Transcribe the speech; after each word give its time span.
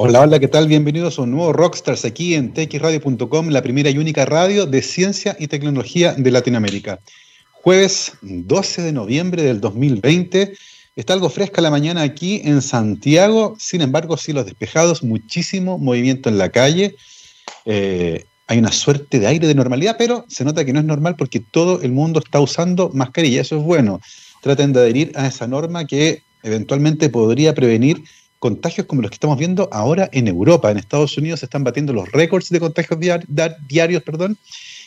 Hola, 0.00 0.20
hola, 0.20 0.38
¿qué 0.38 0.46
tal? 0.46 0.68
Bienvenidos 0.68 1.18
a 1.18 1.22
un 1.22 1.32
nuevo 1.32 1.52
Rockstars 1.52 2.04
aquí 2.04 2.36
en 2.36 2.52
txradio.com, 2.52 3.48
la 3.48 3.62
primera 3.62 3.90
y 3.90 3.98
única 3.98 4.24
radio 4.24 4.64
de 4.64 4.80
ciencia 4.80 5.36
y 5.40 5.48
tecnología 5.48 6.12
de 6.12 6.30
Latinoamérica. 6.30 7.00
Jueves 7.50 8.12
12 8.22 8.82
de 8.82 8.92
noviembre 8.92 9.42
del 9.42 9.60
2020. 9.60 10.52
Está 10.94 11.14
algo 11.14 11.28
fresca 11.30 11.60
la 11.60 11.72
mañana 11.72 12.02
aquí 12.02 12.40
en 12.44 12.62
Santiago, 12.62 13.56
sin 13.58 13.80
embargo, 13.80 14.16
cielos 14.16 14.44
despejados, 14.44 15.02
muchísimo 15.02 15.78
movimiento 15.78 16.28
en 16.28 16.38
la 16.38 16.50
calle. 16.50 16.94
Eh, 17.64 18.24
hay 18.46 18.58
una 18.60 18.70
suerte 18.70 19.18
de 19.18 19.26
aire 19.26 19.48
de 19.48 19.54
normalidad, 19.56 19.96
pero 19.98 20.26
se 20.28 20.44
nota 20.44 20.64
que 20.64 20.72
no 20.72 20.78
es 20.78 20.86
normal 20.86 21.16
porque 21.16 21.40
todo 21.40 21.82
el 21.82 21.90
mundo 21.90 22.20
está 22.24 22.38
usando 22.38 22.88
mascarilla. 22.94 23.40
Eso 23.40 23.56
es 23.56 23.64
bueno. 23.64 24.00
Traten 24.42 24.72
de 24.72 24.78
adherir 24.78 25.10
a 25.16 25.26
esa 25.26 25.48
norma 25.48 25.88
que 25.88 26.22
eventualmente 26.44 27.08
podría 27.08 27.52
prevenir 27.52 28.04
contagios 28.38 28.86
como 28.86 29.02
los 29.02 29.10
que 29.10 29.16
estamos 29.16 29.38
viendo 29.38 29.68
ahora 29.72 30.08
en 30.12 30.28
Europa. 30.28 30.70
En 30.70 30.78
Estados 30.78 31.16
Unidos 31.18 31.40
se 31.40 31.46
están 31.46 31.64
batiendo 31.64 31.92
los 31.92 32.10
récords 32.12 32.50
de 32.50 32.60
contagios 32.60 32.98
diarios, 33.68 34.02
perdón, 34.02 34.38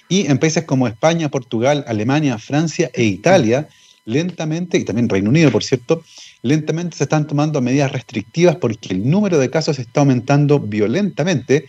y 0.09 0.27
en 0.27 0.37
países 0.37 0.65
como 0.65 0.87
España, 0.87 1.29
Portugal, 1.29 1.85
Alemania, 1.87 2.37
Francia 2.37 2.91
e 2.93 3.03
Italia, 3.03 3.69
lentamente, 4.05 4.77
y 4.77 4.83
también 4.83 5.09
Reino 5.09 5.29
Unido, 5.29 5.51
por 5.51 5.63
cierto, 5.63 6.03
lentamente 6.41 6.97
se 6.97 7.03
están 7.03 7.27
tomando 7.27 7.61
medidas 7.61 7.91
restrictivas 7.91 8.55
porque 8.55 8.93
el 8.93 9.09
número 9.09 9.37
de 9.37 9.49
casos 9.49 9.79
está 9.79 10.01
aumentando 10.01 10.59
violentamente 10.59 11.67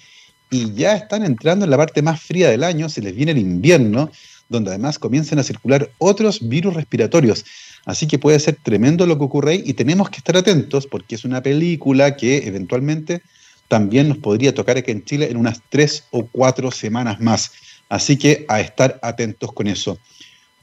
y 0.51 0.73
ya 0.75 0.95
están 0.97 1.25
entrando 1.25 1.65
en 1.65 1.71
la 1.71 1.77
parte 1.77 2.03
más 2.03 2.21
fría 2.21 2.51
del 2.51 2.65
año, 2.65 2.89
se 2.89 3.01
les 3.01 3.15
viene 3.15 3.33
el 3.33 3.39
invierno, 3.39 4.11
donde 4.49 4.71
además 4.71 4.99
comienzan 4.99 5.39
a 5.39 5.43
circular 5.43 5.91
otros 5.99 6.47
virus 6.47 6.75
respiratorios. 6.75 7.45
Así 7.85 8.07
que 8.07 8.19
puede 8.19 8.39
ser 8.39 8.59
tremendo 8.63 9.07
lo 9.07 9.19
que 9.19 9.25
ocurre 9.25 9.53
ahí 9.53 9.63
y 9.67 9.75
tenemos 9.75 10.09
que 10.11 10.19
estar 10.19 10.37
atentos 10.37 10.87
porque 10.87 11.17
es 11.17 11.25
una 11.25 11.43
película 11.43 12.17
que 12.17 12.47
eventualmente 12.47 13.23
también 13.69 14.09
nos 14.09 14.19
podría 14.19 14.55
tocar 14.55 14.77
aquí 14.77 14.91
en 14.91 15.05
Chile 15.05 15.31
en 15.31 15.37
unas 15.37 15.63
tres 15.69 16.05
o 16.11 16.27
cuatro 16.27 16.71
semanas 16.71 17.21
más. 17.21 17.53
Así 17.89 18.17
que 18.17 18.45
a 18.49 18.61
estar 18.61 18.99
atentos 19.03 19.53
con 19.53 19.67
eso. 19.67 19.99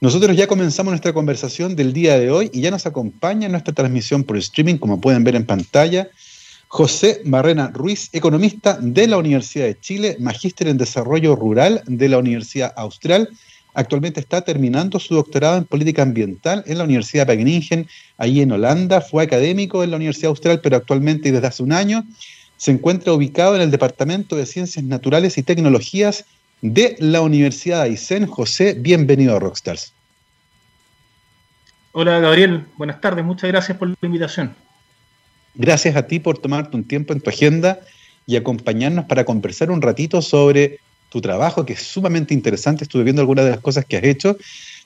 Nosotros 0.02 0.38
ya 0.38 0.48
comenzamos 0.48 0.92
nuestra 0.92 1.12
conversación 1.12 1.76
del 1.76 1.92
día 1.92 2.18
de 2.18 2.32
hoy 2.32 2.50
y 2.54 2.62
ya 2.62 2.72
nos 2.72 2.86
acompaña 2.86 3.48
en 3.48 3.52
nuestra 3.52 3.74
transmisión 3.74 4.24
por 4.24 4.38
streaming, 4.38 4.78
como 4.78 5.02
pueden 5.02 5.26
ver 5.26 5.36
en 5.36 5.46
pantalla, 5.46 6.10
José 6.70 7.22
Barrena 7.26 7.72
Ruiz, 7.74 8.10
economista 8.14 8.78
de 8.80 9.08
la 9.08 9.18
Universidad 9.18 9.66
de 9.66 9.80
Chile, 9.80 10.16
magíster 10.20 10.68
en 10.68 10.78
desarrollo 10.78 11.36
rural 11.36 11.82
de 11.88 12.08
la 12.08 12.20
Universidad 12.20 12.72
Austral 12.78 13.30
Actualmente 13.80 14.20
está 14.20 14.42
terminando 14.42 15.00
su 15.00 15.16
doctorado 15.16 15.56
en 15.56 15.64
política 15.64 16.02
ambiental 16.02 16.66
en 16.68 16.78
la 16.78 16.84
Universidad 16.84 17.26
de 17.26 17.32
Wageningen, 17.32 17.88
ahí 18.18 18.42
en 18.42 18.52
Holanda. 18.52 19.00
Fue 19.00 19.24
académico 19.24 19.86
en 19.86 19.92
la 19.92 19.96
Universidad 19.96 20.32
Austral, 20.32 20.60
pero 20.60 20.76
actualmente 20.76 21.30
y 21.30 21.32
desde 21.32 21.48
hace 21.48 21.64
un 21.64 21.72
año 21.72 22.04
se 22.58 22.72
encuentra 22.72 23.14
ubicado 23.14 23.56
en 23.56 23.62
el 23.62 23.72
Departamento 23.72 24.36
de 24.36 24.46
Ciencias 24.46 24.84
Naturales 24.84 25.38
y 25.38 25.44
Tecnologías 25.44 26.26
de 26.62 26.98
la 27.00 27.22
Universidad 27.22 27.84
de 27.84 27.92
Aysén. 27.92 28.26
José, 28.26 28.74
bienvenido 28.78 29.38
a 29.38 29.40
Rockstars. 29.40 29.94
Hola 31.94 32.20
Gabriel, 32.20 32.66
buenas 32.76 33.00
tardes, 33.00 33.24
muchas 33.24 33.50
gracias 33.50 33.78
por 33.78 33.88
la 33.88 33.96
invitación. 34.02 34.54
Gracias 35.56 35.96
a 35.96 36.06
ti 36.06 36.20
por 36.20 36.38
tomarte 36.38 36.76
un 36.76 36.84
tiempo 36.84 37.14
en 37.14 37.22
tu 37.22 37.30
agenda 37.30 37.80
y 38.28 38.36
acompañarnos 38.36 39.06
para 39.06 39.24
conversar 39.24 39.72
un 39.72 39.82
ratito 39.82 40.22
sobre 40.22 40.82
tu 41.10 41.22
trabajo, 41.22 41.66
que 41.66 41.74
es 41.74 41.82
sumamente 41.82 42.34
interesante. 42.34 42.84
Estuve 42.84 43.04
viendo 43.04 43.22
algunas 43.22 43.46
de 43.46 43.52
las 43.52 43.60
cosas 43.60 43.86
que 43.86 43.98
has 43.98 44.04
hecho. 44.04 44.38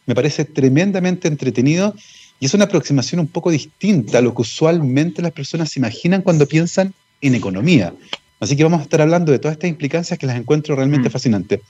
Me 0.05 0.15
parece 0.15 0.45
tremendamente 0.45 1.27
entretenido 1.27 1.93
y 2.39 2.45
es 2.45 2.53
una 2.53 2.65
aproximación 2.65 3.19
un 3.19 3.27
poco 3.27 3.51
distinta 3.51 4.17
a 4.17 4.21
lo 4.21 4.33
que 4.33 4.41
usualmente 4.41 5.21
las 5.21 5.31
personas 5.31 5.69
se 5.69 5.79
imaginan 5.79 6.21
cuando 6.21 6.47
piensan 6.47 6.93
en 7.21 7.35
economía. 7.35 7.93
Así 8.39 8.57
que 8.57 8.63
vamos 8.63 8.81
a 8.81 8.83
estar 8.83 9.01
hablando 9.01 9.31
de 9.31 9.39
todas 9.39 9.53
estas 9.53 9.69
implicancias 9.69 10.19
que 10.19 10.25
las 10.25 10.35
encuentro 10.35 10.75
realmente 10.75 11.07
mm. 11.07 11.11
fascinantes. 11.11 11.61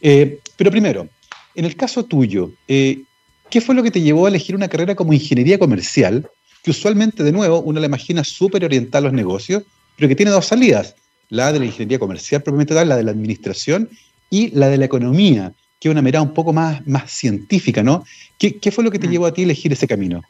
Eh, 0.00 0.38
pero 0.56 0.70
primero, 0.70 1.08
en 1.54 1.64
el 1.64 1.74
caso 1.74 2.04
tuyo, 2.04 2.52
eh, 2.68 3.02
¿qué 3.50 3.60
fue 3.60 3.74
lo 3.74 3.82
que 3.82 3.90
te 3.90 4.00
llevó 4.00 4.26
a 4.26 4.28
elegir 4.28 4.54
una 4.54 4.68
carrera 4.68 4.94
como 4.94 5.12
ingeniería 5.12 5.58
comercial? 5.58 6.30
Que 6.62 6.70
usualmente, 6.70 7.24
de 7.24 7.32
nuevo, 7.32 7.60
uno 7.62 7.80
la 7.80 7.86
imagina 7.86 8.22
súper 8.22 8.64
orientada 8.64 8.98
a 8.98 9.10
los 9.10 9.12
negocios, 9.12 9.64
pero 9.96 10.08
que 10.08 10.14
tiene 10.14 10.30
dos 10.30 10.46
salidas 10.46 10.94
la 11.30 11.52
de 11.52 11.60
la 11.60 11.64
ingeniería 11.64 11.98
comercial 11.98 12.42
propiamente 12.42 12.74
tal, 12.74 12.88
la 12.88 12.96
de 12.96 13.04
la 13.04 13.12
administración 13.12 13.88
y 14.28 14.50
la 14.50 14.68
de 14.68 14.76
la 14.76 14.84
economía, 14.84 15.52
que 15.78 15.88
es 15.88 15.92
una 15.92 16.02
mirada 16.02 16.24
un 16.24 16.34
poco 16.34 16.52
más, 16.52 16.86
más 16.86 17.10
científica, 17.10 17.82
¿no? 17.82 18.04
¿Qué, 18.38 18.70
fue 18.70 18.84
lo 18.84 18.90
que 18.90 18.98
te 18.98 19.08
mm. 19.08 19.10
llevó 19.10 19.26
a 19.26 19.32
ti 19.32 19.42
a 19.42 19.44
elegir 19.44 19.72
ese 19.72 19.88
camino? 19.88 20.22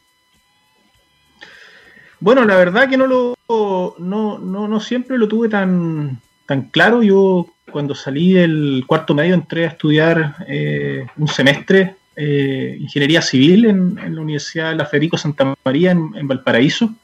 Bueno, 2.21 2.45
la 2.45 2.57
verdad 2.57 2.89
que 2.89 2.97
no 2.97 3.07
lo 3.07 3.35
no, 3.99 4.39
no, 4.39 4.81
siempre 4.81 5.19
lo 5.19 5.27
tuve 5.27 5.49
tan, 5.49 6.21
tan 6.47 6.63
claro. 6.69 7.03
Yo 7.03 7.47
cuando 7.73 7.95
salí 7.95 8.35
del 8.35 8.85
cuarto 8.87 9.15
medio 9.15 9.35
entré 9.35 9.65
a 9.65 9.69
estudiar 9.69 10.37
eh, 10.47 11.07
un 11.17 11.29
semestre 11.29 11.97
eh, 12.15 12.77
ingeniería 12.79 13.23
civil 13.23 13.65
en, 13.65 13.95
la 13.95 14.21
Universidad 14.21 14.71
de 14.71 14.77
La 14.77 14.87
Federico 14.87 15.17
Santa 15.17 15.55
María 15.65 15.93
en 15.93 16.29
Valparaíso. 16.29 16.95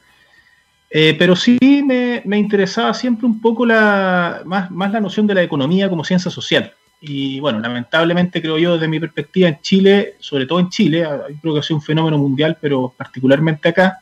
Eh, 0.89 1.15
pero 1.19 1.35
sí 1.35 1.57
me, 1.85 2.37
interesaba 2.37 2.93
siempre 2.93 3.25
un 3.25 3.41
poco 3.41 3.65
la, 3.65 4.41
más, 4.45 4.71
más 4.71 4.91
la 4.91 5.01
noción 5.01 5.27
de 5.27 5.35
la 5.35 5.43
economía 5.43 5.89
como 5.89 6.03
ciencia 6.03 6.31
social. 6.31 6.73
Y 6.99 7.39
bueno, 7.39 7.59
lamentablemente 7.59 8.41
creo 8.41 8.57
yo 8.57 8.73
desde 8.73 8.87
mi 8.87 8.99
perspectiva 8.99 9.49
en 9.49 9.61
Chile, 9.61 10.15
sobre 10.19 10.45
todo 10.45 10.59
en 10.59 10.69
Chile, 10.69 11.07
creo 11.41 11.53
que 11.53 11.59
ha 11.59 11.63
sido 11.63 11.77
un 11.77 11.83
fenómeno 11.83 12.17
mundial, 12.17 12.57
pero 12.59 12.93
particularmente 12.95 13.69
acá, 13.69 13.99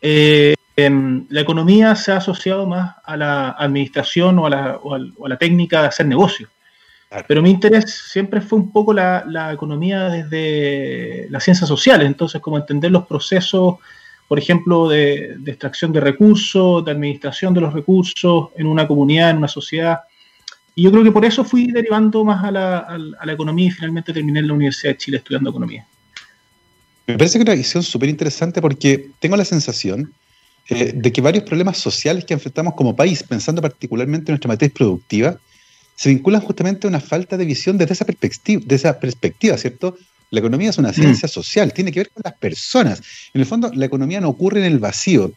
eh, 0.00 0.54
la 0.76 1.40
economía 1.40 1.94
se 1.94 2.12
ha 2.12 2.18
asociado 2.18 2.66
más 2.66 2.96
a 3.04 3.16
la 3.16 3.50
administración 3.50 4.38
o 4.38 4.46
a 4.46 4.50
la, 4.50 4.76
o 4.82 4.94
a, 4.94 5.28
la 5.28 5.38
técnica 5.38 5.82
de 5.82 5.88
hacer 5.88 6.06
negocios. 6.06 6.50
Pero 7.28 7.40
mi 7.40 7.50
interés 7.50 7.90
siempre 8.10 8.40
fue 8.40 8.58
un 8.58 8.72
poco 8.72 8.92
la, 8.92 9.24
la 9.26 9.52
economía 9.52 10.08
desde 10.08 11.28
las 11.30 11.44
ciencias 11.44 11.68
sociales, 11.68 12.06
entonces 12.06 12.42
como 12.42 12.58
entender 12.58 12.90
los 12.90 13.06
procesos 13.06 13.76
por 14.28 14.38
ejemplo, 14.38 14.88
de, 14.88 15.36
extracción 15.46 15.92
de 15.92 16.00
recursos, 16.00 16.84
de 16.84 16.90
administración 16.90 17.54
de 17.54 17.60
los 17.60 17.72
recursos 17.72 18.48
en 18.56 18.66
una 18.66 18.86
comunidad, 18.86 19.30
en 19.30 19.38
una 19.38 19.48
sociedad. 19.48 20.00
Y 20.74 20.82
yo 20.82 20.90
creo 20.90 21.04
que 21.04 21.12
por 21.12 21.24
eso 21.24 21.44
fui 21.44 21.70
derivando 21.70 22.24
más 22.24 22.44
a 22.44 22.50
la, 22.50 23.32
economía 23.32 23.68
y 23.68 23.70
finalmente 23.70 24.12
terminé 24.12 24.40
en 24.40 24.48
la 24.48 24.54
Universidad 24.54 24.92
de 24.92 24.98
Chile 24.98 25.16
estudiando 25.18 25.50
economía. 25.50 25.86
Me 27.06 27.16
parece 27.16 27.38
que 27.38 27.42
es 27.44 27.48
una 27.48 27.54
visión 27.54 27.82
súper 27.82 28.08
interesante 28.08 28.60
porque 28.60 29.10
tengo 29.20 29.36
la 29.36 29.44
sensación 29.44 30.12
eh, 30.68 30.92
de 30.92 31.12
que 31.12 31.20
varios 31.20 31.44
problemas 31.44 31.78
sociales 31.78 32.24
que 32.24 32.34
enfrentamos 32.34 32.74
como 32.74 32.96
país, 32.96 33.22
pensando 33.22 33.62
particularmente 33.62 34.30
en 34.30 34.34
nuestra 34.34 34.48
matriz 34.48 34.72
productiva, 34.72 35.38
se 35.94 36.08
vinculan 36.08 36.40
justamente 36.40 36.86
a 36.86 36.90
una 36.90 37.00
falta 37.00 37.36
de 37.36 37.44
visión 37.44 37.78
desde 37.78 37.94
esa 37.94 38.04
perspectiva, 38.04 38.60
de 38.66 38.74
esa 38.74 38.98
perspectiva 38.98 39.56
¿cierto? 39.56 39.96
La 40.30 40.40
economía 40.40 40.70
es 40.70 40.78
una 40.78 40.92
ciencia 40.92 41.26
mm. 41.26 41.30
social, 41.30 41.72
tiene 41.72 41.92
que 41.92 42.00
ver 42.00 42.10
con 42.10 42.22
las 42.24 42.34
personas. 42.34 43.02
En 43.32 43.40
el 43.40 43.46
fondo, 43.46 43.70
la 43.74 43.86
economía 43.86 44.20
no 44.20 44.28
ocurre 44.28 44.60
en 44.60 44.66
el 44.66 44.78
vacío. 44.78 45.32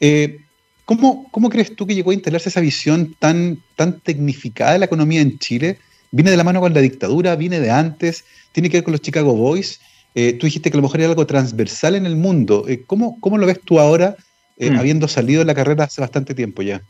Eh, 0.00 0.40
¿cómo, 0.84 1.30
crees 1.50 1.74
tú 1.74 1.86
que 1.86 1.94
llegó 1.94 2.10
a 2.10 2.14
instalarse 2.14 2.50
esa 2.50 2.60
visión 2.60 3.16
tan, 3.18 3.62
tan 3.76 4.00
tecnificada 4.00 4.72
de 4.72 4.80
la 4.80 4.84
economía 4.84 5.20
en 5.20 5.38
Chile? 5.38 5.78
¿Viene 6.10 6.30
de 6.30 6.36
la 6.36 6.44
mano 6.44 6.60
con 6.60 6.74
la 6.74 6.80
dictadura? 6.80 7.36
¿Viene 7.36 7.58
de 7.58 7.70
antes? 7.70 8.24
¿Tiene 8.52 8.68
que 8.68 8.78
ver 8.78 8.84
con 8.84 8.92
los 8.92 9.00
Chicago 9.00 9.34
Boys? 9.34 9.80
Eh, 10.14 10.34
tú 10.34 10.46
dijiste 10.46 10.70
que 10.70 10.76
a 10.76 10.78
lo 10.78 10.82
mejor 10.82 11.00
era 11.00 11.08
algo 11.08 11.26
transversal 11.26 11.94
en 11.96 12.06
el 12.06 12.16
mundo. 12.16 12.66
Eh, 12.68 12.84
¿cómo, 12.86 13.18
lo 13.22 13.46
ves 13.46 13.60
tú 13.64 13.80
ahora, 13.80 14.16
mm. 14.58 14.76
habiendo 14.76 15.08
salido 15.08 15.40
de 15.40 15.46
la 15.46 15.54
carrera 15.54 15.84
hace 15.84 16.00
bastante 16.00 16.34
tiempo 16.34 16.62
ya? 16.62 16.82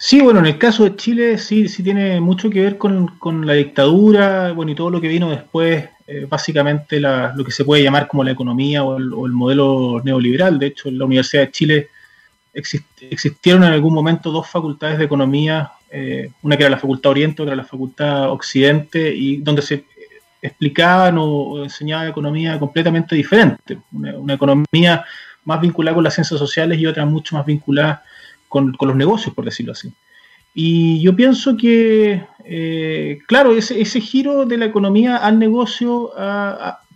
Sí, 0.00 0.20
bueno, 0.20 0.38
en 0.38 0.46
el 0.46 0.58
caso 0.58 0.84
de 0.84 0.94
Chile 0.94 1.38
sí, 1.38 1.66
sí 1.66 1.82
tiene 1.82 2.20
mucho 2.20 2.48
que 2.48 2.62
ver 2.62 2.78
con, 2.78 3.18
la 3.44 3.54
dictadura, 3.54 4.52
bueno, 4.52 4.70
y 4.70 4.76
todo 4.76 4.90
lo 4.90 5.00
que 5.00 5.08
vino 5.08 5.28
después, 5.28 5.88
eh, 6.06 6.24
básicamente 6.28 7.00
lo 7.00 7.44
que 7.44 7.50
se 7.50 7.64
puede 7.64 7.82
llamar 7.82 8.06
como 8.06 8.22
la 8.22 8.30
economía 8.30 8.84
o 8.84 8.96
el, 8.96 9.32
modelo 9.32 10.00
neoliberal. 10.04 10.56
De 10.58 10.66
hecho, 10.68 10.88
en 10.88 10.98
la 10.98 11.04
Universidad 11.04 11.42
de 11.42 11.50
Chile 11.50 11.88
existieron 12.54 13.64
en 13.64 13.72
algún 13.72 13.92
momento 13.92 14.30
dos 14.30 14.48
facultades 14.48 14.98
de 14.98 15.04
economía, 15.04 15.72
eh, 15.90 16.30
una 16.42 16.56
que 16.56 16.62
era 16.62 16.70
la 16.70 16.78
Facultad 16.78 17.10
Oriente, 17.10 17.42
otra 17.42 17.56
la 17.56 17.64
Facultad 17.64 18.30
Occidente, 18.30 19.12
y 19.12 19.38
donde 19.38 19.62
se 19.62 19.84
explicaban 20.40 21.16
o, 21.18 21.64
enseñaban 21.64 22.08
economía 22.08 22.56
completamente 22.58 23.16
diferente. 23.16 23.78
Una, 23.92 24.34
economía 24.34 25.04
más 25.44 25.60
vinculada 25.60 25.96
con 25.96 26.04
las 26.04 26.14
ciencias 26.14 26.38
sociales 26.38 26.78
y 26.78 26.86
otra 26.86 27.04
mucho 27.04 27.34
más 27.34 27.44
vinculada 27.44 28.04
con, 28.04 28.04
los 28.52 28.96
negocios, 28.96 29.34
por 29.34 29.44
decirlo 29.44 29.72
así. 29.72 29.92
Y 30.54 31.00
yo 31.00 31.14
pienso 31.14 31.56
que, 31.56 32.24
eh, 32.44 33.18
claro, 33.26 33.52
ese, 33.52 34.00
giro 34.00 34.44
de 34.44 34.56
la 34.56 34.64
economía 34.64 35.18
al 35.18 35.38
negocio, 35.38 36.10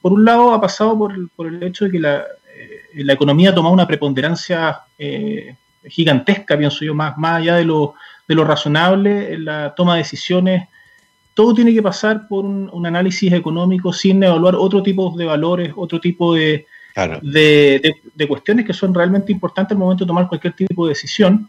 por 0.00 0.12
un 0.12 0.24
lado, 0.24 0.52
ha 0.52 0.60
pasado 0.60 0.98
por, 0.98 1.46
el 1.46 1.62
hecho 1.62 1.84
de 1.84 1.90
que 1.92 2.00
la, 2.00 2.24
eh, 2.56 3.04
la 3.04 3.12
economía 3.12 3.50
ha 3.50 3.54
tomado 3.54 3.72
una 3.72 3.86
preponderancia 3.86 4.80
eh, 4.98 5.56
gigantesca, 5.84 6.58
pienso 6.58 6.84
yo, 6.84 6.94
más, 6.94 7.16
más 7.18 7.36
allá 7.36 7.56
de 7.56 7.64
lo, 7.64 7.94
de 8.26 8.34
lo 8.34 8.44
razonable 8.44 9.34
en 9.34 9.44
la 9.44 9.74
toma 9.74 9.94
de 9.94 9.98
decisiones. 9.98 10.68
Todo 11.34 11.54
tiene 11.54 11.72
que 11.72 11.82
pasar 11.82 12.28
por 12.28 12.44
un, 12.44 12.86
análisis 12.86 13.32
económico 13.32 13.92
sin 13.92 14.22
evaluar 14.22 14.54
otro 14.56 14.82
tipo 14.82 15.14
de 15.16 15.24
valores, 15.24 15.72
otro 15.76 16.00
tipo 16.00 16.34
de, 16.34 16.66
de, 17.22 18.28
cuestiones 18.28 18.66
que 18.66 18.72
son 18.72 18.94
realmente 18.94 19.32
importantes 19.32 19.72
al 19.72 19.78
momento 19.78 20.04
de 20.04 20.08
tomar 20.08 20.28
cualquier 20.28 20.52
tipo 20.54 20.86
de 20.86 20.90
decisión. 20.90 21.48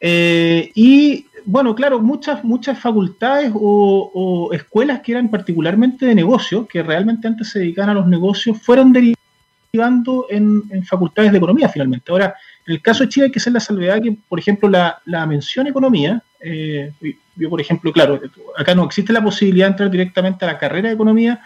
Eh, 0.00 0.70
y 0.74 1.26
bueno, 1.44 1.74
claro, 1.74 2.00
muchas, 2.00 2.44
muchas 2.44 2.78
facultades 2.78 3.50
o, 3.54 4.50
escuelas 4.52 5.00
que 5.00 5.12
eran 5.12 5.30
particularmente 5.30 6.06
de 6.06 6.14
negocio, 6.14 6.66
que 6.66 6.82
realmente 6.82 7.26
antes 7.26 7.48
se 7.48 7.60
dedicaban 7.60 7.90
a 7.90 7.94
los 7.94 8.06
negocios, 8.06 8.60
fueron 8.60 8.92
derivando 8.92 10.26
en, 10.30 10.84
facultades 10.84 11.32
de 11.32 11.38
economía 11.38 11.68
finalmente. 11.68 12.10
Ahora, 12.12 12.34
en 12.66 12.74
el 12.74 12.82
caso 12.82 13.04
de 13.04 13.08
Chile 13.08 13.26
hay 13.26 13.32
que 13.32 13.38
hacer 13.38 13.52
la 13.52 13.60
salvedad 13.60 14.00
que, 14.02 14.16
por 14.28 14.38
ejemplo, 14.38 14.68
la, 14.68 15.26
mención 15.26 15.66
economía, 15.66 16.22
eh, 16.40 16.92
yo 17.36 17.48
por 17.48 17.60
ejemplo, 17.60 17.92
claro, 17.92 18.20
acá 18.56 18.74
no 18.74 18.84
existe 18.84 19.12
la 19.12 19.22
posibilidad 19.22 19.66
de 19.66 19.70
entrar 19.70 19.90
directamente 19.90 20.44
a 20.44 20.48
la 20.48 20.58
carrera 20.58 20.88
de 20.88 20.94
economía, 20.94 21.40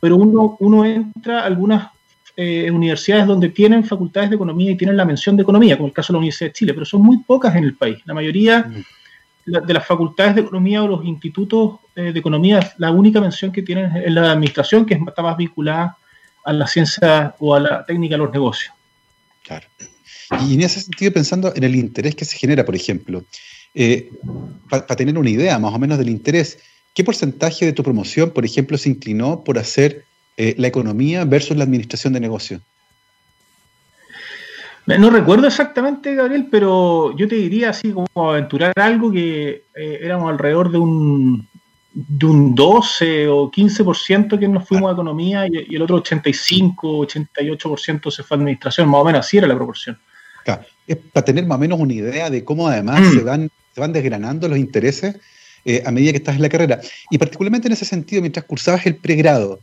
pero 0.00 0.16
uno, 0.16 0.56
uno 0.60 0.84
entra 0.84 1.40
a 1.40 1.46
algunas 1.46 1.88
eh, 2.36 2.70
universidades 2.70 3.26
donde 3.26 3.50
tienen 3.50 3.84
facultades 3.84 4.30
de 4.30 4.36
economía 4.36 4.70
y 4.70 4.76
tienen 4.76 4.96
la 4.96 5.04
mención 5.04 5.36
de 5.36 5.42
economía, 5.42 5.76
como 5.76 5.88
el 5.88 5.92
caso 5.92 6.12
de 6.12 6.14
la 6.14 6.18
Universidad 6.18 6.48
de 6.48 6.54
Chile, 6.54 6.74
pero 6.74 6.86
son 6.86 7.02
muy 7.02 7.18
pocas 7.18 7.54
en 7.56 7.64
el 7.64 7.74
país. 7.74 7.98
La 8.04 8.14
mayoría 8.14 8.70
de 9.44 9.74
las 9.74 9.86
facultades 9.86 10.36
de 10.36 10.42
economía 10.42 10.82
o 10.82 10.88
los 10.88 11.04
institutos 11.04 11.80
eh, 11.96 12.12
de 12.12 12.18
economía, 12.18 12.72
la 12.78 12.90
única 12.90 13.20
mención 13.20 13.52
que 13.52 13.62
tienen 13.62 13.96
es 13.96 14.12
la 14.12 14.32
administración, 14.32 14.86
que 14.86 14.94
está 14.94 15.22
más 15.22 15.36
vinculada 15.36 15.96
a 16.44 16.52
la 16.52 16.66
ciencia 16.66 17.34
o 17.38 17.54
a 17.54 17.60
la 17.60 17.84
técnica 17.84 18.14
de 18.14 18.18
los 18.18 18.32
negocios. 18.32 18.72
Claro. 19.42 19.66
Y 20.46 20.54
en 20.54 20.62
ese 20.62 20.80
sentido, 20.80 21.12
pensando 21.12 21.52
en 21.54 21.64
el 21.64 21.74
interés 21.74 22.14
que 22.14 22.24
se 22.24 22.38
genera, 22.38 22.64
por 22.64 22.74
ejemplo, 22.74 23.24
eh, 23.74 24.10
para 24.70 24.86
tener 24.86 25.18
una 25.18 25.30
idea 25.30 25.58
más 25.58 25.74
o 25.74 25.78
menos 25.78 25.98
del 25.98 26.08
interés, 26.08 26.58
¿qué 26.94 27.04
porcentaje 27.04 27.66
de 27.66 27.72
tu 27.72 27.82
promoción, 27.82 28.30
por 28.30 28.44
ejemplo, 28.44 28.78
se 28.78 28.88
inclinó 28.88 29.42
por 29.44 29.58
hacer 29.58 30.04
eh, 30.36 30.54
la 30.58 30.68
economía 30.68 31.24
versus 31.24 31.56
la 31.56 31.64
administración 31.64 32.12
de 32.12 32.20
negocios? 32.20 32.60
No 34.86 35.10
recuerdo 35.10 35.46
exactamente, 35.46 36.14
Gabriel, 36.14 36.48
pero 36.50 37.16
yo 37.16 37.28
te 37.28 37.36
diría 37.36 37.70
así 37.70 37.92
como 37.92 38.30
aventurar 38.30 38.72
algo 38.76 39.12
que 39.12 39.64
eh, 39.76 39.98
éramos 40.02 40.28
alrededor 40.30 40.72
de 40.72 40.78
un, 40.78 41.48
de 41.94 42.26
un 42.26 42.54
12 42.54 43.28
o 43.28 43.50
15% 43.50 44.38
que 44.40 44.48
nos 44.48 44.66
fuimos 44.66 44.90
a 44.90 44.94
economía 44.94 45.46
y, 45.46 45.74
el 45.74 45.82
otro 45.82 45.96
85, 45.96 47.06
88% 47.06 48.10
se 48.10 48.22
fue 48.24 48.34
a 48.34 48.38
administración, 48.38 48.88
más 48.88 49.00
o 49.02 49.04
menos 49.04 49.20
así 49.20 49.38
era 49.38 49.46
la 49.46 49.54
proporción. 49.54 49.98
Es 50.86 50.96
para 50.96 51.24
tener 51.24 51.46
más 51.46 51.56
o 51.56 51.60
menos 51.60 51.78
una 51.78 51.92
idea 51.92 52.28
de 52.28 52.44
cómo 52.44 52.66
además 52.66 53.02
mm. 53.02 53.12
se, 53.12 53.22
van, 53.22 53.50
se 53.72 53.80
van 53.80 53.92
desgranando 53.92 54.48
los 54.48 54.58
intereses 54.58 55.16
eh, 55.64 55.80
a 55.86 55.92
medida 55.92 56.10
que 56.10 56.18
estás 56.18 56.34
en 56.34 56.42
la 56.42 56.48
carrera. 56.48 56.80
Y 57.08 57.18
particularmente 57.18 57.68
en 57.68 57.74
ese 57.74 57.84
sentido, 57.84 58.20
mientras 58.20 58.44
cursabas 58.46 58.84
el 58.86 58.96
pregrado, 58.96 59.60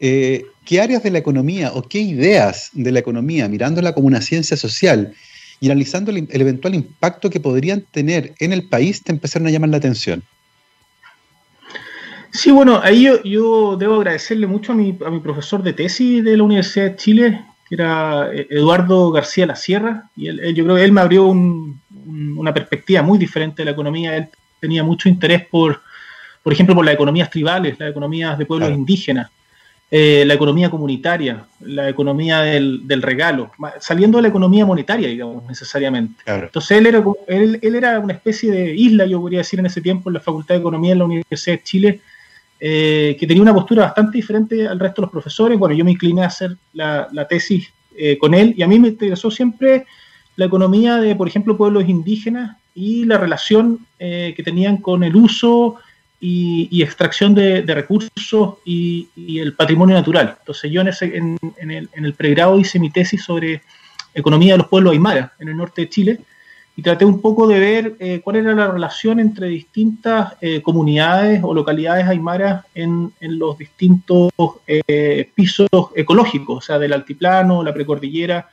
eh, 0.00 0.46
¿qué 0.64 0.80
áreas 0.80 1.02
de 1.02 1.10
la 1.10 1.18
economía 1.18 1.72
o 1.74 1.82
qué 1.82 1.98
ideas 2.00 2.70
de 2.72 2.90
la 2.90 3.00
economía, 3.00 3.48
mirándola 3.48 3.92
como 3.92 4.06
una 4.06 4.22
ciencia 4.22 4.56
social 4.56 5.12
y 5.60 5.66
analizando 5.66 6.10
el, 6.10 6.26
eventual 6.30 6.74
impacto 6.74 7.28
que 7.28 7.38
podrían 7.38 7.82
tener 7.82 8.32
en 8.38 8.54
el 8.54 8.66
país, 8.66 9.04
te 9.04 9.12
empezaron 9.12 9.46
a 9.46 9.50
llamar 9.50 9.68
la 9.68 9.76
atención? 9.76 10.22
Sí, 12.32 12.50
bueno, 12.50 12.80
ahí 12.82 13.08
yo, 13.24 13.76
debo 13.76 13.96
agradecerle 13.96 14.46
mucho 14.46 14.72
a 14.72 14.74
mi, 14.74 14.96
a 15.04 15.10
mi, 15.10 15.20
profesor 15.20 15.62
de 15.62 15.74
tesis 15.74 16.24
de 16.24 16.36
la 16.36 16.44
Universidad 16.44 16.86
de 16.86 16.96
Chile, 16.96 17.44
que 17.68 17.74
era 17.74 18.30
eh, 18.32 18.46
Eduardo 18.48 19.10
García 19.10 19.46
La 19.46 19.56
Sierra, 19.56 20.08
y 20.16 20.26
yo 20.54 20.64
creo 20.64 20.76
que 20.76 20.84
él 20.84 20.92
me 20.92 21.02
abrió 21.02 21.26
una 21.26 22.54
perspectiva 22.54 23.02
muy 23.02 23.18
diferente 23.18 23.56
de 23.58 23.66
la 23.66 23.72
economía. 23.72 24.16
Él 24.16 24.28
tenía 24.60 24.82
mucho 24.82 25.08
interés 25.08 25.44
por, 25.46 25.82
por 26.42 26.52
ejemplo, 26.52 26.74
por 26.74 26.84
las 26.84 26.94
economías 26.94 27.28
tribales, 27.28 27.78
las 27.78 27.90
economías 27.90 28.38
de 28.38 28.46
pueblos 28.46 28.70
indígenas. 28.70 29.30
Eh, 29.92 30.22
la 30.24 30.34
economía 30.34 30.70
comunitaria, 30.70 31.46
la 31.58 31.88
economía 31.88 32.42
del, 32.42 33.02
regalo, 33.02 33.50
saliendo 33.80 34.18
de 34.18 34.22
la 34.22 34.28
economía 34.28 34.64
monetaria, 34.64 35.08
digamos, 35.08 35.44
necesariamente. 35.48 36.22
Entonces 36.26 36.78
él 36.78 36.86
era, 36.86 37.02
él, 37.26 37.58
era 37.60 37.98
una 37.98 38.12
especie 38.12 38.52
de 38.52 38.72
isla, 38.72 39.04
yo 39.04 39.20
podría 39.20 39.40
decir 39.40 39.58
en 39.58 39.66
ese 39.66 39.80
tiempo, 39.80 40.08
en 40.08 40.14
la 40.14 40.20
Facultad 40.20 40.54
de 40.54 40.60
Economía 40.60 40.92
en 40.92 40.98
la 41.00 41.06
Universidad 41.06 41.56
de 41.56 41.62
Chile, 41.64 42.00
eh, 42.60 43.16
que 43.18 43.26
tenía 43.26 43.42
una 43.42 43.52
postura 43.52 43.86
bastante 43.86 44.18
diferente 44.18 44.68
al 44.68 44.78
resto 44.78 45.02
de 45.02 45.06
los 45.06 45.10
profesores. 45.10 45.58
Bueno, 45.58 45.74
yo 45.74 45.84
me 45.84 45.90
incliné 45.90 46.22
a 46.22 46.26
hacer 46.26 46.56
la, 46.72 47.26
tesis 47.28 47.68
eh, 47.96 48.16
con 48.16 48.32
él 48.32 48.54
y 48.56 48.62
a 48.62 48.68
mí 48.68 48.78
me 48.78 48.88
interesó 48.88 49.28
siempre 49.28 49.86
la 50.36 50.44
economía 50.44 50.98
de, 50.98 51.16
por 51.16 51.26
ejemplo, 51.26 51.56
pueblos 51.56 51.88
indígenas 51.88 52.56
y 52.76 53.06
la 53.06 53.18
relación 53.18 53.80
que 53.98 54.42
tenían 54.42 54.78
con 54.78 55.02
el 55.02 55.14
uso 55.14 55.76
y, 56.20 56.82
extracción 56.82 57.34
de, 57.34 57.62
recursos 57.66 58.58
y, 58.64 59.08
el 59.38 59.54
patrimonio 59.54 59.96
natural. 59.96 60.36
Entonces 60.38 60.70
yo 60.70 60.82
en, 60.82 61.38
el, 61.70 62.14
pregrado 62.14 62.58
hice 62.58 62.78
mi 62.78 62.90
tesis 62.90 63.24
sobre 63.24 63.62
economía 64.14 64.54
de 64.54 64.58
los 64.58 64.68
pueblos 64.68 64.92
aymara 64.92 65.32
en 65.38 65.48
el 65.48 65.56
norte 65.56 65.82
de 65.82 65.88
Chile 65.88 66.20
y 66.76 66.82
traté 66.82 67.04
un 67.04 67.20
poco 67.20 67.46
de 67.46 67.58
ver 67.58 67.96
eh, 67.98 68.20
cuál 68.22 68.36
era 68.36 68.54
la 68.54 68.68
relación 68.68 69.18
entre 69.20 69.48
distintas 69.48 70.34
eh, 70.40 70.62
comunidades 70.62 71.40
o 71.42 71.54
localidades 71.54 72.06
aymaras 72.06 72.64
en, 72.74 73.12
los 73.20 73.58
distintos 73.58 74.30
eh, 74.66 75.30
pisos 75.34 75.68
ecológicos, 75.94 76.58
o 76.58 76.60
sea, 76.60 76.78
del 76.78 76.92
altiplano, 76.92 77.62
la 77.62 77.74
precordillera 77.74 78.48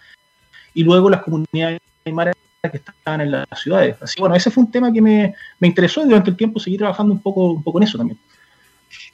y 0.73 0.83
luego 0.83 1.09
las 1.09 1.21
comunidades 1.21 1.79
aymaras 2.05 2.35
que 2.63 2.77
estaban 2.77 3.21
en 3.21 3.31
las 3.31 3.47
ciudades. 3.61 3.95
Así 4.01 4.19
bueno, 4.19 4.35
ese 4.35 4.49
fue 4.49 4.63
un 4.63 4.71
tema 4.71 4.91
que 4.91 5.01
me, 5.01 5.33
interesó 5.61 6.01
y 6.01 6.05
durante 6.05 6.29
el 6.29 6.37
tiempo 6.37 6.59
seguí 6.59 6.77
trabajando 6.77 7.13
un 7.13 7.21
poco, 7.21 7.51
un 7.51 7.63
poco 7.63 7.79
en 7.79 7.83
eso 7.83 7.97
también. 7.97 8.19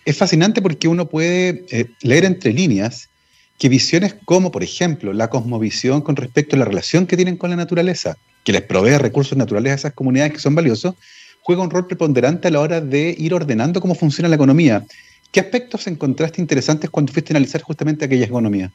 Es 0.06 0.18
fascinante 0.18 0.62
porque 0.62 0.88
uno 0.88 1.08
puede 1.08 1.66
eh, 1.72 1.90
leer 2.02 2.26
entre 2.26 2.54
líneas 2.54 3.10
que 3.58 3.70
visiones 3.70 4.16
como, 4.26 4.52
por 4.52 4.64
ejemplo, 4.64 5.14
la 5.14 5.30
cosmovisión 5.30 6.02
con 6.02 6.16
respecto 6.16 6.56
a 6.56 6.60
la 6.60 6.66
relación 6.66 7.06
que 7.06 7.16
tienen 7.16 7.38
con 7.38 7.50
la 7.50 7.56
naturaleza, 7.56 8.18
que 8.44 8.52
les 8.52 8.62
provee 8.62 8.98
recursos 8.98 9.38
naturales 9.38 9.72
a 9.72 9.76
esas 9.76 9.94
comunidades 9.94 10.34
que 10.34 10.40
son 10.40 10.56
valiosos, 10.56 10.96
juega 11.42 11.62
un 11.62 11.70
rol 11.70 11.88
preponderante 11.88 12.48
a 12.48 12.52
la 12.52 12.60
hora 12.60 12.82
de 12.82 13.16
ir 13.18 13.34
ordenando 13.34 13.82
cómo 13.82 13.96
funciona 13.96 14.30
la 14.30 14.36
economía. 14.36 14.86
¿Qué 15.32 15.40
aspectos 15.40 15.88
encontraste 15.88 16.42
interesantes 16.42 16.90
cuando 16.90 17.12
fuiste 17.12 17.34
a 17.34 17.38
analizar 17.38 17.62
justamente 17.62 18.06
aquella 18.06 18.26
economía? 18.26 18.72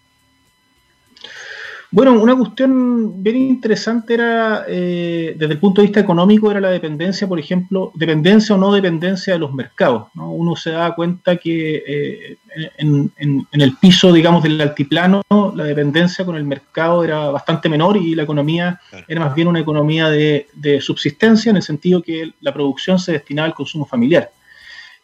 Bueno, 1.91 2.13
una 2.21 2.37
cuestión 2.37 3.23
bien 3.23 3.37
interesante 3.37 4.13
era, 4.13 4.65
eh, 4.69 5.35
desde 5.39 5.55
el 5.55 5.59
punto 5.59 5.81
de 5.81 5.87
vista 5.87 6.01
económico, 6.01 6.51
era 6.51 6.61
la 6.61 6.69
dependencia, 6.69 7.27
por 7.27 7.39
ejemplo, 7.39 7.93
dependencia 7.95 8.55
o 8.55 8.59
no 8.59 8.75
dependencia 8.75 9.33
de 9.33 9.39
los 9.39 9.55
mercados. 9.55 10.09
Uno 10.15 10.55
se 10.55 10.73
da 10.73 10.95
cuenta 10.95 11.39
que 11.39 11.83
eh, 11.87 12.39
en, 12.77 13.11
el 13.53 13.77
piso, 13.79 14.13
digamos, 14.13 14.43
del 14.43 14.61
altiplano, 14.61 15.23
la 15.31 15.65
dependencia 15.65 16.27
con 16.27 16.37
el 16.37 16.45
mercado 16.45 17.03
era 17.05 17.31
bastante 17.31 17.71
menor 17.71 17.97
y 17.97 18.15
la 18.15 18.25
economía 18.25 18.79
era 19.07 19.21
más 19.21 19.35
bien 19.35 19.49
una 19.49 19.61
economía 19.61 20.11
de, 20.11 20.47
de 20.53 20.83
subsistencia, 20.83 21.49
en 21.49 21.57
el 21.57 21.63
sentido 21.63 22.03
que 22.03 22.33
la 22.43 22.53
producción 22.53 22.99
se 22.99 23.13
destinaba 23.13 23.47
al 23.47 23.55
consumo 23.55 23.87
familiar. 23.87 24.31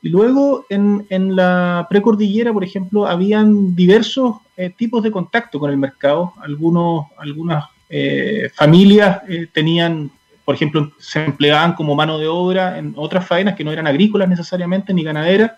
Y 0.04 0.10
luego 0.10 0.66
en, 0.68 1.06
en 1.08 1.34
la 1.34 1.86
precordillera, 1.88 2.52
por 2.52 2.62
ejemplo, 2.62 3.06
habían 3.06 3.74
diversos 3.74 4.36
eh, 4.54 4.68
tipos 4.68 5.02
de 5.02 5.10
contacto 5.10 5.58
con 5.58 5.70
el 5.70 5.78
mercado. 5.78 6.34
Algunos, 6.42 7.06
algunas 7.16 7.64
eh, 7.88 8.50
familias 8.52 9.22
eh, 9.26 9.46
tenían, 9.50 10.10
por 10.44 10.56
ejemplo, 10.56 10.92
se 10.98 11.24
empleaban 11.24 11.72
como 11.72 11.94
mano 11.94 12.18
de 12.18 12.28
obra 12.28 12.78
en 12.78 12.92
otras 12.96 13.26
faenas 13.26 13.54
que 13.54 13.64
no 13.64 13.72
eran 13.72 13.86
agrícolas 13.86 14.28
necesariamente 14.28 14.92
ni 14.92 15.02
ganaderas, 15.02 15.52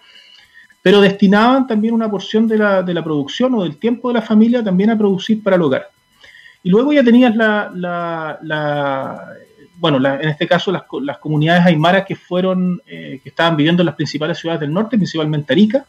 pero 0.81 1.01
destinaban 1.01 1.67
también 1.67 1.95
una 1.95 2.09
porción 2.09 2.47
de 2.47 2.59
la, 2.59 2.85
de 2.85 2.95
la 2.95 3.03
producción 3.03 3.53
o 3.57 3.65
del 3.65 3.79
tiempo 3.79 4.07
de 4.07 4.15
la 4.15 4.23
familia 4.23 4.63
también 4.63 4.91
a 4.91 4.97
producir 4.97 5.43
para 5.43 5.57
el 5.57 5.63
hogar. 5.63 5.91
Y 6.63 6.71
luego 6.71 6.93
ya 6.93 7.03
tenías 7.03 7.35
la, 7.35 7.73
la, 7.75 8.39
la 8.43 9.29
bueno, 9.79 9.99
en 9.99 10.29
este 10.29 10.47
caso 10.47 10.73
las, 10.73 10.85
las, 11.03 11.19
comunidades 11.19 11.67
aymaras 11.67 12.07
que 12.07 12.17
fueron, 12.17 12.81
eh, 12.87 13.21
que 13.23 13.29
estaban 13.29 13.57
viviendo 13.57 13.83
en 13.83 13.87
las 13.87 13.95
principales 13.95 14.39
ciudades 14.39 14.61
del 14.61 14.73
norte, 14.73 14.97
principalmente 14.97 15.53
Arica, 15.53 15.85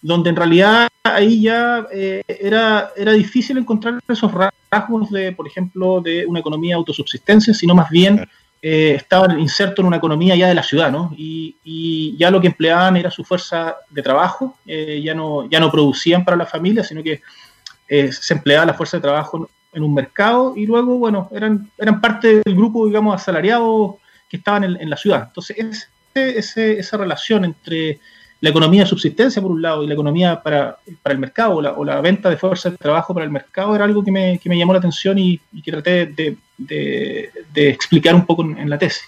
donde 0.00 0.30
en 0.30 0.36
realidad 0.36 0.88
ahí 1.02 1.42
ya 1.42 1.86
eh, 1.92 2.22
era, 2.26 2.90
era 2.96 3.12
difícil 3.12 3.58
encontrar 3.58 4.00
esos 4.08 4.32
rasgos 4.32 5.10
de, 5.10 5.32
por 5.32 5.46
ejemplo, 5.46 6.00
de 6.00 6.24
una 6.26 6.40
economía 6.40 6.70
de 6.70 6.78
autosubsistencia, 6.78 7.52
sino 7.52 7.74
más 7.74 7.90
bien 7.90 8.26
eh, 8.62 8.94
estaban 8.96 9.38
insertos 9.38 9.80
en 9.82 9.86
una 9.86 9.96
economía 9.96 10.34
ya 10.34 10.48
de 10.48 10.54
la 10.54 10.62
ciudad, 10.62 10.90
¿no? 10.90 11.12
Y, 11.16 11.56
y 11.64 12.16
ya 12.16 12.30
lo 12.30 12.40
que 12.40 12.48
empleaban 12.48 12.96
era 12.96 13.10
su 13.10 13.24
fuerza 13.24 13.76
de 13.90 14.02
trabajo, 14.02 14.56
ya, 14.64 15.14
no, 15.14 15.48
ya 15.48 15.60
no 15.60 15.70
producían 15.70 16.24
para 16.24 16.36
la 16.36 16.46
familia, 16.46 16.82
sino 16.82 17.02
que 17.02 17.22
se 17.88 18.34
empleaba 18.34 18.66
la 18.66 18.74
fuerza 18.74 18.98
de 18.98 19.02
trabajo 19.02 19.48
en 19.72 19.82
un 19.82 19.94
mercado 19.94 20.54
y 20.56 20.66
luego, 20.66 20.98
bueno, 20.98 21.28
eran, 21.32 21.70
eran 21.78 22.00
parte 22.00 22.40
del 22.44 22.54
grupo, 22.54 22.86
digamos, 22.86 23.14
asalariado 23.14 23.98
que 24.28 24.38
estaban 24.38 24.64
en, 24.64 24.90
la 24.90 24.96
ciudad. 24.96 25.24
Entonces, 25.28 25.88
ese, 26.14 26.78
esa 26.78 26.96
relación 26.96 27.44
entre 27.44 28.00
la 28.40 28.50
economía 28.50 28.82
de 28.82 28.88
subsistencia, 28.88 29.42
por 29.42 29.50
un 29.50 29.62
lado, 29.62 29.82
y 29.82 29.86
la 29.86 29.94
economía 29.94 30.42
para, 30.42 30.76
para 31.02 31.12
el 31.12 31.18
mercado, 31.18 31.56
o 31.56 31.84
la, 31.84 32.00
venta 32.00 32.30
de 32.30 32.36
fuerza 32.36 32.70
de 32.70 32.76
trabajo 32.76 33.12
para 33.12 33.24
el 33.24 33.32
mercado, 33.32 33.74
era 33.74 33.84
algo 33.84 34.04
que 34.04 34.12
me, 34.12 34.38
que 34.38 34.48
me 34.48 34.56
llamó 34.56 34.72
la 34.72 34.78
atención 34.78 35.18
y, 35.18 35.40
que 35.64 35.72
traté 35.72 36.06
de, 36.06 36.36
de, 36.56 37.68
explicar 37.68 38.14
un 38.14 38.26
poco 38.26 38.44
en, 38.44 38.70
la 38.70 38.78
tesis. 38.78 39.04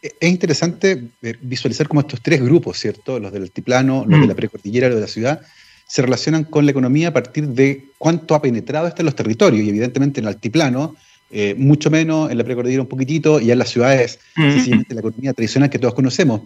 Es 0.00 0.28
interesante 0.28 1.02
visualizar 1.40 1.88
como 1.88 2.00
estos 2.00 2.20
tres 2.22 2.42
grupos, 2.42 2.78
¿cierto? 2.78 3.18
Los 3.18 3.32
del 3.32 3.42
altiplano, 3.42 4.04
los 4.06 4.20
de 4.20 4.26
mm. 4.26 4.28
la 4.28 4.34
precordillera, 4.34 4.88
los 4.88 4.96
de 4.96 5.00
la 5.02 5.06
ciudad, 5.06 5.42
se 5.86 6.02
relacionan 6.02 6.44
con 6.44 6.64
la 6.64 6.70
economía 6.70 7.08
a 7.08 7.12
partir 7.12 7.48
de 7.48 7.88
cuánto 7.98 8.34
ha 8.34 8.42
penetrado 8.42 8.86
esto 8.86 9.02
en 9.02 9.06
los 9.06 9.14
territorios 9.14 9.64
y 9.64 9.68
evidentemente 9.68 10.20
en 10.20 10.24
el 10.24 10.34
altiplano, 10.34 10.96
eh, 11.30 11.54
mucho 11.56 11.90
menos, 11.90 12.30
en 12.30 12.38
la 12.38 12.44
precordillera 12.44 12.82
un 12.82 12.88
poquitito 12.88 13.40
y 13.40 13.50
en 13.50 13.58
las 13.58 13.70
ciudades, 13.70 14.18
sencillamente 14.34 14.94
la 14.94 15.00
economía 15.00 15.32
tradicional 15.32 15.70
que 15.70 15.78
todos 15.78 15.94
conocemos. 15.94 16.42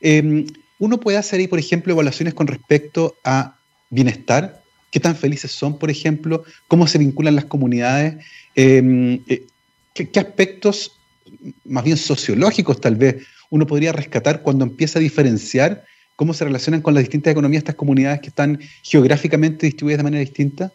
Em, 0.00 0.46
uno 0.78 1.00
puede 1.00 1.18
hacer 1.18 1.40
ahí, 1.40 1.48
por 1.48 1.58
ejemplo, 1.58 1.92
evaluaciones 1.92 2.34
con 2.34 2.46
respecto 2.46 3.16
a 3.24 3.56
bienestar, 3.90 4.62
qué 4.90 5.00
tan 5.00 5.16
felices 5.16 5.50
son, 5.50 5.78
por 5.78 5.90
ejemplo, 5.90 6.44
cómo 6.68 6.86
se 6.86 6.98
vinculan 6.98 7.34
las 7.34 7.46
comunidades, 7.46 8.24
em, 8.54 9.20
eh, 9.28 9.44
qué 9.94 10.20
aspectos 10.20 10.92
más 11.64 11.84
bien 11.84 11.96
sociológicos 11.96 12.80
tal 12.80 12.96
vez 12.96 13.16
uno 13.50 13.66
podría 13.66 13.92
rescatar 13.92 14.42
cuando 14.42 14.64
empieza 14.64 14.98
a 14.98 15.02
diferenciar 15.02 15.84
cómo 16.18 16.34
se 16.34 16.44
relacionan 16.44 16.82
con 16.82 16.94
las 16.94 17.04
distintas 17.04 17.30
economías 17.30 17.60
estas 17.60 17.76
comunidades 17.76 18.20
que 18.20 18.26
están 18.30 18.58
geográficamente 18.82 19.66
distribuidas 19.66 19.98
de 19.98 20.02
manera 20.02 20.20
distinta? 20.20 20.72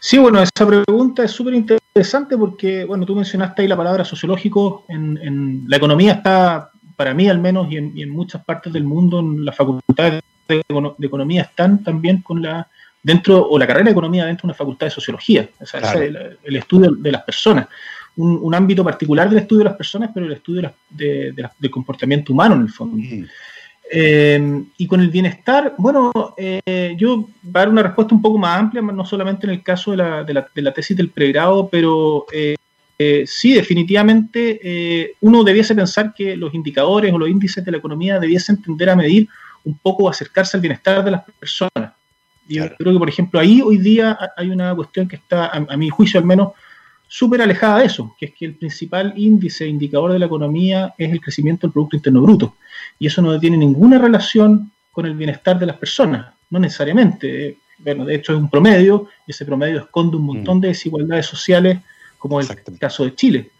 Sí, 0.00 0.18
bueno, 0.18 0.42
esa 0.42 0.66
pregunta 0.66 1.24
es 1.24 1.30
súper 1.30 1.54
interesante 1.54 2.36
porque, 2.36 2.84
bueno, 2.84 3.06
tú 3.06 3.16
mencionaste 3.16 3.62
ahí 3.62 3.68
la 3.68 3.76
palabra 3.76 4.04
sociológico. 4.04 4.84
En, 4.90 5.64
la 5.66 5.78
economía 5.78 6.12
está, 6.12 6.70
para 6.94 7.14
mí 7.14 7.26
al 7.26 7.38
menos, 7.38 7.72
y 7.72 7.78
en, 7.78 8.10
muchas 8.10 8.44
partes 8.44 8.70
del 8.70 8.84
mundo, 8.84 9.20
en 9.20 9.42
las 9.46 9.56
facultades 9.56 10.22
de, 10.46 10.62
economía 11.00 11.40
están 11.40 11.82
también 11.82 12.20
con 12.20 12.42
la, 12.42 12.68
dentro, 13.02 13.48
o 13.48 13.58
la 13.58 13.66
carrera 13.66 13.86
de 13.86 13.92
economía 13.92 14.26
dentro 14.26 14.42
de 14.42 14.48
una 14.48 14.58
facultad 14.58 14.88
de 14.88 14.90
sociología, 14.90 15.48
o 15.58 15.64
sea, 15.64 15.80
el, 15.94 16.54
estudio 16.54 16.90
de 16.90 17.12
las 17.12 17.22
personas 17.22 17.66
un, 18.18 18.54
ámbito 18.54 18.82
particular 18.82 19.28
del 19.28 19.40
estudio 19.40 19.60
de 19.60 19.70
las 19.70 19.76
personas, 19.76 20.10
pero 20.12 20.26
el 20.26 20.32
estudio 20.32 20.72
de 20.90 21.32
del 21.32 21.70
comportamiento 21.70 22.32
humano 22.32 22.56
en 22.56 22.62
el 22.62 22.68
fondo. 22.68 22.98
Eh, 23.90 24.64
y 24.76 24.86
con 24.86 25.00
el 25.00 25.08
bienestar, 25.08 25.74
bueno, 25.78 26.12
eh, 26.36 26.94
yo 26.98 27.28
voy 27.42 27.52
a 27.54 27.58
dar 27.58 27.68
una 27.68 27.82
respuesta 27.82 28.14
un 28.14 28.20
poco 28.20 28.36
más 28.36 28.58
amplia, 28.58 28.82
no 28.82 29.04
solamente 29.04 29.46
en 29.46 29.52
el 29.52 29.62
caso 29.62 29.92
de 29.92 29.96
la, 29.98 30.24
de 30.24 30.34
la, 30.34 30.48
de 30.54 30.62
la 30.62 30.74
tesis 30.74 30.96
del 30.96 31.10
pregrado, 31.10 31.68
pero 31.70 32.26
eh, 32.32 32.56
sí, 33.26 33.54
definitivamente 33.54 35.14
uno 35.20 35.44
debiese 35.44 35.74
pensar 35.74 36.12
que 36.12 36.36
los 36.36 36.52
indicadores 36.52 37.12
o 37.12 37.18
los 37.18 37.28
índices 37.28 37.64
de 37.64 37.70
la 37.70 37.78
economía 37.78 38.18
debiesen 38.18 38.60
tender 38.60 38.90
a 38.90 38.96
medir 38.96 39.28
un 39.64 39.78
poco, 39.78 40.08
acercarse 40.08 40.56
al 40.56 40.60
bienestar 40.60 41.04
de 41.04 41.12
las 41.12 41.22
personas. 41.38 41.92
Yo 42.48 42.64
creo 42.76 42.94
que, 42.94 42.98
por 42.98 43.08
ejemplo, 43.08 43.38
ahí 43.38 43.60
hoy 43.62 43.76
día 43.76 44.18
hay 44.36 44.50
una 44.50 44.74
cuestión 44.74 45.06
que 45.06 45.16
está, 45.16 45.46
a 45.48 45.76
mi 45.76 45.88
juicio 45.90 46.18
al 46.18 46.26
menos, 46.26 46.52
súper 47.08 47.40
alejada 47.40 47.78
de 47.78 47.86
eso, 47.86 48.14
que 48.18 48.26
es 48.26 48.34
que 48.34 48.44
el 48.44 48.54
principal 48.54 49.14
índice, 49.16 49.66
indicador 49.66 50.12
de 50.12 50.18
la 50.18 50.26
economía 50.26 50.94
es 50.98 51.10
el 51.10 51.20
crecimiento 51.20 51.66
del 51.66 51.72
Producto 51.72 51.96
Interno 51.96 52.20
Bruto. 52.20 52.54
Y 52.98 53.06
eso 53.06 53.22
no 53.22 53.40
tiene 53.40 53.56
ninguna 53.56 53.98
relación 53.98 54.70
con 54.92 55.06
el 55.06 55.14
bienestar 55.14 55.58
de 55.58 55.66
las 55.66 55.76
personas, 55.76 56.34
no 56.50 56.58
necesariamente. 56.58 57.56
Bueno, 57.78 58.04
de 58.04 58.16
hecho 58.16 58.32
es 58.34 58.38
un 58.38 58.50
promedio 58.50 59.08
y 59.26 59.30
ese 59.30 59.46
promedio 59.46 59.80
esconde 59.80 60.16
un 60.16 60.24
montón 60.24 60.58
mm. 60.58 60.60
de 60.60 60.68
desigualdades 60.68 61.26
sociales, 61.26 61.78
como 62.18 62.40
el 62.40 62.46
caso 62.78 63.04
de 63.04 63.14
Chile. 63.14 63.50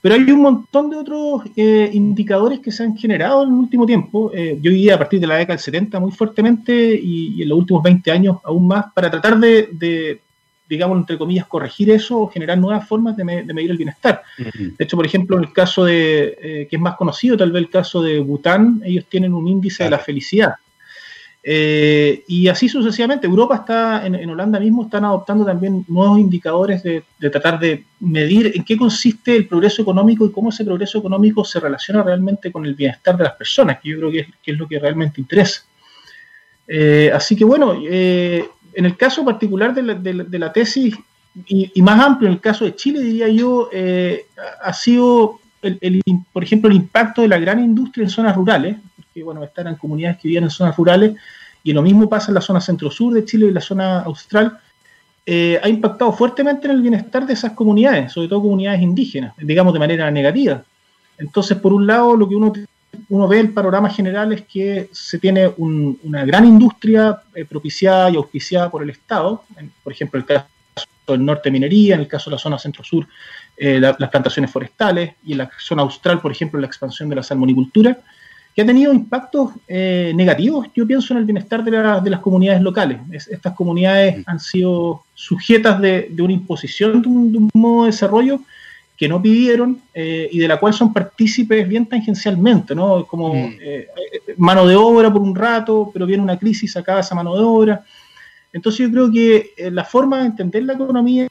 Pero 0.00 0.16
hay 0.16 0.30
un 0.30 0.40
montón 0.40 0.90
de 0.90 0.96
otros 0.96 1.42
eh, 1.56 1.90
indicadores 1.92 2.60
que 2.60 2.72
se 2.72 2.82
han 2.82 2.96
generado 2.96 3.44
en 3.44 3.50
el 3.50 3.54
último 3.54 3.86
tiempo. 3.86 4.30
Eh, 4.34 4.58
yo 4.60 4.70
diría 4.70 4.96
a 4.96 4.98
partir 4.98 5.20
de 5.20 5.26
la 5.26 5.36
década 5.36 5.56
del 5.56 5.64
70 5.64 6.00
muy 6.00 6.12
fuertemente 6.12 6.98
y, 7.00 7.40
en 7.42 7.48
los 7.48 7.58
últimos 7.58 7.82
20 7.82 8.10
años 8.10 8.38
aún 8.44 8.66
más 8.66 8.86
para 8.94 9.10
tratar 9.10 9.38
de 9.38 10.23
digamos, 10.68 10.98
entre 10.98 11.18
comillas, 11.18 11.46
corregir 11.46 11.90
eso 11.90 12.20
o 12.20 12.28
generar 12.28 12.58
nuevas 12.58 12.88
formas 12.88 13.16
de, 13.16 13.24
medir 13.24 13.70
el 13.70 13.76
bienestar. 13.76 14.22
De 14.36 14.84
hecho, 14.84 14.96
por 14.96 15.06
ejemplo, 15.06 15.36
en 15.36 15.44
el 15.44 15.52
caso 15.52 15.84
de, 15.84 16.38
eh, 16.40 16.66
que 16.68 16.76
es 16.76 16.82
más 16.82 16.96
conocido, 16.96 17.36
tal 17.36 17.52
vez 17.52 17.62
el 17.62 17.70
caso 17.70 18.02
de 18.02 18.18
Bután, 18.20 18.80
ellos 18.84 19.04
tienen 19.08 19.34
un 19.34 19.46
índice 19.46 19.84
de 19.84 19.90
la 19.90 19.98
felicidad. 19.98 20.54
Eh, 21.46 22.24
y 22.26 22.48
así 22.48 22.70
sucesivamente. 22.70 23.26
Europa 23.26 23.56
está, 23.56 24.06
en, 24.06 24.30
Holanda 24.30 24.58
mismo, 24.58 24.84
están 24.84 25.04
adoptando 25.04 25.44
también 25.44 25.84
nuevos 25.88 26.18
indicadores 26.18 26.82
de, 26.82 27.04
tratar 27.30 27.58
de 27.58 27.84
medir 28.00 28.52
en 28.54 28.64
qué 28.64 28.78
consiste 28.78 29.36
el 29.36 29.46
progreso 29.46 29.82
económico 29.82 30.24
y 30.24 30.32
cómo 30.32 30.48
ese 30.48 30.64
progreso 30.64 30.98
económico 30.98 31.44
se 31.44 31.60
relaciona 31.60 32.02
realmente 32.02 32.50
con 32.50 32.64
el 32.64 32.74
bienestar 32.74 33.18
de 33.18 33.24
las 33.24 33.34
personas, 33.34 33.78
que 33.80 33.90
yo 33.90 33.98
creo 33.98 34.10
que 34.10 34.26
es, 34.52 34.58
lo 34.58 34.66
que 34.66 34.78
realmente 34.78 35.20
interesa. 35.20 35.64
Eh, 36.66 37.10
así 37.12 37.36
que 37.36 37.44
bueno, 37.44 37.74
en 38.74 38.84
el 38.84 38.96
caso 38.96 39.24
particular 39.24 39.74
de 39.74 40.38
la, 40.38 40.52
tesis, 40.52 40.96
y, 41.46 41.82
más 41.82 42.00
amplio, 42.00 42.28
en 42.28 42.34
el 42.34 42.40
caso 42.40 42.64
de 42.64 42.74
Chile, 42.76 43.00
diría 43.00 43.28
yo, 43.28 43.68
eh, 43.72 44.26
ha 44.62 44.72
sido, 44.72 45.40
el, 45.62 46.02
por 46.32 46.44
ejemplo, 46.44 46.70
el 46.70 46.76
impacto 46.76 47.22
de 47.22 47.28
la 47.28 47.38
gran 47.38 47.62
industria 47.62 48.04
en 48.04 48.10
zonas 48.10 48.36
rurales, 48.36 48.76
porque, 48.96 49.22
bueno, 49.22 49.42
están 49.42 49.66
en 49.68 49.76
comunidades 49.76 50.18
que 50.18 50.28
vivían 50.28 50.44
en 50.44 50.50
zonas 50.50 50.76
rurales, 50.76 51.16
y 51.62 51.72
lo 51.72 51.82
mismo 51.82 52.08
pasa 52.08 52.28
en 52.28 52.34
la 52.34 52.40
zona 52.40 52.60
centro-sur 52.60 53.14
de 53.14 53.24
Chile 53.24 53.46
y 53.46 53.52
la 53.52 53.60
zona 53.60 54.00
austral, 54.00 54.58
eh, 55.26 55.58
ha 55.62 55.68
impactado 55.68 56.12
fuertemente 56.12 56.66
en 56.66 56.74
el 56.74 56.82
bienestar 56.82 57.26
de 57.26 57.32
esas 57.32 57.52
comunidades, 57.52 58.12
sobre 58.12 58.28
todo 58.28 58.42
comunidades 58.42 58.82
indígenas, 58.82 59.34
digamos 59.38 59.72
de 59.72 59.78
manera 59.78 60.10
negativa. 60.10 60.62
Entonces, 61.16 61.56
por 61.56 61.72
un 61.72 61.86
lado, 61.86 62.14
lo 62.14 62.28
que 62.28 62.34
uno 62.34 62.52
uno 63.08 63.28
ve 63.28 63.40
el 63.40 63.50
panorama 63.50 63.88
general 63.90 64.32
es 64.32 64.42
que 64.42 64.88
se 64.92 65.18
tiene 65.18 65.52
una 65.56 66.24
gran 66.24 66.44
industria 66.44 67.22
eh, 67.34 67.44
propiciada 67.44 68.10
y 68.10 68.16
auspiciada 68.16 68.70
por 68.70 68.82
el 68.82 68.90
Estado, 68.90 69.44
por 69.82 69.92
ejemplo, 69.92 70.18
el 70.18 70.26
caso 70.26 70.46
del 71.06 71.24
norte 71.24 71.50
minería, 71.50 71.94
en 71.94 72.00
el 72.00 72.08
caso 72.08 72.30
de 72.30 72.36
la 72.36 72.38
zona 72.38 72.58
centro-sur, 72.58 73.06
eh, 73.56 73.78
las 73.78 73.96
plantaciones 73.96 74.50
forestales, 74.50 75.12
y 75.24 75.32
en 75.32 75.38
la 75.38 75.50
zona 75.58 75.82
austral, 75.82 76.20
por 76.20 76.32
ejemplo, 76.32 76.58
la 76.58 76.66
expansión 76.66 77.08
de 77.08 77.16
la 77.16 77.22
salmonicultura, 77.22 77.98
que 78.54 78.62
ha 78.62 78.66
tenido 78.66 78.92
impactos 78.92 79.52
eh, 79.66 80.12
negativos, 80.14 80.68
yo 80.74 80.86
pienso, 80.86 81.12
en 81.12 81.18
el 81.18 81.24
bienestar 81.24 81.64
de, 81.64 82.10
las 82.10 82.20
comunidades 82.20 82.62
locales. 82.62 83.00
estas 83.28 83.52
comunidades 83.54 84.22
han 84.26 84.38
sido 84.38 85.02
sujetas 85.14 85.80
de, 85.80 86.14
una 86.18 86.32
imposición 86.32 87.02
de 87.02 87.08
un 87.08 87.50
modo 87.52 87.84
de 87.84 87.90
desarrollo 87.90 88.40
que 88.96 89.08
no 89.08 89.20
pidieron 89.20 89.82
eh, 89.92 90.28
y 90.30 90.38
de 90.38 90.48
la 90.48 90.58
cual 90.58 90.72
son 90.72 90.92
partícipes 90.92 91.66
bien 91.66 91.86
tangencialmente, 91.86 92.74
¿no? 92.74 93.04
Como 93.06 93.34
mm. 93.34 93.56
eh, 93.60 93.88
mano 94.36 94.66
de 94.66 94.76
obra 94.76 95.12
por 95.12 95.20
un 95.20 95.34
rato, 95.34 95.90
pero 95.92 96.06
viene 96.06 96.22
una 96.22 96.38
crisis, 96.38 96.76
acaba 96.76 97.00
esa 97.00 97.14
mano 97.14 97.34
de 97.34 97.42
obra. 97.42 97.84
Entonces 98.52 98.86
yo 98.86 98.92
creo 98.92 99.10
que 99.10 99.52
eh, 99.56 99.70
la 99.70 99.84
forma 99.84 100.20
de 100.20 100.26
entender 100.26 100.62
la 100.62 100.74
economía 100.74 101.28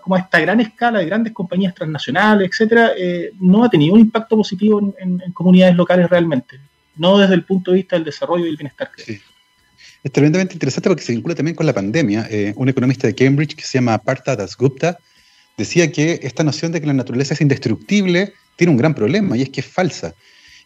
como 0.00 0.16
a 0.16 0.20
esta 0.20 0.40
gran 0.40 0.60
escala 0.60 0.98
de 0.98 1.06
grandes 1.06 1.32
compañías 1.34 1.74
transnacionales, 1.74 2.48
etcétera, 2.50 2.92
no 3.38 3.64
ha 3.64 3.68
tenido 3.68 3.92
un 3.92 4.00
impacto 4.00 4.34
positivo 4.34 4.94
en, 4.98 5.20
comunidades 5.34 5.76
locales 5.76 6.08
realmente, 6.08 6.58
no 6.96 7.18
desde 7.18 7.34
el 7.34 7.44
punto 7.44 7.70
de 7.70 7.76
vista 7.76 7.96
del 7.96 8.04
desarrollo 8.04 8.46
y 8.46 8.48
el 8.48 8.56
bienestar. 8.56 8.90
Es 8.96 10.10
tremendamente 10.10 10.54
interesante 10.54 10.88
porque 10.88 11.02
se 11.02 11.12
vincula 11.12 11.34
también 11.34 11.54
con 11.54 11.66
la 11.66 11.74
pandemia. 11.74 12.26
un 12.56 12.68
economista 12.70 13.06
de 13.06 13.14
Cambridge 13.14 13.54
que 13.54 13.62
se 13.62 13.76
llama 13.76 13.98
Partha 13.98 14.34
Dasgupta 14.34 14.98
decía 15.56 15.90
que 15.92 16.20
esta 16.22 16.44
noción 16.44 16.72
de 16.72 16.80
que 16.80 16.86
la 16.86 16.92
naturaleza 16.92 17.34
es 17.34 17.40
indestructible 17.40 18.32
tiene 18.56 18.70
un 18.70 18.76
gran 18.76 18.94
problema 18.94 19.36
y 19.36 19.42
es 19.42 19.50
que 19.50 19.60
es 19.60 19.66
falsa. 19.66 20.14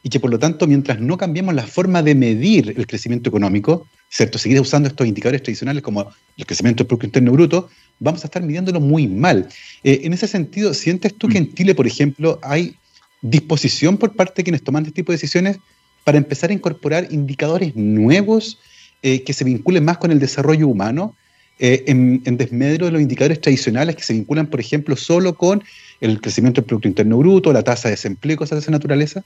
Y 0.02 0.10
que 0.10 0.20
por 0.20 0.30
lo 0.30 0.38
tanto, 0.38 0.66
mientras 0.66 1.00
no 1.00 1.16
cambiemos 1.16 1.54
la 1.54 1.66
forma 1.66 2.02
de 2.02 2.14
medir 2.14 2.74
el 2.76 2.86
crecimiento 2.86 3.28
económico, 3.28 3.86
¿cierto? 4.08 4.38
seguir 4.38 4.60
usando 4.60 4.88
estos 4.88 5.06
indicadores 5.06 5.42
tradicionales 5.42 5.82
como 5.82 6.08
el 6.36 6.46
crecimiento 6.46 6.82
del 6.82 6.88
Producto 6.88 7.06
Interno 7.06 7.32
Bruto, 7.32 7.68
vamos 7.98 8.22
a 8.22 8.28
estar 8.28 8.42
midiéndolo 8.42 8.80
muy 8.80 9.08
mal. 9.08 9.48
Eh, 9.82 10.00
en 10.04 10.12
ese 10.12 10.28
sentido, 10.28 10.72
¿sientes 10.72 11.14
tú 11.14 11.28
que 11.28 11.38
en 11.38 11.52
Chile, 11.52 11.74
por 11.74 11.86
ejemplo, 11.86 12.38
hay 12.42 12.76
disposición 13.22 13.96
por 13.96 14.14
parte 14.14 14.34
de 14.36 14.44
quienes 14.44 14.62
toman 14.62 14.84
este 14.84 14.94
tipo 14.94 15.10
de 15.10 15.16
decisiones 15.16 15.58
para 16.04 16.18
empezar 16.18 16.50
a 16.50 16.52
incorporar 16.52 17.08
indicadores 17.10 17.74
nuevos 17.74 18.58
eh, 19.02 19.24
que 19.24 19.32
se 19.32 19.44
vinculen 19.44 19.84
más 19.84 19.98
con 19.98 20.10
el 20.10 20.20
desarrollo 20.20 20.68
humano? 20.68 21.16
Eh, 21.60 21.84
en, 21.88 22.36
desmedro 22.36 22.86
de 22.86 22.92
los 22.92 23.02
indicadores 23.02 23.40
tradicionales 23.40 23.96
que 23.96 24.04
se 24.04 24.12
vinculan, 24.12 24.46
por 24.46 24.60
ejemplo, 24.60 24.94
solo 24.94 25.34
con 25.34 25.64
el 26.00 26.20
crecimiento 26.20 26.60
del 26.60 26.66
Producto 26.66 26.86
Interno 26.86 27.18
Bruto, 27.18 27.52
la 27.52 27.64
tasa 27.64 27.88
de 27.88 27.94
desempleo, 27.94 28.36
cosas 28.36 28.58
de 28.58 28.60
esa 28.60 28.70
naturaleza? 28.70 29.24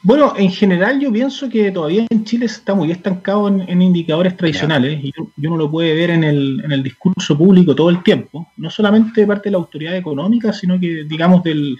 Bueno, 0.00 0.34
en 0.36 0.52
general 0.52 1.00
yo 1.00 1.12
pienso 1.12 1.48
que 1.48 1.72
todavía 1.72 2.06
en 2.08 2.24
Chile 2.24 2.46
se 2.48 2.58
está 2.58 2.72
muy 2.72 2.92
estancado 2.92 3.48
en, 3.48 3.82
indicadores 3.82 4.36
tradicionales 4.36 5.00
y 5.02 5.12
uno 5.44 5.56
lo 5.56 5.68
puede 5.68 5.92
ver 5.92 6.10
en 6.10 6.22
el, 6.22 6.82
discurso 6.84 7.36
público 7.36 7.74
todo 7.74 7.90
el 7.90 8.04
tiempo, 8.04 8.46
no 8.56 8.70
solamente 8.70 9.20
de 9.20 9.26
parte 9.26 9.48
de 9.48 9.52
la 9.52 9.58
autoridad 9.58 9.96
económica, 9.96 10.52
sino 10.52 10.78
que 10.78 11.02
digamos 11.02 11.42
de, 11.42 11.74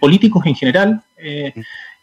políticos 0.00 0.46
en 0.46 0.54
general. 0.54 1.02
Eh, 1.18 1.52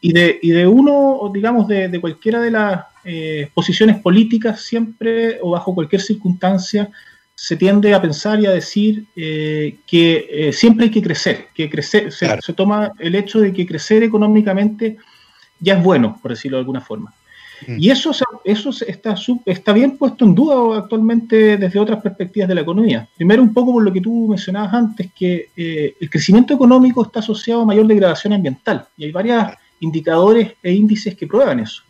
y, 0.02 0.14
de, 0.14 0.40
y 0.42 0.50
de 0.50 0.68
uno, 0.68 1.32
digamos, 1.32 1.68
de, 1.68 2.02
cualquiera 2.02 2.42
de 2.42 2.52
las 2.52 2.86
eh, 3.06 3.50
posiciones 3.54 4.02
políticas 4.02 4.62
siempre 4.62 5.38
o 5.42 5.52
bajo 5.52 5.76
cualquier 5.76 6.02
circunstancia 6.02 6.90
se 7.36 7.56
tiende 7.56 7.94
a 7.94 8.02
pensar 8.02 8.40
y 8.40 8.48
a 8.48 8.52
decir 8.52 9.06
eh, 9.16 9.78
que 9.86 10.28
eh, 10.30 10.54
siempre 10.54 10.86
hay 10.86 10.92
que 10.92 11.02
crecer, 11.02 11.48
que 11.54 11.70
crecer, 11.70 12.12
se, 12.12 12.54
toma 12.54 12.92
el 13.00 13.16
hecho 13.16 13.40
de 13.40 13.54
que 13.54 13.66
crecer 13.66 14.04
económicamente 14.04 14.98
ya 15.60 15.76
es 15.76 15.84
bueno, 15.84 16.18
por 16.20 16.32
decirlo 16.32 16.58
de 16.58 16.62
alguna 16.62 16.82
forma. 16.82 17.14
Mm. 17.68 17.76
Y 17.80 17.92
eso, 17.92 18.12
eso 18.44 18.72
está, 18.88 19.16
está 19.46 19.74
bien 19.74 19.98
puesto 19.98 20.26
en 20.26 20.34
duda 20.34 20.80
actualmente 20.80 21.58
desde 21.58 21.80
otras 21.80 22.02
perspectivas 22.02 22.50
de 22.50 22.56
la 22.56 22.62
economía. 22.62 23.08
Primero, 23.16 23.44
un 23.44 23.54
poco 23.54 23.74
por 23.74 23.84
lo 23.84 23.94
que 23.94 24.02
tú 24.02 24.28
mencionabas 24.28 24.74
antes, 24.74 25.12
que 25.14 25.50
el 25.56 26.10
crecimiento 26.10 26.56
económico 26.56 27.04
está 27.04 27.20
asociado 27.20 27.62
a 27.62 27.66
mayor 27.66 27.86
degradación 27.86 28.34
ambiental. 28.34 28.88
Y 28.98 29.06
hay 29.06 29.12
varios 29.12 29.46
indicadores 29.82 30.54
e 30.64 30.72
índices 30.72 31.16
que 31.16 31.28
prueban 31.28 31.60
eso. 31.60 31.84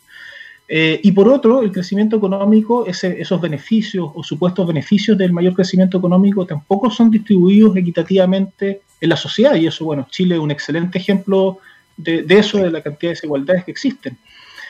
Eh, 0.74 1.02
y 1.04 1.12
por 1.12 1.28
otro, 1.28 1.62
el 1.62 1.72
crecimiento 1.72 2.16
económico, 2.16 2.86
esos 2.88 3.42
beneficios 3.42 4.10
o 4.16 4.24
supuestos 4.24 4.66
beneficios 4.66 5.18
del 5.18 5.34
mayor 5.34 5.54
crecimiento 5.54 5.98
económico 5.98 6.46
tampoco 6.46 6.90
son 6.90 7.12
distribuidos 7.12 7.76
equitativamente 7.76 8.82
en 9.02 9.10
la 9.10 9.18
sociedad. 9.18 9.56
Y 9.56 9.68
eso, 9.68 9.84
bueno, 9.84 10.08
Chile 10.10 10.36
es 10.36 10.42
un 10.42 10.50
excelente 10.50 10.98
ejemplo 10.98 11.60
de, 11.98 12.26
eso, 12.30 12.60
de 12.60 12.72
la 12.72 12.82
cantidad 12.82 13.10
de 13.10 13.16
desigualdades 13.16 13.66
que 13.66 13.72
existen. 13.72 14.18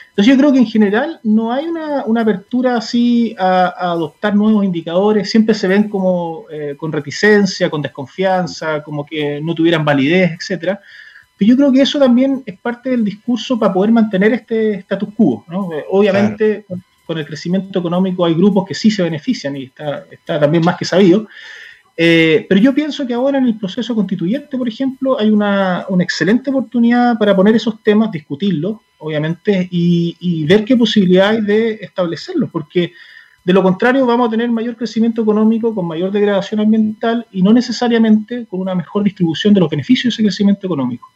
Entonces 0.09 0.33
yo 0.33 0.39
creo 0.39 0.51
que 0.51 0.57
en 0.57 0.65
general 0.65 1.19
no 1.23 1.53
hay 1.53 1.67
una, 1.67 2.21
apertura 2.21 2.77
así 2.77 3.35
a, 3.37 3.67
adoptar 3.91 4.35
nuevos 4.35 4.65
indicadores, 4.65 5.29
siempre 5.29 5.53
se 5.53 5.67
ven 5.67 5.87
como 5.87 6.45
eh, 6.51 6.73
con 6.77 6.91
reticencia, 6.91 7.69
con 7.69 7.83
desconfianza, 7.83 8.81
como 8.81 9.05
que 9.05 9.39
no 9.39 9.53
tuvieran 9.53 9.85
validez, 9.85 10.31
etcétera 10.31 10.81
yo 11.47 11.55
creo 11.55 11.71
que 11.71 11.81
eso 11.81 11.97
también 11.97 12.43
es 12.45 12.59
parte 12.59 12.91
del 12.91 13.03
discurso 13.03 13.57
para 13.57 13.73
poder 13.73 13.91
mantener 13.91 14.33
este 14.33 14.75
status 14.75 15.09
quo. 15.15 15.45
Eh, 15.73 15.83
obviamente, 15.89 16.65
con, 16.67 17.17
el 17.17 17.25
crecimiento 17.25 17.79
económico 17.79 18.23
hay 18.23 18.33
grupos 18.33 18.65
que 18.65 18.73
sí 18.73 18.89
se 18.89 19.03
benefician 19.03 19.57
y 19.57 19.63
está, 19.65 20.05
está 20.09 20.39
también 20.39 20.63
más 20.63 20.77
que 20.77 20.85
sabido. 20.85 21.27
Eh, 21.97 22.45
pero 22.47 22.61
yo 22.61 22.73
pienso 22.73 23.05
que 23.05 23.13
ahora 23.13 23.37
en 23.37 23.45
el 23.45 23.57
proceso 23.57 23.93
constituyente, 23.93 24.57
por 24.57 24.67
ejemplo, 24.67 25.19
hay 25.19 25.29
una, 25.29 25.85
excelente 25.99 26.49
oportunidad 26.49 27.17
para 27.17 27.35
poner 27.35 27.55
esos 27.55 27.83
temas, 27.83 28.11
discutirlos, 28.11 28.77
obviamente, 28.99 29.67
y, 29.69 30.15
y, 30.19 30.45
ver 30.45 30.63
qué 30.63 30.77
posibilidad 30.77 31.29
hay 31.29 31.41
de 31.41 31.73
establecerlos, 31.81 32.49
porque 32.49 32.93
de 33.43 33.53
lo 33.53 33.63
contrario 33.63 34.05
vamos 34.05 34.27
a 34.27 34.31
tener 34.31 34.49
mayor 34.49 34.77
crecimiento 34.77 35.23
económico 35.23 35.73
con 35.73 35.87
mayor 35.87 36.11
degradación 36.11 36.59
ambiental 36.59 37.25
y 37.31 37.41
no 37.41 37.51
necesariamente 37.51 38.45
con 38.45 38.61
una 38.61 38.75
mejor 38.75 39.03
distribución 39.03 39.53
de 39.53 39.59
los 39.59 39.69
beneficios 39.69 40.05
de 40.05 40.15
ese 40.15 40.23
crecimiento 40.23 40.67
económico. 40.67 41.11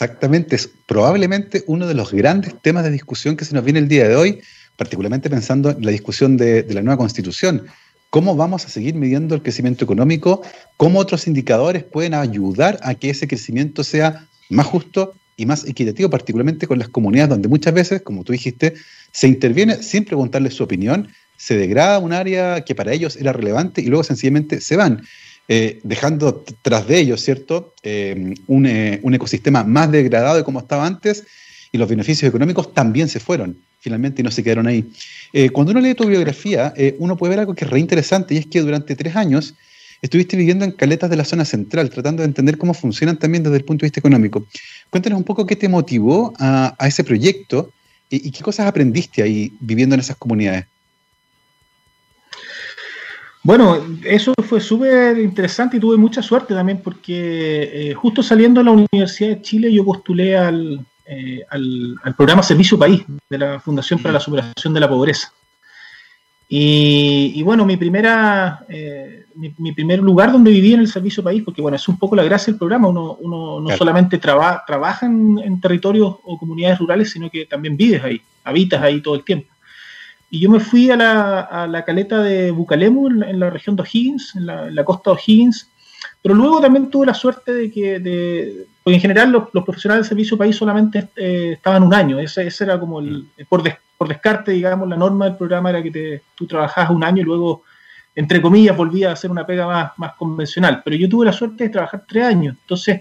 Exactamente, 0.00 0.54
es 0.54 0.70
probablemente 0.86 1.64
uno 1.66 1.88
de 1.88 1.94
los 1.94 2.12
grandes 2.12 2.54
temas 2.62 2.84
de 2.84 2.92
discusión 2.92 3.36
que 3.36 3.44
se 3.44 3.52
nos 3.52 3.64
viene 3.64 3.80
el 3.80 3.88
día 3.88 4.06
de 4.06 4.14
hoy, 4.14 4.40
particularmente 4.76 5.28
pensando 5.28 5.70
en 5.70 5.84
la 5.84 5.90
discusión 5.90 6.36
de, 6.36 6.64
la 6.70 6.82
nueva 6.82 6.98
constitución. 6.98 7.66
¿Cómo 8.08 8.36
vamos 8.36 8.64
a 8.64 8.68
seguir 8.68 8.94
midiendo 8.94 9.34
el 9.34 9.42
crecimiento 9.42 9.84
económico? 9.84 10.42
¿Cómo 10.76 11.00
otros 11.00 11.26
indicadores 11.26 11.82
pueden 11.82 12.14
ayudar 12.14 12.78
a 12.84 12.94
que 12.94 13.10
ese 13.10 13.26
crecimiento 13.26 13.82
sea 13.82 14.24
más 14.50 14.66
justo 14.66 15.14
y 15.36 15.46
más 15.46 15.66
equitativo, 15.66 16.08
particularmente 16.08 16.68
con 16.68 16.78
las 16.78 16.90
comunidades 16.90 17.30
donde 17.30 17.48
muchas 17.48 17.74
veces, 17.74 18.00
como 18.02 18.22
tú 18.22 18.30
dijiste, 18.30 18.74
se 19.10 19.26
interviene 19.26 19.82
sin 19.82 20.04
preguntarles 20.04 20.54
su 20.54 20.62
opinión, 20.62 21.08
se 21.36 21.56
degrada 21.56 21.98
un 21.98 22.12
área 22.12 22.60
que 22.64 22.76
para 22.76 22.92
ellos 22.92 23.16
era 23.16 23.32
relevante 23.32 23.80
y 23.80 23.86
luego 23.86 24.04
sencillamente 24.04 24.60
se 24.60 24.76
van. 24.76 25.02
Eh, 25.50 25.80
dejando 25.82 26.44
tras 26.60 26.86
de 26.86 26.98
ellos, 26.98 27.22
¿cierto?, 27.22 27.72
eh, 27.82 28.34
eh, 28.48 29.00
un, 29.02 29.14
ecosistema 29.14 29.64
más 29.64 29.90
degradado 29.90 30.36
de 30.36 30.44
como 30.44 30.58
estaba 30.60 30.84
antes 30.84 31.24
y 31.72 31.78
los 31.78 31.88
beneficios 31.88 32.28
económicos 32.28 32.74
también 32.74 33.08
se 33.08 33.18
fueron 33.18 33.56
finalmente 33.80 34.20
y 34.20 34.24
no 34.24 34.30
se 34.30 34.42
quedaron 34.42 34.66
ahí. 34.66 34.84
cuando 35.52 35.70
uno 35.70 35.80
lee 35.80 35.94
tu 35.94 36.04
biografía, 36.04 36.74
uno 36.98 37.16
puede 37.16 37.30
ver 37.30 37.38
algo 37.40 37.54
que 37.54 37.64
es 37.64 37.70
re 37.70 37.78
interesante 37.78 38.34
y 38.34 38.38
es 38.38 38.46
que 38.46 38.60
durante 38.60 38.96
tres 38.96 39.16
años 39.16 39.54
estuviste 40.02 40.36
viviendo 40.36 40.64
en 40.64 40.72
caletas 40.72 41.08
de 41.08 41.16
la 41.16 41.24
zona 41.24 41.44
central, 41.44 41.88
tratando 41.88 42.22
de 42.22 42.26
entender 42.26 42.58
cómo 42.58 42.74
funcionan 42.74 43.18
también 43.18 43.44
desde 43.44 43.56
el 43.56 43.64
punto 43.64 43.82
de 43.82 43.86
vista 43.86 44.00
económico. 44.00 44.46
Cuéntanos 44.90 45.18
un 45.18 45.24
poco 45.24 45.46
qué 45.46 45.56
te 45.56 45.68
motivó 45.68 46.34
a, 46.38 46.76
ese 46.86 47.04
proyecto 47.04 47.70
y 48.10 48.30
qué 48.32 48.42
cosas 48.42 48.66
aprendiste 48.66 49.22
ahí 49.22 49.52
viviendo 49.60 49.94
en 49.94 50.00
esas 50.00 50.16
comunidades. 50.16 50.66
Bueno, 53.42 53.78
eso 54.04 54.34
fue 54.46 54.60
súper 54.60 55.18
interesante 55.18 55.76
y 55.76 55.80
tuve 55.80 55.96
mucha 55.96 56.22
suerte 56.22 56.54
también 56.54 56.80
porque 56.82 57.90
eh, 57.90 57.94
justo 57.94 58.22
saliendo 58.22 58.60
de 58.60 58.64
la 58.64 58.72
Universidad 58.72 59.30
de 59.30 59.42
Chile 59.42 59.72
yo 59.72 59.84
postulé 59.84 60.36
al, 60.36 60.84
eh, 61.06 61.42
al, 61.50 62.14
programa 62.16 62.42
Servicio 62.42 62.78
País 62.78 63.02
de 63.30 63.38
la 63.38 63.60
Fundación 63.60 64.00
para 64.00 64.14
la 64.14 64.20
Superación 64.20 64.74
de 64.74 64.80
la 64.80 64.88
Pobreza. 64.88 65.32
Y, 66.50 67.42
bueno, 67.42 67.66
mi 67.66 67.76
primera, 67.76 68.64
eh, 68.70 69.26
mi, 69.34 69.72
primer 69.72 69.98
lugar 70.00 70.32
donde 70.32 70.50
viví 70.50 70.72
en 70.72 70.80
el 70.80 70.88
Servicio 70.88 71.22
País, 71.22 71.42
porque 71.44 71.60
bueno, 71.60 71.76
es 71.76 71.86
un 71.88 71.98
poco 71.98 72.16
la 72.16 72.22
gracia 72.22 72.50
del 72.50 72.58
programa, 72.58 72.88
uno, 72.88 73.18
uno 73.20 73.60
no 73.60 73.76
solamente 73.76 74.16
trabaja 74.16 75.04
en, 75.04 75.38
en 75.44 75.60
territorios 75.60 76.16
o 76.24 76.38
comunidades 76.38 76.78
rurales, 76.78 77.10
sino 77.10 77.28
que 77.28 77.44
también 77.44 77.76
vives 77.76 78.02
ahí, 78.02 78.22
habitas 78.44 78.82
ahí 78.82 79.02
todo 79.02 79.14
el 79.14 79.24
tiempo. 79.24 79.52
Y 80.30 80.40
yo 80.40 80.50
me 80.50 80.60
fui 80.60 80.90
a 80.90 80.96
la, 80.96 81.84
caleta 81.86 82.22
de 82.22 82.50
Bucalemu, 82.50 83.22
en, 83.24 83.40
la 83.40 83.50
región 83.50 83.76
de 83.76 83.82
O'Higgins, 83.82 84.36
en 84.36 84.46
la, 84.46 84.84
costa 84.84 85.10
de 85.10 85.16
O'Higgins, 85.16 85.70
pero 86.20 86.34
luego 86.34 86.60
también 86.60 86.90
tuve 86.90 87.06
la 87.06 87.14
suerte 87.14 87.52
de 87.52 87.70
que, 87.70 87.98
de, 87.98 88.66
porque 88.82 88.96
en 88.96 89.00
general 89.00 89.32
los, 89.32 89.48
profesionales 89.64 90.04
del 90.04 90.08
servicio 90.10 90.36
país 90.36 90.54
solamente 90.54 91.08
eh, 91.16 91.52
estaban 91.54 91.82
un 91.82 91.94
año, 91.94 92.18
ese, 92.18 92.48
era 92.60 92.78
como 92.78 93.00
el, 93.00 93.26
por, 93.48 93.62
por 93.96 94.08
descarte, 94.08 94.52
digamos, 94.52 94.88
la 94.88 94.96
norma 94.96 95.24
del 95.24 95.36
programa 95.36 95.70
era 95.70 95.82
que 95.82 95.90
te, 95.90 96.22
tú 96.34 96.46
trabajabas 96.46 96.90
un 96.90 97.04
año 97.04 97.22
y 97.22 97.24
luego, 97.24 97.62
entre 98.14 98.42
comillas, 98.42 98.76
volvías 98.76 99.10
a 99.10 99.12
hacer 99.14 99.30
una 99.30 99.46
pega 99.46 99.66
más, 99.66 99.92
más 99.96 100.12
convencional, 100.14 100.82
pero 100.84 100.96
yo 100.96 101.08
tuve 101.08 101.24
la 101.24 101.32
suerte 101.32 101.64
de 101.64 101.70
trabajar 101.70 102.04
tres 102.06 102.24
años, 102.24 102.56
entonces 102.60 103.00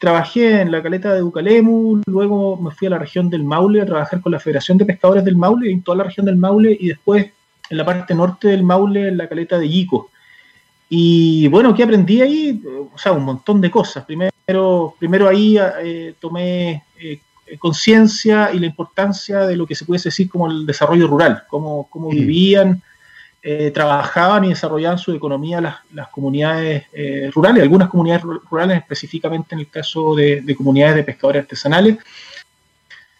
trabajé 0.00 0.62
en 0.62 0.72
la 0.72 0.82
caleta 0.82 1.14
de 1.14 1.20
Bucalemu, 1.20 2.00
luego 2.06 2.56
me 2.56 2.70
fui 2.70 2.86
a 2.86 2.90
la 2.90 2.98
región 2.98 3.28
del 3.28 3.44
Maule 3.44 3.82
a 3.82 3.86
trabajar 3.86 4.22
con 4.22 4.32
la 4.32 4.40
Federación 4.40 4.78
de 4.78 4.86
Pescadores 4.86 5.24
del 5.24 5.36
Maule, 5.36 5.70
en 5.70 5.82
toda 5.82 5.98
la 5.98 6.04
región 6.04 6.24
del 6.24 6.36
Maule, 6.36 6.74
y 6.80 6.88
después 6.88 7.30
en 7.68 7.76
la 7.76 7.84
parte 7.84 8.14
norte 8.14 8.48
del 8.48 8.62
Maule, 8.62 9.08
en 9.08 9.18
la 9.18 9.28
caleta 9.28 9.58
de 9.58 9.68
Yico. 9.68 10.10
Y 10.88 11.48
bueno, 11.48 11.74
¿qué 11.74 11.82
aprendí 11.82 12.22
ahí? 12.22 12.62
O 12.92 12.98
sea, 12.98 13.12
un 13.12 13.24
montón 13.24 13.60
de 13.60 13.70
cosas. 13.70 14.06
Primero, 14.06 14.94
primero 14.98 15.28
ahí 15.28 15.58
eh, 15.58 16.14
tomé 16.18 16.82
eh, 16.98 17.20
conciencia 17.58 18.50
y 18.54 18.58
la 18.58 18.66
importancia 18.66 19.40
de 19.40 19.54
lo 19.54 19.66
que 19.66 19.74
se 19.74 19.84
puede 19.84 20.02
decir 20.02 20.30
como 20.30 20.50
el 20.50 20.64
desarrollo 20.64 21.08
rural, 21.08 21.44
cómo, 21.46 21.88
cómo 21.90 22.08
mm. 22.08 22.14
vivían 22.14 22.82
eh, 23.42 23.70
trabajaban 23.70 24.44
y 24.44 24.50
desarrollaban 24.50 24.98
su 24.98 25.14
economía 25.14 25.62
las, 25.62 26.08
comunidades 26.08 26.84
eh, 26.92 27.30
rurales, 27.32 27.62
algunas 27.62 27.88
comunidades 27.88 28.22
rurales 28.22 28.76
específicamente 28.76 29.54
en 29.54 29.60
el 29.60 29.70
caso 29.70 30.14
de, 30.14 30.54
comunidades 30.54 30.96
de 30.96 31.04
pescadores 31.04 31.42
artesanales. 31.44 31.96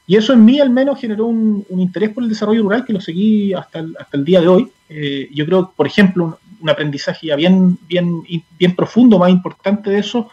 Y 0.07 0.17
eso 0.17 0.35
en 0.35 0.45
mí 0.45 0.61
al 0.61 0.69
menos 0.69 1.01
generó 1.01 1.25
un, 1.25 1.65
interés 1.71 2.11
por 2.11 2.23
el 2.23 2.29
desarrollo 2.29 2.65
rural 2.65 2.85
que 2.85 2.93
lo 2.93 3.01
seguí 3.01 3.55
hasta 3.55 3.79
el, 3.79 3.97
hasta 3.99 4.19
el 4.19 4.25
día 4.27 4.43
de 4.43 4.49
hoy. 4.49 4.71
Eh, 4.91 5.31
yo 5.33 5.47
creo, 5.47 5.73
por 5.75 5.87
ejemplo, 5.87 6.39
un, 6.61 6.69
aprendizaje 6.69 7.29
ya 7.29 7.37
bien, 7.37 7.79
bien, 7.89 8.23
bien 8.59 8.77
profundo, 8.77 9.19
más 9.19 9.31
importante 9.31 9.89
de 9.89 10.01
eso, 10.01 10.29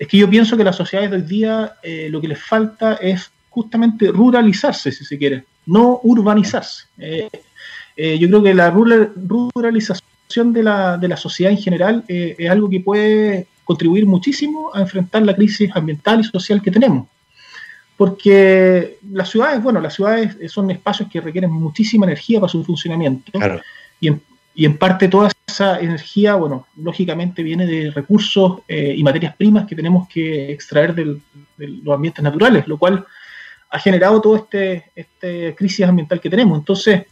es 0.00 0.08
que 0.08 0.18
yo 0.18 0.28
pienso 0.28 0.56
que 0.56 0.64
las 0.64 0.74
sociedades 0.74 1.12
de 1.12 1.16
hoy 1.18 1.22
día 1.22 1.76
lo 2.10 2.20
que 2.20 2.26
les 2.26 2.42
falta 2.42 2.94
es 2.94 3.30
justamente 3.50 4.08
ruralizarse, 4.08 4.90
si 4.90 5.04
se 5.04 5.16
quiere, 5.16 5.44
no 5.66 6.00
urbanizarse. 6.02 6.86
Eh, 7.96 8.18
yo 8.18 8.28
creo 8.28 8.42
que 8.42 8.54
la 8.54 8.70
ruralización 8.70 10.52
de 10.52 10.62
la, 10.62 10.96
de 10.96 11.08
la 11.08 11.16
sociedad 11.16 11.52
en 11.52 11.58
general 11.58 12.04
eh, 12.08 12.34
es 12.38 12.50
algo 12.50 12.68
que 12.68 12.80
puede 12.80 13.46
contribuir 13.64 14.06
muchísimo 14.06 14.70
a 14.74 14.80
enfrentar 14.80 15.22
la 15.22 15.34
crisis 15.34 15.70
ambiental 15.74 16.20
y 16.20 16.24
social 16.24 16.62
que 16.62 16.70
tenemos. 16.70 17.06
Porque 17.96 18.98
las 19.12 19.30
ciudades, 19.30 19.62
bueno, 19.62 19.80
las 19.80 19.94
ciudades 19.94 20.36
son 20.50 20.70
espacios 20.70 21.08
que 21.10 21.20
requieren 21.20 21.52
muchísima 21.52 22.06
energía 22.06 22.40
para 22.40 22.50
su 22.50 22.64
funcionamiento. 22.64 23.30
Y, 24.00 24.08
en, 24.08 24.20
y, 24.54 24.64
en, 24.64 24.76
parte 24.76 25.08
toda 25.08 25.30
esa 25.46 25.78
energía, 25.78 26.34
bueno, 26.34 26.66
lógicamente 26.76 27.42
viene 27.42 27.66
de 27.66 27.90
recursos 27.90 28.62
eh, 28.66 28.94
y 28.96 29.02
materias 29.04 29.36
primas 29.36 29.66
que 29.66 29.76
tenemos 29.76 30.08
que 30.08 30.50
extraer 30.50 30.94
de 30.94 31.20
los 31.58 31.94
ambientes 31.94 32.24
naturales, 32.24 32.66
lo 32.66 32.78
cual 32.78 33.04
ha 33.70 33.78
generado 33.78 34.20
toda 34.20 34.38
esta 34.38 34.90
este 34.94 35.54
crisis 35.54 35.86
ambiental 35.86 36.20
que 36.20 36.30
tenemos. 36.30 36.58
Entonces, 36.58 37.02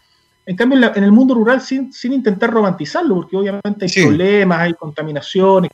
en 0.50 0.56
cambio, 0.56 0.92
en, 0.96 1.04
el 1.04 1.12
mundo 1.12 1.32
rural, 1.32 1.60
sin, 1.60 1.92
sin, 1.92 2.12
intentar 2.12 2.50
romantizarlo, 2.50 3.14
porque 3.14 3.36
obviamente 3.36 3.84
hay 3.84 4.04
problemas, 4.04 4.58
hay 4.58 4.74
contaminación, 4.74 5.68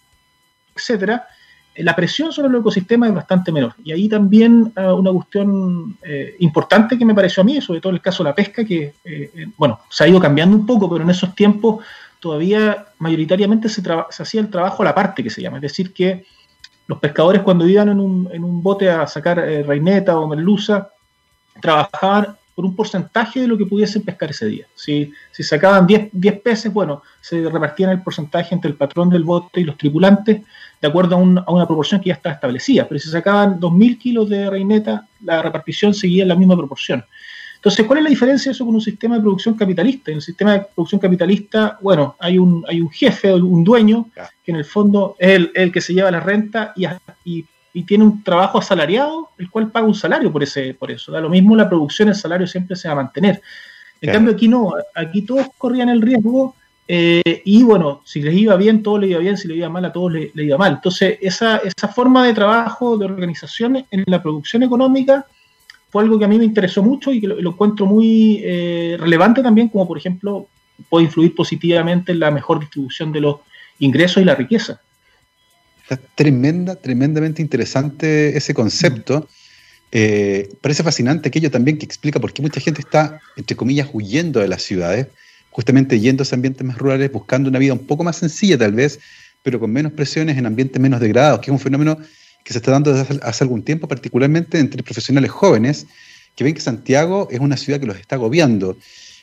etcétera, 0.75 1.27
eh, 1.75 1.83
la 1.83 1.97
presión 1.97 2.31
sobre 2.31 2.51
los 2.51 2.61
ecosistemas 2.61 3.09
es 3.09 3.15
bastante 3.15 3.51
menor. 3.53 3.73
Y 3.83 3.93
ahí 3.93 4.07
también 4.07 4.75
uh, 4.77 4.93
una 4.93 5.13
cuestión 5.13 5.97
eh, 6.03 6.37
importante 6.41 6.99
que 6.99 7.07
me 7.07 7.15
pareció 7.15 7.41
a 7.41 7.45
mí, 7.45 7.59
sobre 7.63 7.81
todo 7.81 7.89
en 7.89 7.97
el 7.97 8.03
caso 8.03 8.23
de 8.23 8.29
la 8.29 8.35
pesca, 8.35 8.67
que, 8.67 8.93
eh, 9.03 9.47
bueno, 9.57 9.81
se 9.89 10.05
ha 10.05 10.09
ido 10.09 10.21
cambiando 10.21 10.55
un 10.55 10.67
poco, 10.67 10.91
pero 10.91 11.05
en 11.05 11.09
esos 11.09 11.35
tiempos 11.35 11.83
todavía 12.21 12.85
mayoritariamente 12.99 13.71
se, 13.71 13.81
se, 13.83 14.23
hacía 14.23 14.43
el 14.43 14.51
trabajo 14.51 14.83
a 14.83 14.85
la 14.85 14.95
parte, 14.95 15.23
que 15.23 15.31
se 15.31 15.41
llama. 15.41 15.57
Es 15.57 15.63
decir, 15.63 15.95
que 15.95 16.27
los 16.87 16.99
pescadores 16.99 17.41
cuando 17.41 17.67
iban 17.67 17.89
en 17.89 17.99
un, 17.99 18.29
en 18.31 18.45
un 18.45 18.63
bote 18.63 18.91
a 18.91 19.07
sacar 19.07 19.39
reineta 19.39 20.19
o 20.19 20.29
merluza, 20.29 20.91
trabajaban 21.63 22.37
por 22.57 22.65
un 22.65 22.75
porcentaje 22.75 23.43
de 23.43 23.47
lo 23.47 23.59
que 23.59 23.67
pudiesen 23.67 24.03
pescar 24.03 24.31
ese 24.31 24.47
día. 24.47 24.67
Si, 24.75 25.13
si 25.31 25.43
sacaban 25.43 25.87
10, 25.87 26.09
10 26.11 26.41
peces, 26.41 26.73
bueno, 26.73 27.03
se 27.21 27.47
repartían 27.51 27.91
el 27.91 28.03
porcentaje 28.03 28.55
entre 28.55 28.71
el 28.71 28.79
patrón 28.79 29.11
del 29.11 29.25
bote 29.25 29.61
y 29.61 29.65
los 29.65 29.77
tripulantes 29.77 30.41
de 30.81 30.89
acuerdo 30.89 31.17
a, 31.17 31.19
a 31.19 31.53
una 31.53 31.67
proporción 31.67 32.01
que 32.01 32.09
ya 32.09 32.15
estaba 32.15 32.35
establecida. 32.35 32.89
Pero 32.89 32.99
si 32.99 33.11
sacaban 33.11 33.61
2.000 33.61 33.99
kilos 33.99 34.31
de 34.31 34.49
reineta, 34.49 35.07
la 35.23 35.43
repartición 35.43 35.93
seguía 35.93 36.23
en 36.23 36.31
la 36.31 36.35
misma 36.35 36.57
proporción. 36.57 37.05
Entonces, 37.57 37.85
¿cuál 37.85 37.99
es 37.99 38.05
la 38.05 38.11
diferencia 38.11 38.49
de 38.49 38.55
eso 38.55 38.65
con 38.65 38.75
un 38.75 38.81
sistema 38.81 39.17
de 39.17 39.21
producción 39.21 39.55
capitalista? 39.55 40.11
En 40.11 40.17
el 40.17 40.23
sistema 40.23 40.55
de 40.55 40.67
producción 40.75 40.99
capitalista, 40.99 41.79
bueno, 41.83 42.17
hay 42.19 42.39
un, 42.39 42.65
hay 42.67 42.81
un 42.81 42.89
jefe, 42.89 43.35
un 43.35 43.65
dueño, 43.65 44.09
que 44.43 44.53
en 44.53 44.57
el 44.57 44.65
fondo 44.65 45.15
es 45.19 45.31
el, 45.33 45.51
el 45.55 45.73
que 45.73 45.83
se 45.83 45.93
lleva 45.93 46.11
la 46.11 46.21
renta 46.21 46.73
y, 46.75 46.87
y 47.25 47.45
y 47.77 47.83
tiene 47.83 48.05
un 48.05 48.25
trabajo 48.25 48.57
asalariado, 48.57 49.29
el 49.37 49.51
cual 49.51 49.71
paga 49.71 49.87
un 49.87 49.95
salario 49.95 50.33
por, 50.33 50.43
ese, 50.43 50.73
por 50.73 50.91
eso. 50.91 51.13
Da 51.13 51.21
lo 51.21 51.29
mismo 51.29 51.55
la 51.55 51.69
producción, 51.69 52.09
el 52.09 52.15
salario 52.15 52.47
siempre 52.47 52.75
se 52.75 52.89
va 52.89 52.93
a 52.93 52.97
mantener. 52.97 53.43
En 54.01 54.13
cambio 54.15 54.33
aquí 54.33 54.49
no, 54.49 54.73
aquí 54.95 55.27
todos 55.27 55.49
corrían 55.59 55.91
el 55.91 56.01
riesgo 56.01 56.55
eh, 56.89 57.43
y 57.45 57.63
bueno, 57.65 58.01
si 58.03 58.23
les 58.23 58.35
iba 58.35 58.57
bien, 58.57 58.83
todo 58.83 58.97
le 58.97 59.09
iba 59.09 59.19
bien, 59.19 59.37
si 59.37 59.47
le 59.47 59.57
iba 59.57 59.69
mal, 59.69 59.85
a 59.85 59.93
todos 59.93 60.11
le, 60.11 60.31
iba 60.35 60.57
mal. 60.57 60.73
Entonces, 60.73 61.19
esa, 61.21 61.59
esa 61.59 61.89
forma 61.89 62.27
de 62.27 62.33
trabajo, 62.33 62.97
de 62.97 63.05
organización 63.05 63.85
en 63.91 64.05
la 64.07 64.23
producción 64.23 64.63
económica 64.63 65.27
fue 65.91 66.03
algo 66.03 66.19
que 66.19 66.25
a 66.25 66.29
mí 66.29 66.39
me 66.39 66.47
interesó 66.47 66.83
mucho 66.83 67.13
y 67.13 67.21
que 67.21 67.27
lo, 67.27 67.51
encuentro 67.51 67.85
muy 67.85 68.41
eh, 68.43 68.97
relevante 68.99 69.43
también, 69.43 69.69
como 69.69 69.87
por 69.87 69.99
ejemplo 69.99 70.47
puede 70.89 71.05
influir 71.05 71.35
positivamente 71.35 72.13
en 72.13 72.21
la 72.21 72.31
mejor 72.31 72.59
distribución 72.59 73.13
de 73.13 73.21
los 73.21 73.37
ingresos 73.81 74.23
y 74.23 74.25
la 74.25 74.35
riqueza. 74.35 74.81
Está 75.89 76.01
tremenda, 76.15 76.75
tremendamente 76.77 77.43
interesante 77.43 78.37
ese 78.37 78.55
concepto. 78.55 79.29
Eh, 79.93 80.49
parece 80.61 80.83
fascinante 80.83 81.29
aquello 81.29 81.51
también 81.51 81.79
que 81.79 81.87
explica 81.87 82.19
por 82.19 82.33
qué 82.33 82.43
mucha 82.43 82.61
gente 82.61 82.81
está, 82.81 83.21
entre 83.37 83.57
comillas, 83.57 83.89
huyendo 83.93 84.41
de 84.41 84.49
las 84.49 84.63
ciudades 84.63 85.09
justamente 85.57 85.99
yendo 85.99 86.21
a 86.21 86.25
esos 86.25 86.35
ambientes 86.35 86.63
más 86.67 86.77
rurales, 86.77 87.11
buscando 87.11 87.49
una 87.49 87.59
vida 87.59 87.73
un 87.73 87.87
poco 87.87 88.05
más 88.05 88.17
sencilla 88.17 88.59
tal 88.59 88.75
vez, 88.75 89.01
pero 89.43 89.59
con 89.59 89.73
menos 89.73 89.91
presiones 89.93 90.37
en 90.37 90.45
ambientes 90.45 90.79
menos 90.83 91.01
degradados, 91.01 91.41
que 91.41 91.51
es 91.51 91.53
un 91.53 91.59
fenómeno 91.59 91.97
que 92.45 92.53
se 92.53 92.59
está 92.59 92.73
dando 92.73 92.93
desde 92.93 93.19
hace 93.23 93.43
algún 93.43 93.63
tiempo, 93.63 93.89
particularmente 93.89 94.59
entre 94.59 94.83
profesionales 94.83 95.31
jóvenes, 95.31 95.87
que 96.35 96.45
ven 96.45 96.53
que 96.53 96.61
Santiago 96.61 97.29
es 97.31 97.41
una 97.41 97.57
ciudad 97.57 97.81
que 97.81 97.87
los 97.87 97.97
está 97.97 98.17
agobiando, 98.17 98.77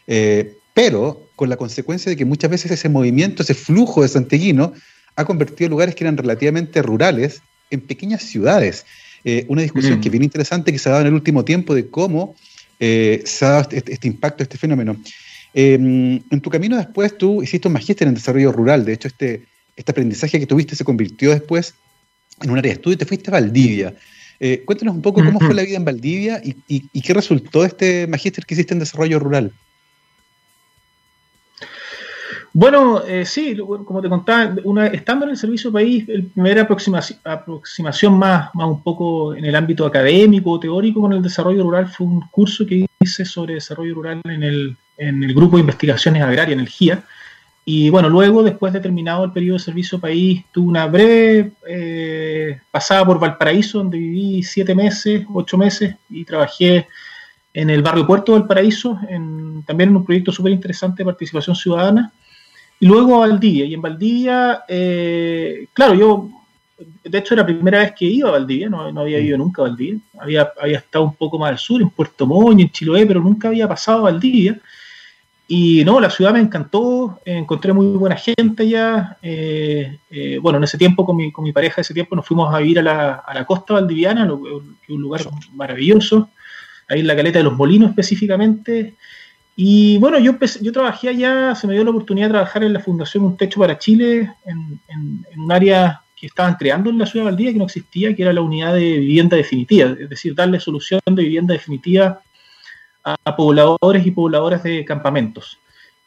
eh, 0.08 0.58
pero 0.74 1.30
con 1.36 1.50
la 1.50 1.58
consecuencia 1.58 2.10
de 2.10 2.16
que 2.16 2.26
muchas 2.26 2.50
veces 2.50 2.72
ese 2.72 2.90
movimiento, 2.90 3.44
ese 3.44 3.54
flujo 3.54 4.02
de 4.02 4.08
santiaguino, 4.08 4.74
ha 5.16 5.26
convertido 5.26 5.70
lugares 5.70 5.96
que 5.96 6.04
eran 6.04 6.18
relativamente 6.18 6.82
rurales 6.82 7.42
en 7.70 7.82
pequeñas 7.82 8.24
ciudades. 8.24 8.86
Eh, 9.24 9.46
una 9.48 9.62
discusión 9.62 9.98
mm. 9.98 10.02
que 10.02 10.08
es 10.10 10.12
bien 10.12 10.24
interesante 10.24 10.72
que 10.72 10.80
se 10.80 10.90
ha 10.90 10.94
dado 10.94 11.02
en 11.02 11.08
el 11.08 11.14
último 11.14 11.46
tiempo 11.46 11.74
de 11.74 11.88
cómo 11.88 12.36
eh, 12.80 13.22
se 13.26 13.46
ha 13.46 13.50
dado 13.50 13.70
este, 13.72 13.94
este 13.94 14.08
impacto, 14.08 14.44
este 14.44 14.58
fenómeno. 14.58 14.98
Em, 15.54 16.20
en 16.32 16.42
tu 16.42 16.50
camino 16.50 16.78
después 16.78 17.18
tú 17.18 17.44
hiciste 17.44 17.68
un 17.68 17.74
magíster 17.74 18.08
en 18.08 18.16
desarrollo 18.16 18.52
rural, 18.52 18.86
de 18.86 18.94
hecho 18.94 19.08
este, 19.08 19.46
este 19.76 19.92
aprendizaje 19.92 20.40
que 20.40 20.48
tuviste 20.48 20.76
se 20.76 20.84
convirtió 20.84 21.30
después 21.30 21.76
en 22.42 22.50
un 22.50 22.58
área 22.58 22.72
de 22.72 22.76
estudio 22.76 22.96
y 22.96 22.98
te 22.98 23.06
fuiste 23.06 23.30
a 23.30 23.34
Valdivia. 23.34 23.94
Eh, 24.40 24.64
cuéntanos 24.66 24.96
un 24.96 25.02
poco 25.02 25.24
cómo 25.24 25.40
fue 25.40 25.54
la 25.54 25.64
vida 25.64 25.78
en 25.78 25.86
Valdivia 25.86 26.42
y, 26.44 27.02
qué 27.02 27.14
resultó 27.14 27.62
de 27.62 27.68
este 27.68 28.08
magíster 28.08 28.46
que 28.46 28.56
hiciste 28.56 28.74
en 28.74 28.80
desarrollo 28.80 29.20
rural. 29.20 29.54
Bueno, 32.56 33.04
eh, 33.04 33.26
sí, 33.26 33.58
como 33.58 34.00
te 34.00 34.08
contaba, 34.08 34.56
una, 34.64 34.86
estando 34.86 35.26
en 35.26 35.32
el 35.32 35.38
servicio 35.38 35.72
país, 35.72 36.08
la 36.08 36.24
primera 36.34 36.62
aproximación, 36.62 38.14
más, 38.20 38.50
más 38.54 38.68
un 38.68 38.84
poco 38.84 39.34
en 39.34 39.44
el 39.44 39.56
ámbito 39.56 39.88
académico, 39.88 40.60
teórico 40.60 41.02
con 41.02 41.14
el 41.14 41.24
desarrollo 41.24 41.64
rural 41.64 41.88
fue 41.88 42.06
un 42.06 42.22
curso 42.30 42.64
que 42.64 42.86
hice 43.00 43.26
sobre 43.26 43.56
desarrollo 43.56 43.96
rural 43.96 44.22
en 44.26 44.44
el, 44.44 44.78
en 44.98 45.24
el 45.24 45.34
Grupo 45.34 45.58
de 45.58 45.62
Investigaciones 45.62 46.22
Agrarias, 46.22 46.54
en 46.54 46.60
el 46.60 46.70
GIA. 46.70 47.04
Y 47.66 47.90
bueno, 47.90 48.08
luego, 48.08 48.44
después 48.44 48.72
de 48.72 48.82
terminado 48.82 49.26
el 49.26 49.32
periodo 49.32 49.58
de 49.58 49.64
servicio 49.64 50.00
país, 50.00 50.44
tuve 50.52 50.68
una 50.68 50.86
breve 50.86 51.54
eh, 51.68 52.60
pasada 52.70 53.04
por 53.04 53.20
Valparaíso, 53.20 53.80
donde 53.80 53.98
viví 53.98 54.44
siete 54.44 54.76
meses, 54.76 55.26
ocho 55.34 55.58
meses, 55.58 55.96
y 56.08 56.24
trabajé 56.24 56.88
en 57.52 57.72
el 57.72 57.82
barrio 57.82 58.06
Puerto 58.06 58.34
del 58.34 58.46
Paraíso, 58.46 59.00
en, 59.10 59.64
también 59.66 59.90
en 59.90 59.96
un 59.96 60.06
proyecto 60.06 60.32
súper 60.32 60.52
interesante 60.52 61.02
de 61.02 61.06
participación 61.06 61.56
ciudadana. 61.56 62.12
Y 62.84 62.86
luego 62.86 63.16
a 63.16 63.28
Valdivia. 63.30 63.64
Y 63.64 63.76
en 63.76 63.82
Valdivia, 63.82 64.66
eh, 64.68 65.68
claro, 65.72 65.94
yo, 65.94 66.30
de 67.06 67.18
hecho, 67.18 67.34
era 67.34 67.44
la 67.44 67.48
primera 67.48 67.80
vez 67.80 67.94
que 67.98 68.04
iba 68.04 68.28
a 68.28 68.34
Valdivia, 68.34 68.68
no, 68.68 68.92
no 68.92 69.00
había 69.00 69.22
ido 69.22 69.38
nunca 69.38 69.62
a 69.62 69.70
Valdivia. 69.70 70.02
Había, 70.20 70.52
había 70.62 70.80
estado 70.80 71.06
un 71.06 71.16
poco 71.16 71.40
más 71.40 71.52
al 71.52 71.58
sur, 71.58 71.82
en 71.82 71.92
Puerto 71.92 72.28
Montt, 72.28 72.60
en 72.60 72.70
Chiloé, 72.70 73.06
pero 73.06 73.22
nunca 73.22 73.48
había 73.48 73.70
pasado 73.70 74.00
a 74.00 74.12
Valdivia. 74.12 74.60
Y 75.48 75.86
no, 75.86 76.02
la 76.02 76.10
ciudad 76.10 76.34
me 76.34 76.42
encantó, 76.42 77.22
encontré 77.24 77.72
muy 77.72 77.86
buena 77.86 78.18
gente 78.18 78.64
allá. 78.64 79.18
Eh, 79.22 80.00
eh, 80.12 80.40
bueno, 80.42 80.58
en 80.58 80.66
ese 80.66 80.78
tiempo 80.78 81.06
con 81.06 81.16
mi, 81.16 81.32
con 81.32 81.46
mi 81.46 81.54
pareja, 81.54 81.80
ese 81.80 81.94
tiempo 81.94 82.18
nos 82.18 82.28
fuimos 82.28 82.54
a 82.54 82.60
vivir 82.60 82.80
a 82.80 82.82
la, 82.82 83.14
a 83.26 83.34
la 83.34 83.46
costa 83.46 83.76
valdiviana, 83.76 84.28
que 84.28 84.34
es 84.34 84.90
un 84.90 85.02
lugar 85.02 85.22
maravilloso, 85.54 86.32
ahí 86.90 87.00
en 87.00 87.08
la 87.08 87.16
caleta 87.16 87.40
de 87.40 87.46
los 87.46 87.54
molinos 87.54 87.92
específicamente. 87.92 88.96
Y 89.56 89.98
bueno, 90.00 90.18
yo, 90.20 90.34
yo 90.62 90.72
trabajé 90.72 91.10
allá, 91.10 91.54
se 91.56 91.68
me 91.68 91.74
dio 91.74 91.84
la 91.84 91.92
oportunidad 91.92 92.28
de 92.28 92.34
trabajar 92.34 92.64
en 92.64 92.74
la 92.74 92.80
Fundación 92.80 93.24
Un 93.24 93.38
Techo 93.38 93.60
para 93.60 93.78
Chile, 93.78 94.34
en, 94.46 94.80
un 95.38 95.52
área 95.52 96.02
que 96.16 96.28
estaban 96.28 96.56
creando 96.56 96.90
en 96.90 96.98
la 96.98 97.06
ciudad 97.06 97.26
de 97.26 97.32
Valdivia 97.32 97.54
que 97.54 97.60
no 97.60 97.66
existía, 97.66 98.16
que 98.16 98.24
era 98.24 98.34
la 98.34 98.42
unidad 98.42 98.74
de 98.74 98.98
vivienda 98.98 99.38
definitiva, 99.38 99.96
es 100.00 100.10
decir, 100.10 100.34
darle 100.34 100.60
solución 100.60 101.02
de 101.06 101.24
vivienda 101.24 101.54
definitiva 101.54 102.22
a 103.04 103.36
pobladores 103.36 104.06
y 104.06 104.12
pobladoras 104.12 104.64
de 104.64 104.86
campamentos. 104.86 105.60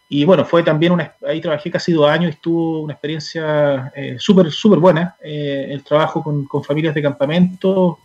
Y 0.08 0.24
bueno, 0.24 0.44
fue 0.44 0.62
también 0.62 0.92
una, 0.92 1.14
ahí 1.26 1.40
trabajé 1.40 1.70
casi 1.70 1.92
dos 1.92 2.08
años 2.08 2.30
y 2.30 2.34
estuvo 2.34 2.80
una 2.80 2.92
experiencia 2.92 3.92
eh, 3.94 4.16
súper, 4.18 4.52
súper 4.52 4.78
buena. 4.78 5.16
Eh, 5.22 5.66
el 5.70 5.82
trabajo 5.82 6.22
con, 6.22 6.46
familias 6.62 6.94
de 6.94 7.02
campamento, 7.02 7.98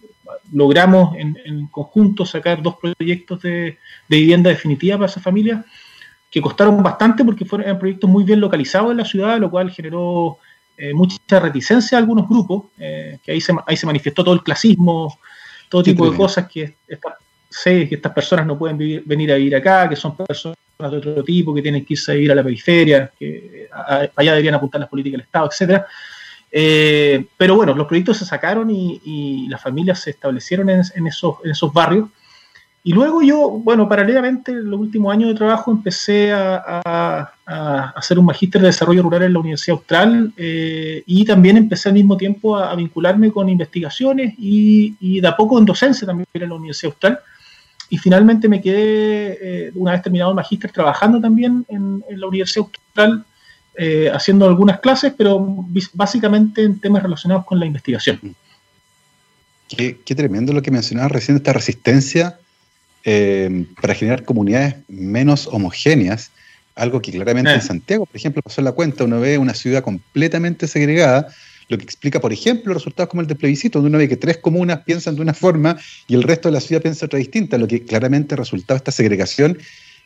logramos 0.52 1.16
en, 1.18 1.68
conjunto 1.68 2.26
sacar 2.26 2.62
dos 2.62 2.76
proyectos 2.76 3.42
de, 3.42 3.78
vivienda 4.08 4.50
definitiva 4.50 4.98
para 4.98 5.10
esas 5.10 5.24
familias, 5.24 5.66
que 6.30 6.42
costaron 6.42 6.82
bastante 6.82 7.26
porque 7.26 7.46
fueron 7.46 7.78
proyectos 7.78 8.10
muy 8.10 8.24
bien 8.24 8.40
localizados 8.40 8.92
en 8.92 8.98
la 8.98 9.06
ciudad, 9.06 9.38
lo 9.38 9.52
cual 9.52 9.72
generó 9.72 10.38
eh, 10.78 10.94
mucha 10.94 11.40
reticencia 11.40 11.98
a 11.98 12.02
algunos 12.02 12.28
grupos, 12.28 12.66
que 12.78 13.32
ahí 13.32 13.42
se, 13.42 13.54
ahí 13.68 13.76
se 13.76 13.86
manifestó 13.86 14.24
todo 14.24 14.34
el 14.34 14.44
clasismo, 14.44 15.20
todo 15.70 15.84
tipo 15.84 16.10
de 16.10 16.18
cosas 16.18 16.48
que 16.48 16.76
sé 17.52 17.88
que 17.88 17.96
estas 17.96 18.14
personas 18.14 18.46
no 18.46 18.58
pueden 18.58 18.78
venir 19.06 19.32
a 19.32 19.36
vivir 19.36 19.56
acá, 19.56 19.88
que 19.90 19.96
son 19.96 20.16
personas 20.16 20.58
de 20.80 20.98
otro 20.98 21.24
tipo, 21.24 21.54
que 21.54 21.62
tienen 21.62 21.86
que 21.86 21.94
irse 21.94 22.12
a 22.12 22.16
vivir 22.16 22.32
a 22.32 22.36
la 22.36 22.44
periferia, 22.44 23.12
que 23.18 23.70
allá 24.16 24.32
deberían 24.32 24.56
apuntar 24.56 24.82
las 24.82 24.90
políticas 24.90 25.18
del 25.18 25.26
Estado, 25.26 25.48
etcétera. 25.48 25.86
Eh, 26.52 27.26
pero 27.38 27.56
bueno, 27.56 27.74
los 27.74 27.88
proyectos 27.88 28.18
se 28.18 28.26
sacaron 28.26 28.70
y, 28.70 29.48
las 29.48 29.62
familias 29.62 30.00
se 30.00 30.12
establecieron 30.12 30.70
en, 30.70 31.08
esos, 31.08 31.36
en 31.44 31.52
esos 31.52 31.74
barrios. 31.74 32.10
Y 32.84 32.94
luego 32.94 33.22
yo, 33.22 33.50
bueno, 33.50 33.88
paralelamente, 33.88 34.52
en 34.52 34.70
los 34.70 34.80
últimos 34.80 35.14
años 35.14 35.30
de 35.30 35.36
trabajo 35.36 35.72
empecé 35.72 36.32
a, 36.32 37.32
hacer 37.96 38.18
un 38.18 38.26
magíster 38.26 38.62
de 38.62 38.68
desarrollo 38.68 39.04
rural 39.04 39.24
en 39.24 39.34
la 39.34 39.40
Universidad 39.40 39.78
Austral 39.78 40.32
eh, 40.38 41.04
y 41.06 41.26
también 41.26 41.58
empecé 41.58 41.90
al 41.90 41.96
mismo 41.96 42.16
tiempo 42.16 42.56
a, 42.58 42.74
vincularme 42.76 43.30
con 43.30 43.50
investigaciones 43.50 44.34
y, 44.38 44.96
y, 45.02 45.20
de 45.20 45.28
a 45.28 45.36
poco 45.36 45.60
en 45.60 45.66
docencia 45.66 46.08
también 46.08 46.28
en 46.34 46.50
la 46.50 46.56
Universidad 46.56 46.94
Austral 46.94 47.20
y 47.92 47.98
finalmente 47.98 48.48
me 48.48 48.62
quedé, 48.62 49.38
eh, 49.42 49.72
una 49.76 49.92
vez 49.92 50.02
terminado 50.02 50.32
el 50.32 50.38
magíster, 50.38 50.72
trabajando 50.72 51.20
también 51.20 51.66
en, 51.68 52.02
la 52.10 52.28
Universidad 52.28 52.66
Austral, 52.66 53.26
eh, 53.76 54.12
haciendo 54.14 54.46
algunas 54.46 54.80
clases, 54.80 55.14
pero 55.18 55.66
básicamente 55.94 56.64
en 56.64 56.80
temas 56.80 57.04
relacionados 57.04 57.46
con 57.46 57.60
la 57.60 57.66
investigación. 57.66 58.36
Qué, 59.68 59.96
tremendo 60.16 60.52
lo 60.52 60.62
que 60.62 60.72
mencionabas 60.72 61.12
recién, 61.12 61.38
esta 61.38 61.54
resistencia 61.54 62.38
eh, 63.06 63.66
para 63.82 63.96
generar 63.96 64.26
comunidades 64.26 64.76
menos 64.90 65.48
homogéneas, 65.48 66.32
algo 66.76 67.02
que 67.02 67.12
claramente 67.12 67.54
en 67.54 67.62
Santiago, 67.62 68.06
por 68.06 68.16
ejemplo, 68.16 68.42
pasó 68.42 68.60
en 68.60 68.66
la 68.66 68.74
cuenta, 68.74 69.06
uno 69.06 69.20
ve 69.20 69.38
una 69.38 69.54
ciudad 69.54 69.82
completamente 69.84 70.68
segregada, 70.68 71.28
lo 71.70 71.78
que 71.78 71.86
explica, 71.86 72.20
por 72.20 72.34
ejemplo, 72.34 72.74
resultados 72.74 73.10
como 73.10 73.22
el 73.22 73.28
de 73.28 73.36
plebiscito, 73.36 73.80
donde 73.80 73.90
uno 73.90 73.98
ve 73.98 74.10
que 74.10 74.18
tres 74.18 74.38
comunas 74.38 74.82
piensan 74.82 75.16
de 75.16 75.22
una 75.22 75.34
forma 75.34 75.78
y 76.08 76.16
el 76.16 76.24
resto 76.24 76.50
de 76.50 76.54
la 76.54 76.60
ciudad 76.60 76.82
piensa 76.82 77.06
otra 77.06 77.20
distinta, 77.20 77.58
lo 77.58 77.68
que 77.68 77.86
claramente 77.86 78.36
resultaba 78.36 78.78
esta 78.78 78.92
segregación 78.92 79.58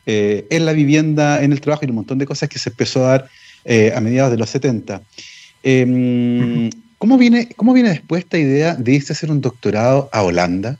eh, 0.06 0.46
en 0.52 0.66
la 0.66 0.74
vivienda, 0.74 1.44
en 1.44 1.52
el 1.52 1.62
trabajo 1.62 1.86
y 1.86 1.90
un 1.90 1.96
montón 1.96 2.20
de 2.20 2.28
cosas 2.28 2.50
que 2.50 2.60
se 2.60 2.70
empezó 2.70 3.06
a 3.06 3.10
dar 3.10 3.30
eh, 3.66 3.92
a 3.96 4.00
mediados 4.00 4.32
de 4.32 4.38
los 4.38 4.50
70. 4.50 5.02
Em, 5.64 6.70
¿cómo, 6.98 7.18
viene, 7.18 7.50
¿Cómo 7.56 7.74
viene 7.74 7.90
después 7.90 8.24
esta 8.24 8.38
idea 8.38 8.76
de 8.76 8.94
irse 8.94 9.12
a 9.12 9.16
hacer 9.16 9.32
un 9.32 9.42
doctorado 9.42 10.10
a 10.14 10.24
Holanda? 10.24 10.78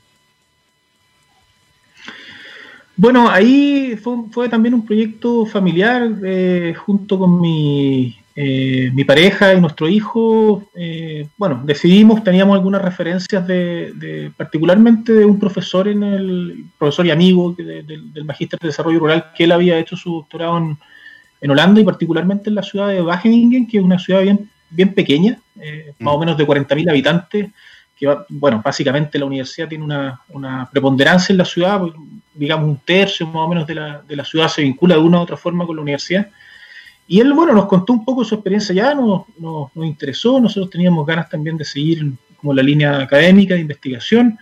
Bueno, 2.96 3.28
ahí 3.28 3.98
fue, 4.30 4.48
también 4.48 4.72
un 4.72 4.86
proyecto 4.86 5.44
familiar 5.44 6.10
eh, 6.24 6.72
junto 6.74 7.18
con 7.18 7.40
mi 7.40 8.16
eh, 8.38 8.90
mi 8.92 9.02
pareja 9.04 9.54
y 9.54 9.60
nuestro 9.62 9.88
hijo, 9.88 10.68
eh, 10.74 11.26
bueno, 11.38 11.62
decidimos, 11.64 12.22
teníamos 12.22 12.54
algunas 12.54 12.82
referencias 12.82 13.46
de, 13.46 14.30
particularmente 14.36 15.14
de 15.14 15.24
un 15.24 15.38
profesor 15.38 15.88
en 15.88 16.02
el, 16.02 16.66
profesor 16.78 17.06
y 17.06 17.10
amigo 17.12 17.54
del 17.56 18.24
Magíster 18.26 18.58
de 18.60 18.68
Desarrollo 18.68 18.98
Rural, 18.98 19.32
que 19.34 19.44
él 19.44 19.52
había 19.52 19.78
hecho 19.78 19.96
su 19.96 20.16
doctorado 20.16 20.58
en, 20.58 20.76
Holanda 21.42 21.80
y 21.80 21.84
particularmente 21.84 22.50
en 22.50 22.56
la 22.56 22.62
ciudad 22.62 22.88
de 22.88 23.02
Wageningen, 23.02 23.66
que 23.66 23.78
es 23.78 23.84
una 23.84 23.98
ciudad 23.98 24.22
bien, 24.22 24.50
bien 24.70 24.94
pequeña, 24.94 25.38
eh, 25.60 25.92
más 25.98 26.14
o 26.14 26.16
mm. 26.16 26.20
menos 26.20 26.36
de 26.36 26.46
40.000 26.46 26.90
habitantes, 26.90 27.50
que 27.96 28.14
bueno, 28.28 28.60
básicamente 28.62 29.18
la 29.18 29.24
universidad 29.24 29.68
tiene 29.68 29.84
una, 29.84 30.20
una, 30.28 30.68
preponderancia 30.70 31.32
en 31.32 31.38
la 31.38 31.44
ciudad, 31.44 31.80
pues, 31.80 31.92
digamos 32.34 32.68
un 32.68 32.76
tercio 32.78 33.26
más 33.26 33.36
o 33.36 33.48
menos 33.48 33.66
de 33.66 33.74
la, 33.74 34.02
de 34.06 34.16
la 34.16 34.24
ciudad 34.24 34.48
se 34.48 34.62
vincula 34.62 34.96
de 34.96 35.00
una 35.00 35.18
u 35.18 35.22
otra 35.22 35.36
forma 35.36 35.64
con 35.66 35.76
la 35.76 35.82
universidad. 35.82 36.28
Y 37.08 37.20
él, 37.20 37.32
bueno, 37.32 37.52
nos 37.54 37.66
contó 37.66 37.92
un 37.92 38.04
poco 38.04 38.24
su 38.24 38.34
experiencia 38.34 38.74
ya, 38.74 38.94
nos, 38.94 39.22
nos, 39.38 39.70
interesó, 39.76 40.40
nosotros 40.40 40.70
teníamos 40.70 41.06
ganas 41.06 41.28
también 41.28 41.56
de 41.56 41.64
seguir 41.64 42.12
como 42.36 42.52
la 42.52 42.62
línea 42.62 43.00
académica 43.00 43.54
de 43.54 43.60
investigación. 43.60 44.38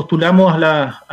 Postulamos 0.00 0.54
a, 0.54 0.58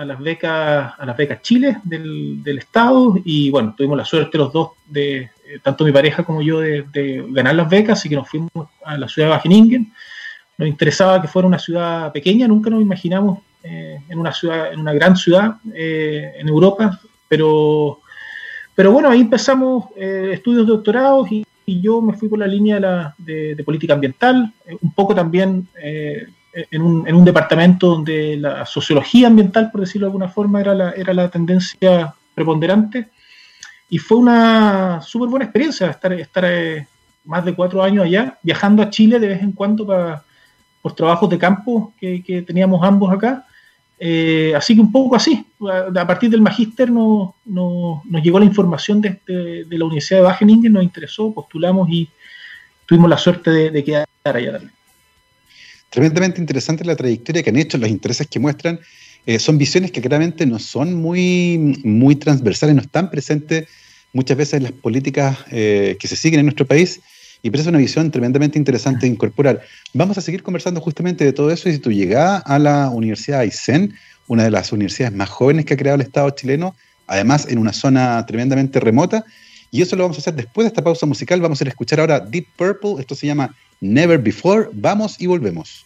las 0.06 0.19
becas 0.19 0.93
a 0.97 1.06
las 1.06 1.17
becas 1.17 1.41
Chile 1.41 1.80
del, 1.84 2.58
Estado 2.58 3.17
y 3.26 3.52
bueno, 3.52 3.73
tuvimos 3.76 3.97
la 3.97 4.06
suerte 4.06 4.38
los 4.38 4.54
dos 4.54 4.69
de 4.86 5.17
eh, 5.17 5.60
tanto 5.62 5.84
mi 5.84 5.91
pareja 5.91 6.23
como 6.23 6.41
yo 6.41 6.62
de, 6.62 6.84
de, 6.93 7.26
ganar 7.32 7.56
las 7.56 7.69
becas, 7.69 8.00
así 8.00 8.08
que 8.08 8.15
nos 8.15 8.30
fuimos 8.30 8.50
a 8.86 8.97
la 8.97 9.10
ciudad 9.10 9.28
de 9.28 9.34
Wageningen. 9.34 9.91
Nos 10.58 10.69
interesaba 10.69 11.21
que 11.21 11.28
fuera 11.28 11.50
una 11.50 11.60
ciudad 11.60 12.13
pequeña, 12.13 12.47
nunca 12.47 12.69
nos 12.69 12.82
imaginamos 12.82 13.39
eh, 13.62 14.00
en 14.08 14.19
una 14.19 14.32
ciudad, 14.32 14.71
en 14.71 14.80
una 14.80 14.93
gran 14.93 15.17
ciudad 15.17 15.56
eh, 15.76 16.36
en 16.38 16.47
Europa, 16.47 16.97
pero, 17.28 18.00
pero 18.73 18.93
bueno, 18.93 19.10
ahí 19.10 19.19
empezamos 19.19 19.88
estudios 19.97 20.65
de 20.65 20.71
doctorados 20.71 21.30
y, 21.30 21.45
yo 21.65 22.02
me 22.02 22.13
fui 22.13 22.30
por 22.30 22.39
la 22.39 22.47
línea 22.47 23.13
de, 23.17 23.62
política 23.65 23.95
ambiental, 23.95 24.54
un 24.80 24.93
poco 24.93 25.13
también 25.13 25.67
en 26.72 26.82
un, 26.82 27.08
en, 27.08 27.15
un, 27.15 27.26
departamento 27.26 27.88
donde 27.88 28.38
la 28.38 28.65
sociología 28.65 29.28
ambiental, 29.28 29.70
por 29.72 29.82
decirlo 29.82 30.08
de 30.08 30.10
alguna 30.10 30.30
forma, 30.30 30.60
era 30.62 30.74
la, 30.74 30.91
era 30.91 31.13
la 31.13 31.30
tendencia 31.30 32.13
preponderante. 32.34 33.10
Y 33.89 33.98
fue 34.00 34.17
una 34.17 35.02
súper 35.02 35.30
buena 35.30 35.46
experiencia 35.46 35.89
estar, 35.89 36.13
estar 36.13 36.46
más 37.26 37.46
de 37.46 37.54
cuatro 37.54 37.84
años 37.84 38.06
allá, 38.06 38.38
viajando 38.41 38.82
a 38.82 38.89
Chile 38.89 39.20
de 39.20 39.28
vez 39.28 39.41
en 39.41 39.52
cuando 39.52 39.86
para, 39.86 40.24
por 40.82 40.93
trabajos 40.93 41.30
de 41.30 41.38
campo 41.38 41.93
que, 42.00 42.24
que 42.24 42.41
teníamos 42.41 42.84
ambos 42.84 43.13
acá. 43.13 43.46
Eh, 44.00 44.54
así 44.56 44.76
que 44.76 44.82
un 44.82 44.91
poco 44.91 45.15
así, 45.15 45.46
a, 45.70 46.08
partir 46.08 46.30
del 46.30 46.41
magíster 46.41 46.89
no, 46.91 47.36
nos 47.46 48.24
llegó 48.24 48.39
la 48.39 48.46
información 48.46 49.02
de, 49.02 49.20
de, 49.26 49.78
la 49.78 49.86
Universidad 49.86 50.20
de 50.20 50.26
Wageningen, 50.28 50.72
nos 50.72 50.84
interesó, 50.84 51.34
postulamos 51.34 51.89
y 51.89 52.08
tuvimos 52.86 53.10
la 53.10 53.17
suerte 53.17 53.72
de, 53.72 53.84
quedar 53.84 54.08
allá 54.24 54.52
también. 54.54 54.76
Tremendamente 55.89 56.41
interesante 56.41 56.84
la 56.84 56.95
trayectoria 56.95 57.43
que 57.43 57.50
han 57.50 57.58
hecho, 57.58 57.78
los 57.78 57.89
intereses 57.89 58.28
que 58.28 58.39
muestran. 58.39 58.80
Eh, 59.26 59.39
son 59.39 59.58
visiones 59.58 59.91
que 59.91 60.02
claramente 60.02 60.45
no 60.45 60.60
son 60.60 60.93
muy, 60.93 61.80
muy 61.84 62.15
transversales, 62.15 62.76
no 62.76 62.82
están 62.82 63.10
presentes 63.10 63.67
muchas 64.13 64.38
veces 64.38 64.54
en 64.56 64.63
las 64.63 64.71
políticas 64.71 65.38
eh, 65.52 65.97
que 66.00 66.08
se 66.08 66.15
siguen 66.15 66.39
en 66.39 66.45
nuestro 66.45 66.65
país 66.65 67.02
y 67.41 67.50
pero 67.50 67.62
es 67.62 67.67
una 67.67 67.78
visión 67.78 68.10
tremendamente 68.12 68.58
interesante 68.58 69.06
de 69.06 69.12
incorporar. 69.12 69.62
Vamos 69.93 70.17
a 70.17 70.21
seguir 70.21 70.43
conversando 70.43 70.82
justamente 70.82 71.23
de 71.23 71.34
todo 71.34 71.52
eso 71.52 71.69
y 71.69 71.73
si 71.73 71.80
tu 71.80 71.91
llegada 71.91 72.38
a 72.38 72.60
la 72.60 72.89
Universidad 72.89 73.41
Aysén, 73.41 73.93
una 74.28 74.43
de 74.43 74.52
las 74.52 74.71
universidades 74.71 75.15
más 75.15 75.30
jóvenes 75.30 75.65
que 75.65 75.73
ha 75.73 75.78
creado 75.78 75.95
el 75.95 76.02
Estado 76.02 76.30
chileno, 76.32 76.76
además 77.06 77.47
en 77.50 77.60
una 77.60 77.73
zona 77.73 78.26
tremendamente 78.26 78.80
remota, 78.80 79.23
y 79.71 79.82
eso 79.82 79.95
lo 79.95 80.04
vamos 80.04 80.17
a 80.17 80.21
hacer 80.21 80.36
después 80.36 80.65
de 80.65 80.69
esta 80.69 80.84
pausa 80.84 81.06
musical. 81.06 81.41
Vamos 81.41 81.62
a 81.62 81.65
escuchar 81.65 82.00
ahora 82.00 82.19
Deep 82.19 82.47
Purple, 82.56 82.95
esto 83.00 83.15
se 83.15 83.28
llama 83.28 83.56
Never 83.81 84.19
Before. 84.19 84.69
Vamos 84.73 85.19
y 85.19 85.27
volvemos. 85.27 85.85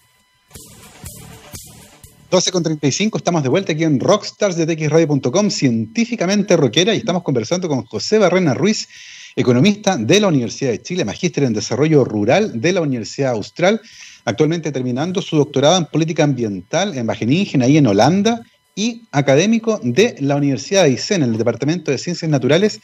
12 2.32 2.51
con 2.51 2.63
35, 2.63 3.17
estamos 3.17 3.43
de 3.43 3.49
vuelta 3.49 3.73
aquí 3.73 3.84
en 3.84 3.99
Rockstars 3.99 4.56
de 4.56 4.65
txradio.com, 4.65 5.49
científicamente 5.49 6.56
rockera, 6.56 6.93
y 6.93 6.99
estamos 6.99 7.23
conversando 7.23 7.67
con 7.67 7.84
José 7.84 8.19
Barrena 8.19 8.54
Ruiz, 8.54 8.88
economista 9.36 9.97
de 9.97 10.21
la 10.21 10.30
Universidad 10.30 10.71
de 10.71 10.82
Chile, 10.82 11.04
magíster 11.04 11.43
en 11.43 11.51
desarrollo 11.51 12.06
rural 12.06 12.62
de 12.62 12.71
la 12.71 12.80
Universidad 12.80 13.34
Austral, 13.34 13.82
actualmente 14.23 14.71
terminando 14.71 15.21
su 15.21 15.36
doctorado 15.36 15.77
en 15.77 15.88
política 15.88 16.23
ambiental 16.23 16.97
en 16.97 17.06
Wageningen, 17.06 17.63
ahí 17.63 17.75
en 17.75 17.88
Holanda, 17.88 18.41
y 18.75 19.04
académico 19.12 19.82
de 19.84 20.15
la 20.19 20.38
Universidad 20.38 20.84
de 20.84 20.91
Isen, 20.91 21.23
en 21.23 21.32
el 21.32 21.38
Departamento 21.38 21.91
de 21.91 21.97
Ciencias 21.97 22.32
Naturales 22.32 22.80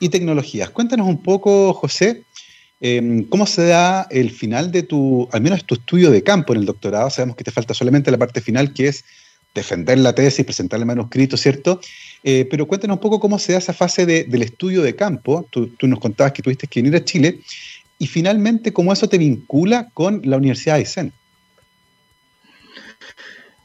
y 0.00 0.08
Tecnologías. 0.08 0.70
Cuéntanos 0.70 1.06
un 1.06 1.22
poco, 1.22 1.74
José, 1.74 2.24
em, 2.80 3.24
cómo 3.24 3.46
se 3.46 3.66
da 3.66 4.06
el 4.10 4.30
final 4.30 4.70
de 4.70 4.82
tu, 4.82 5.28
al 5.32 5.40
menos 5.40 5.64
tu 5.64 5.74
estudio 5.74 6.10
de 6.10 6.22
campo 6.22 6.52
en 6.52 6.60
el 6.60 6.66
doctorado. 6.66 7.10
Sabemos 7.10 7.36
que 7.36 7.44
te 7.44 7.50
falta 7.50 7.74
solamente 7.74 8.10
la 8.10 8.18
parte 8.18 8.40
final, 8.40 8.72
que 8.72 8.88
es 8.88 9.04
defender 9.54 9.98
la 9.98 10.14
tesis, 10.14 10.44
presentar 10.44 10.78
el 10.78 10.86
manuscrito, 10.86 11.36
¿cierto? 11.36 11.80
Eh, 12.22 12.46
pero 12.50 12.68
cuéntanos 12.68 12.96
un 12.96 13.00
poco 13.00 13.18
cómo 13.18 13.38
se 13.38 13.52
da 13.52 13.58
esa 13.58 13.72
fase 13.72 14.06
del 14.06 14.42
estudio 14.42 14.82
de 14.82 14.94
campo. 14.94 15.48
Tú, 15.50 15.70
nos 15.82 15.98
contabas 15.98 16.32
que 16.32 16.42
tuviste 16.42 16.66
que 16.66 16.82
venir 16.82 16.94
a 16.94 17.04
Chile. 17.04 17.40
Y 17.98 18.06
finalmente, 18.06 18.72
cómo 18.72 18.92
eso 18.92 19.08
te 19.08 19.18
vincula 19.18 19.88
con 19.94 20.20
la 20.24 20.36
Universidad 20.36 20.74
de 20.74 20.80
Aysén. 20.80 21.12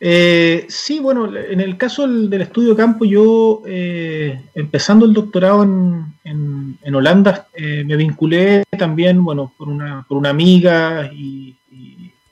Eh, 0.04 0.66
sí, 0.68 1.00
bueno, 1.00 1.32
en 1.38 1.62
el 1.62 1.78
caso 1.78 2.08
del, 2.08 2.42
estudio 2.42 2.76
campo, 2.76 3.06
yo 3.06 3.62
eh, 3.68 4.42
empezando 4.56 5.06
el 5.06 5.14
doctorado 5.14 5.64
en, 5.64 6.96
Holanda, 6.96 7.48
me 7.58 7.96
vinculé 7.96 8.64
también, 8.78 9.24
bueno, 9.24 9.54
por 9.58 9.70
una, 9.70 10.04
por 10.08 10.18
una 10.18 10.30
amiga 10.30 11.10
y, 11.14 11.56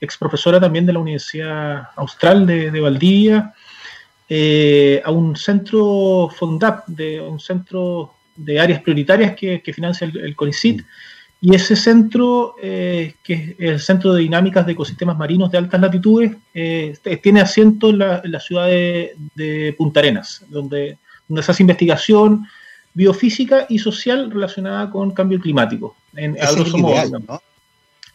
ex 0.00 0.16
profesora 0.16 0.58
también 0.58 0.86
de 0.86 0.94
la 0.94 0.98
Universidad 0.98 1.88
Austral 1.96 2.46
de, 2.46 2.70
de 2.70 2.80
Valdivia, 2.80 3.54
eh, 4.32 5.02
a 5.04 5.10
un 5.10 5.34
centro 5.34 6.30
FONDAP, 6.32 6.86
de 6.86 7.20
un 7.20 7.40
centro 7.40 8.14
de 8.36 8.60
áreas 8.60 8.80
prioritarias 8.80 9.34
que, 9.34 9.60
financia 9.74 10.06
el, 10.06 10.36
CONICIT. 10.36 10.82
Y 11.42 11.54
ese 11.54 11.74
centro, 11.74 12.54
eh, 12.62 13.14
que 13.22 13.56
es 13.58 13.70
el 13.70 13.80
Centro 13.80 14.12
de 14.12 14.22
Dinámicas 14.22 14.66
de 14.66 14.72
Ecosistemas 14.72 15.16
Marinos 15.16 15.50
de 15.50 15.56
Altas 15.56 15.80
Latitudes, 15.80 16.32
eh, 16.52 16.94
tiene 17.22 17.40
asiento 17.40 17.88
en 17.88 17.98
la, 17.98 18.40
ciudad 18.40 18.66
de, 18.66 19.74
Punta 19.78 20.00
Arenas, 20.00 20.44
donde, 20.48 20.98
donde 21.26 21.42
se 21.42 21.50
hace 21.50 21.62
investigación 21.62 22.46
biofísica 22.92 23.64
y 23.70 23.78
social 23.78 24.30
relacionada 24.30 24.90
con 24.90 25.12
cambio 25.12 25.40
climático. 25.40 25.96
En, 26.14 26.36
es 26.36 26.54
el, 26.54 26.66
ideal, 26.66 27.24
¿no? 27.26 27.40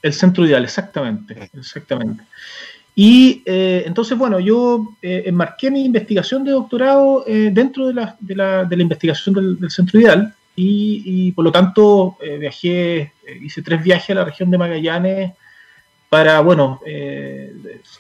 el 0.03 0.13
centro 0.13 0.45
ideal, 0.45 0.63
exactamente. 0.63 1.49
exactamente. 1.53 2.23
Y 2.93 3.41
eh, 3.45 3.83
entonces, 3.87 4.15
bueno, 4.19 4.39
yo 4.39 4.95
eh, 5.01 5.23
enmarqué 5.25 5.71
mi 5.71 5.83
investigación 5.83 6.43
de 6.43 6.51
doctorado 6.51 7.25
dentro 7.25 7.87
de 7.87 7.93
la, 7.95 8.15
de, 8.19 8.35
la, 8.35 8.65
de 8.65 8.75
la, 8.75 8.83
investigación 8.83 9.57
del, 9.59 9.71
Centro 9.71 9.99
Ideal 9.99 10.35
y, 10.55 11.31
por 11.33 11.43
lo 11.43 11.51
tanto 11.51 12.17
viajé, 12.39 13.11
hice 13.41 13.61
tres 13.61 13.83
viajes 13.83 14.11
a 14.11 14.15
la 14.15 14.25
región 14.25 14.49
de 14.49 14.57
Magallanes 14.57 15.33
para, 16.09 16.39
bueno, 16.39 16.79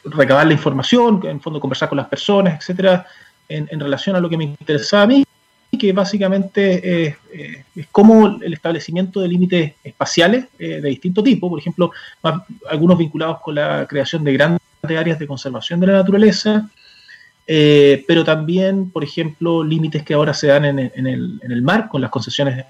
recabar 0.05 0.47
la 0.47 0.53
información, 0.53 1.21
en 1.25 1.41
fondo 1.41 1.59
conversar 1.59 1.89
con 1.89 1.97
las 1.97 2.07
personas, 2.07 2.59
etcétera, 2.59 3.05
en, 3.49 3.79
relación 3.79 4.15
a 4.15 4.19
lo 4.19 4.29
que 4.29 4.37
me 4.37 4.45
interesaba 4.45 5.03
a 5.03 5.07
mí 5.07 5.23
que 5.77 5.91
básicamente 5.91 7.07
es, 7.07 7.15
es 7.75 7.87
como 7.91 8.37
el 8.41 8.53
establecimiento 8.53 9.19
de 9.19 9.27
límites 9.27 9.73
espaciales 9.83 10.45
de 10.57 10.81
distinto 10.81 11.21
tipo, 11.21 11.49
por 11.49 11.59
ejemplo, 11.59 11.91
algunos 12.69 12.97
vinculados 12.97 13.41
con 13.41 13.55
la 13.55 13.85
creación 13.85 14.23
de 14.23 14.31
grandes 14.31 14.61
de 14.85 14.97
áreas 14.97 15.19
de 15.19 15.27
conservación 15.27 15.79
de 15.79 15.87
la 15.87 15.93
naturaleza, 15.93 16.69
eh, 17.47 18.03
pero 18.07 18.23
también, 18.23 18.89
por 18.89 19.03
ejemplo, 19.03 19.63
límites 19.63 20.03
que 20.03 20.13
ahora 20.13 20.33
se 20.33 20.47
dan 20.47 20.65
en, 20.65 20.79
el, 20.79 21.61
mar 21.61 21.87
con 21.89 22.01
las 22.01 22.09
concesiones 22.09 22.65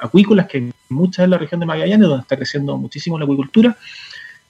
acuícolas, 0.00 0.46
que 0.46 0.58
hay 0.58 0.72
muchas 0.88 1.24
en 1.24 1.30
la 1.30 1.38
región 1.38 1.60
de 1.60 1.66
Magallanes, 1.66 2.08
donde 2.08 2.22
está 2.22 2.36
creciendo 2.36 2.76
muchísimo 2.76 3.18
la 3.18 3.24
acuicultura, 3.24 3.76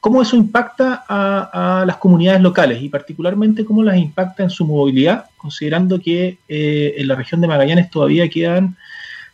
cómo 0.00 0.22
eso 0.22 0.36
impacta 0.36 1.04
a, 1.08 1.84
las 1.86 1.96
comunidades 1.96 2.40
locales 2.40 2.82
y 2.82 2.88
particularmente 2.88 3.64
cómo 3.64 3.82
las 3.82 3.96
impacta 3.96 4.42
en 4.42 4.50
su 4.50 4.64
movilidad, 4.64 5.26
considerando 5.36 6.00
que 6.00 6.38
eh, 6.48 6.94
en 6.96 7.08
la 7.08 7.14
región 7.14 7.40
de 7.40 7.48
Magallanes 7.48 7.90
todavía 7.90 8.28
quedan 8.28 8.76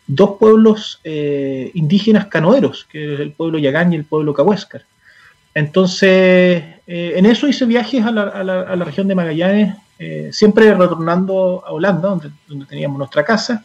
dos 0.07 0.37
pueblos 0.39 1.01
eh, 1.05 1.71
indígenas 1.75 2.27
canoeros, 2.27 2.87
que 2.91 3.15
es 3.15 3.21
el 3.21 3.33
pueblo 3.33 3.59
Yagán 3.59 3.93
y 3.93 3.97
el 3.97 4.05
pueblo 4.05 4.35
Cahuéscar. 4.35 4.83
Entonces, 5.55 6.65
eh, 6.87 7.13
en 7.17 7.27
eso 7.27 7.47
hice 7.47 7.65
viajes 7.65 8.05
a 8.05 8.11
la, 8.11 8.85
región 8.85 9.09
de 9.09 9.15
Magallanes, 9.15 9.77
eh, 9.99 10.31
siempre 10.33 10.75
retornando 10.75 11.63
a 11.67 11.73
Holanda, 11.73 12.09
donde, 12.09 12.31
teníamos 12.67 12.99
nuestra 12.99 13.25
casa. 13.25 13.65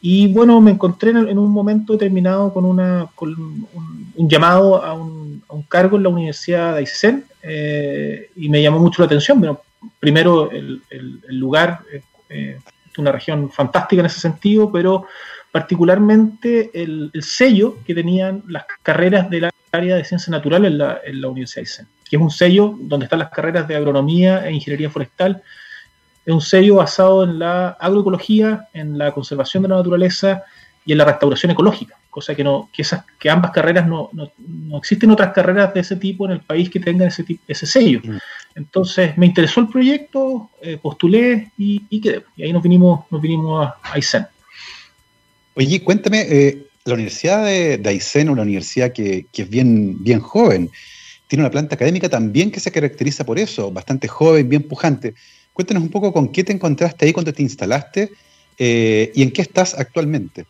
Y 0.00 0.32
bueno, 0.32 0.60
me 0.60 0.72
encontré 0.72 1.10
en, 1.10 1.38
un 1.38 1.50
momento 1.50 1.94
determinado 1.94 2.52
con, 2.52 2.64
una, 2.66 3.08
un, 3.20 4.28
llamado 4.28 4.84
a 4.84 4.92
un, 4.92 5.42
cargo 5.68 5.96
en 5.96 6.02
la 6.02 6.08
Universidad 6.10 6.74
de 6.74 6.78
Aysén 6.80 7.24
eh, 7.42 8.30
y 8.36 8.48
me 8.48 8.60
llamó 8.60 8.78
mucho 8.78 9.00
la 9.00 9.06
atención. 9.06 9.38
Bueno, 9.38 9.60
primero, 9.98 10.50
el, 10.50 10.82
lugar 11.28 11.80
es 11.90 12.58
una 12.98 13.12
región 13.12 13.50
fantástica 13.50 14.00
en 14.00 14.06
ese 14.06 14.20
sentido, 14.20 14.70
pero 14.70 15.06
particularmente 15.54 16.70
el, 16.74 17.12
sello 17.22 17.76
que 17.86 17.94
tenían 17.94 18.42
las 18.48 18.64
carreras 18.82 19.30
de 19.30 19.40
la 19.42 19.50
área 19.74 19.96
de 19.96 20.04
ciencia 20.04 20.30
natural 20.30 20.64
en 20.64 20.78
la, 20.78 21.00
en 21.04 21.20
la 21.20 21.28
Universidad 21.28 21.62
de 21.62 21.68
Aysén 21.68 21.88
que 22.08 22.16
es 22.16 22.22
un 22.22 22.30
sello 22.30 22.76
donde 22.80 23.04
están 23.04 23.18
las 23.18 23.30
carreras 23.30 23.66
de 23.66 23.76
agronomía 23.76 24.46
e 24.46 24.52
ingeniería 24.52 24.90
forestal. 24.90 25.42
Es 26.24 26.32
un 26.32 26.40
sello 26.40 26.76
basado 26.76 27.24
en 27.24 27.38
la 27.38 27.70
agroecología, 27.80 28.68
en 28.72 28.98
la 28.98 29.12
conservación 29.12 29.62
de 29.62 29.70
la 29.70 29.76
naturaleza 29.76 30.42
y 30.86 30.92
en 30.92 30.98
la 30.98 31.06
restauración 31.06 31.52
ecológica, 31.52 31.96
cosa 32.10 32.34
que, 32.34 32.44
no, 32.44 32.68
que, 32.72 32.82
esas, 32.82 33.04
que 33.18 33.30
ambas 33.30 33.50
carreras 33.52 33.86
no, 33.86 34.10
no, 34.12 34.30
no 34.38 34.78
existen 34.78 35.10
otras 35.10 35.32
carreras 35.32 35.72
de 35.72 35.80
ese 35.80 35.96
tipo 35.96 36.26
en 36.26 36.32
el 36.32 36.40
país 36.40 36.68
que 36.68 36.78
tengan 36.78 37.08
ese, 37.08 37.24
ese 37.48 37.66
sello. 37.66 38.00
Mm. 38.04 38.18
Entonces 38.54 39.16
me 39.16 39.26
interesó 39.26 39.60
el 39.60 39.68
proyecto, 39.68 40.50
eh, 40.60 40.78
postulé 40.80 41.52
y, 41.56 41.82
y, 41.88 42.00
quedé. 42.00 42.24
Y 42.36 42.44
ahí 42.44 42.52
nos 42.52 42.62
vinimos, 42.62 43.10
nos 43.10 43.20
vinimos 43.20 43.66
a 43.66 43.78
Aysén. 43.92 44.26
Oye, 45.54 45.82
cuéntame, 45.82 46.20
eh, 46.22 46.63
la 46.84 46.94
Universidad 46.94 47.44
de, 47.44 47.78
de 47.78 48.30
una 48.30 48.42
universidad 48.42 48.92
que, 48.92 49.26
que, 49.32 49.42
es 49.42 49.48
bien, 49.48 50.02
bien 50.02 50.20
joven, 50.20 50.70
tiene 51.26 51.42
una 51.42 51.50
planta 51.50 51.74
académica 51.74 52.08
también 52.08 52.50
que 52.50 52.60
se 52.60 52.70
caracteriza 52.70 53.24
por 53.24 53.38
eso, 53.38 53.70
bastante 53.70 54.06
joven, 54.06 54.48
bien 54.48 54.62
pujante. 54.62 55.14
Cuéntanos 55.52 55.82
un 55.82 55.88
poco 55.88 56.12
con 56.12 56.28
qué 56.28 56.44
te 56.44 56.52
encontraste 56.52 57.06
ahí 57.06 57.12
cuando 57.12 57.32
te 57.32 57.42
instalaste 57.42 58.10
eh, 58.58 59.12
y 59.14 59.22
en 59.22 59.30
qué 59.30 59.42
estás 59.42 59.74
actualmente. 59.78 60.46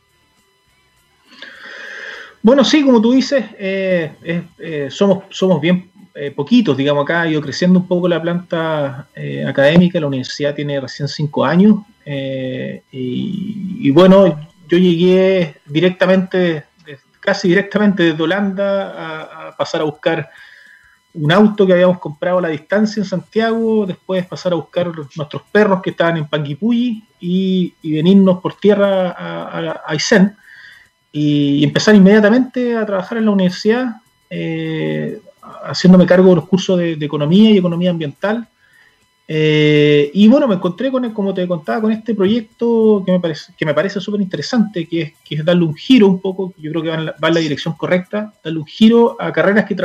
Bueno, 2.43 2.65
sí, 2.65 2.83
como 2.83 3.01
tú 3.01 3.13
dices, 3.13 3.45
eh, 3.59 4.13
eh, 4.59 4.89
somos, 4.91 5.25
somos 5.31 5.61
bien 5.61 5.91
poquitos, 6.37 6.77
digamos, 6.77 7.03
acá 7.03 7.23
ha 7.23 7.29
ido 7.29 7.41
creciendo 7.41 7.81
un 7.81 7.89
poco 7.89 8.07
la 8.07 8.23
planta 8.23 9.09
académica, 9.49 9.99
la 9.99 10.07
universidad 10.07 10.55
tiene 10.55 10.81
recién 10.81 11.09
cinco 11.09 11.45
años 11.45 11.79
y, 12.07 13.91
bueno, 13.91 14.39
yo 14.69 14.79
llegué 14.79 15.57
directamente, 15.67 16.65
casi 17.21 17.49
directamente 17.49 18.03
desde 18.03 18.23
Holanda 18.23 19.49
a 19.49 19.57
pasar 19.57 19.81
a 19.81 19.85
buscar 19.85 20.31
un 21.15 21.31
auto 21.31 21.67
que 21.67 21.73
habíamos 21.73 22.01
comprado 22.01 22.39
a 22.39 22.43
la 22.43 22.49
distancia 22.49 23.01
en 23.01 23.07
Santiago, 23.07 23.87
después 23.87 24.27
pasar 24.27 24.53
a 24.53 24.57
buscar 24.57 24.91
nuestros 25.17 25.43
perros 25.53 25.81
que 25.81 25.91
estaban 25.91 26.17
en 26.17 26.27
Panguipulli 26.27 27.05
y, 27.21 27.73
venirnos 27.85 28.41
por 28.41 28.55
tierra 28.55 29.15
a, 29.17 29.83
Aysén 29.87 30.37
y, 31.13 31.63
empezar 31.63 31.95
inmediatamente 31.95 32.77
a 32.77 32.85
trabajar 32.85 33.19
en 33.19 33.27
la 33.27 33.31
universidad, 33.31 33.97
eh, 34.29 35.21
haciéndome 35.65 36.05
cargo 36.05 36.31
de 36.31 36.37
los 36.37 36.49
cursos 36.49 36.79
de, 36.79 36.93
economía 36.95 37.51
y 37.51 37.59
economía 37.59 37.91
ambiental. 37.91 38.49
Eh, 39.27 40.11
y 40.13 40.29
bueno, 40.29 40.47
me 40.47 40.57
encontré 40.57 40.91
con, 40.91 41.09
como 41.13 41.33
te 41.33 41.49
contaba, 41.49 41.81
con 41.81 41.93
este 41.93 42.15
proyecto 42.15 43.03
que 43.07 43.13
me 43.13 43.21
parece 43.21 43.55
que 43.57 43.65
me 43.65 43.73
parece 43.73 44.01
súper 44.01 44.21
interesante, 44.21 44.87
que 44.87 45.01
es, 45.01 45.13
que 45.25 45.37
es 45.37 45.45
darle 45.45 45.65
un 45.65 45.75
giro 45.75 46.09
un 46.09 46.21
poco, 46.21 46.53
yo 46.59 46.71
creo 46.71 46.83
que 46.83 46.89
va 46.91 46.95
en, 46.97 47.07
la, 47.07 47.15
va 47.23 47.29
en 47.29 47.35
la 47.35 47.41
dirección 47.41 47.75
correcta, 47.75 48.35
darle 48.43 48.59
un 48.59 48.67
giro 48.67 49.17
a 49.19 49.33
carreras 49.33 49.65
que, 49.65 49.77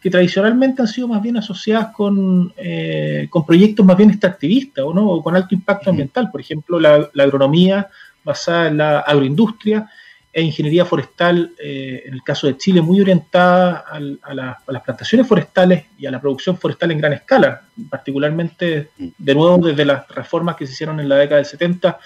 que 0.00 0.10
tradicionalmente 0.10 0.80
han 0.80 0.88
sido 0.88 1.08
más 1.08 1.20
bien 1.20 1.36
asociadas 1.36 1.88
con, 1.94 2.52
eh, 2.56 3.26
con 3.28 3.44
proyectos 3.44 3.84
más 3.84 3.96
bien 3.96 4.10
extractivistas 4.10 4.84
¿o, 4.84 4.94
no? 4.94 5.06
o 5.06 5.22
con 5.22 5.36
alto 5.36 5.54
impacto 5.54 5.90
ambiental, 5.90 6.30
por 6.30 6.40
ejemplo, 6.40 6.80
la, 6.80 7.10
agronomía 7.18 7.88
basada 8.24 8.68
en 8.68 8.78
la 8.78 9.00
agroindustria 9.00 9.90
e 10.32 10.42
ingeniería 10.42 10.84
forestal, 10.84 11.52
eh, 11.58 12.02
en 12.06 12.14
el 12.14 12.22
caso 12.22 12.46
de 12.46 12.56
Chile, 12.56 12.80
muy 12.80 13.00
orientada 13.00 13.84
a, 13.90 14.34
las 14.34 14.82
plantaciones 14.84 15.26
forestales 15.26 15.86
y 15.98 16.06
a 16.06 16.10
la 16.10 16.20
producción 16.20 16.58
forestal 16.58 16.90
en 16.90 16.98
gran 16.98 17.12
escala, 17.14 17.62
particularmente, 17.88 18.90
de 18.96 19.34
nuevo, 19.34 19.58
desde 19.66 19.84
las 19.84 20.06
reformas 20.08 20.56
que 20.56 20.66
se 20.66 20.74
hicieron 20.74 21.00
en 21.00 21.08
la 21.08 21.16
década 21.16 21.36
del 21.36 21.46
70, 21.46 21.98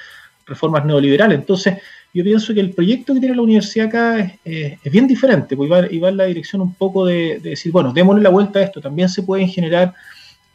reformas 0.46 0.84
neoliberales. 0.84 1.38
Entonces, 1.38 1.78
yo 2.14 2.22
pienso 2.22 2.54
que 2.54 2.60
el 2.60 2.72
proyecto 2.72 3.14
que 3.14 3.20
tiene 3.20 3.34
la 3.34 3.42
universidad 3.42 3.86
acá 3.86 4.38
es, 4.44 4.92
bien 4.92 5.06
diferente, 5.06 5.56
pues 5.56 5.70
va, 5.70 5.80
va, 5.80 6.08
en 6.08 6.16
la 6.16 6.24
dirección 6.24 6.62
un 6.62 6.74
poco 6.74 7.06
de, 7.06 7.40
decir, 7.40 7.72
bueno, 7.72 7.92
démosle 7.92 8.22
la 8.22 8.30
vuelta 8.30 8.58
a 8.58 8.62
esto, 8.62 8.80
también 8.80 9.08
se 9.08 9.22
pueden 9.22 9.48
generar 9.48 9.94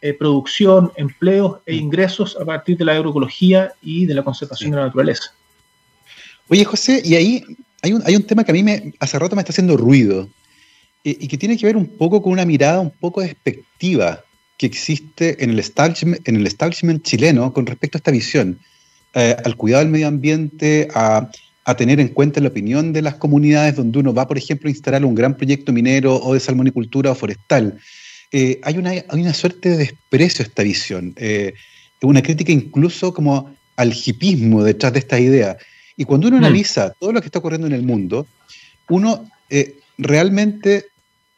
eh, 0.01 0.13
producción, 0.13 0.91
empleos 0.95 1.57
e 1.65 1.75
ingresos 1.75 2.37
a 2.39 2.45
partir 2.45 2.77
de 2.77 2.85
la 2.85 2.93
agroecología 2.93 3.73
y 3.81 4.05
de 4.05 4.13
la 4.13 4.23
conservación 4.23 4.71
de 4.71 4.77
la 4.77 4.85
naturaleza. 4.85 5.33
Oye, 6.49 6.65
José, 6.65 7.01
y 7.03 7.15
ahí 7.15 7.43
hay 7.81 7.93
un, 7.93 8.03
hay 8.05 8.15
un 8.15 8.23
tema 8.23 8.43
que 8.43 8.51
a 8.51 8.53
mí 8.53 8.63
me, 8.63 8.93
hace 8.99 9.19
rato 9.19 9.35
me 9.35 9.41
está 9.41 9.51
haciendo 9.51 9.77
ruido 9.77 10.29
eh, 11.03 11.17
y 11.19 11.27
que 11.27 11.37
tiene 11.37 11.57
que 11.57 11.65
ver 11.65 11.77
un 11.77 11.87
poco 11.87 12.21
con 12.21 12.31
una 12.31 12.45
mirada 12.45 12.79
un 12.79 12.91
poco 12.91 13.21
despectiva 13.21 14.23
que 14.57 14.65
existe 14.65 15.43
en 15.43 15.51
el 15.51 15.59
establishment, 15.59 16.27
en 16.27 16.35
el 16.37 16.47
establishment 16.47 17.03
chileno 17.03 17.53
con 17.53 17.65
respecto 17.65 17.97
a 17.97 17.99
esta 17.99 18.11
visión, 18.11 18.59
eh, 19.13 19.35
al 19.43 19.55
cuidado 19.55 19.83
del 19.83 19.91
medio 19.91 20.07
ambiente, 20.07 20.87
a 20.93 21.29
a 21.67 21.75
tener 21.75 21.99
en 21.99 22.07
cuenta 22.07 22.39
la 22.39 22.47
opinión 22.47 22.93
de 22.93 23.01
las 23.01 23.15
comunidades 23.15 23.75
donde 23.75 23.99
uno 23.99 24.13
va, 24.13 24.25
por 24.25 24.37
ejemplo, 24.37 24.69
a 24.69 24.71
instalar 24.71 25.03
un 25.03 25.13
gran 25.13 25.35
proyecto 25.35 25.73
minero 25.73 26.15
o 26.15 26.33
de 26.33 26.39
salmonicultura 26.39 27.11
o 27.11 27.15
forestal. 27.15 27.77
Eh, 28.31 28.61
hay, 28.63 28.77
una, 28.77 28.91
hay 28.91 29.21
una 29.21 29.33
suerte 29.33 29.71
de 29.71 29.77
desprecio 29.77 30.43
a 30.43 30.47
esta 30.47 30.63
visión, 30.63 31.13
eh, 31.17 31.53
una 32.01 32.21
crítica 32.21 32.53
incluso 32.53 33.13
como 33.13 33.53
al 33.75 33.93
hipismo 33.93 34.63
detrás 34.63 34.93
de 34.93 34.99
esta 34.99 35.19
idea. 35.19 35.57
Y 35.97 36.05
cuando 36.05 36.27
uno 36.27 36.37
mm. 36.37 36.43
analiza 36.45 36.93
todo 36.99 37.11
lo 37.11 37.19
que 37.19 37.27
está 37.27 37.39
ocurriendo 37.39 37.67
en 37.67 37.73
el 37.73 37.83
mundo, 37.83 38.27
uno 38.87 39.29
eh, 39.49 39.79
realmente 39.97 40.85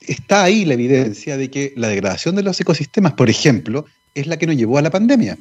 está 0.01 0.43
ahí 0.43 0.65
la 0.65 0.73
evidencia 0.73 1.37
de 1.37 1.49
que 1.49 1.73
la 1.75 1.87
degradación 1.87 2.35
de 2.35 2.43
los 2.43 2.59
ecosistemas, 2.59 3.13
por 3.13 3.29
ejemplo, 3.29 3.85
es 4.13 4.27
la 4.27 4.37
que 4.37 4.47
nos 4.47 4.57
llevó 4.57 4.77
a 4.77 4.81
la 4.81 4.91
pandemia. 4.91 5.37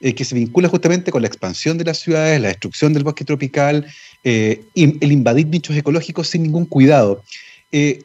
que 0.00 0.24
se 0.24 0.36
vincula 0.36 0.68
justamente 0.68 1.10
con 1.10 1.22
la 1.22 1.28
expansión 1.28 1.76
de 1.76 1.84
las 1.84 1.98
ciudades, 1.98 2.40
la 2.40 2.48
destrucción 2.48 2.92
del 2.92 3.02
bosque 3.02 3.24
tropical, 3.24 3.84
eh, 4.22 4.62
el 4.76 5.12
invadir 5.12 5.48
nichos 5.48 5.76
ecológicos 5.76 6.28
sin 6.28 6.44
ningún 6.44 6.66
cuidado. 6.66 7.24
Eh, 7.72 8.02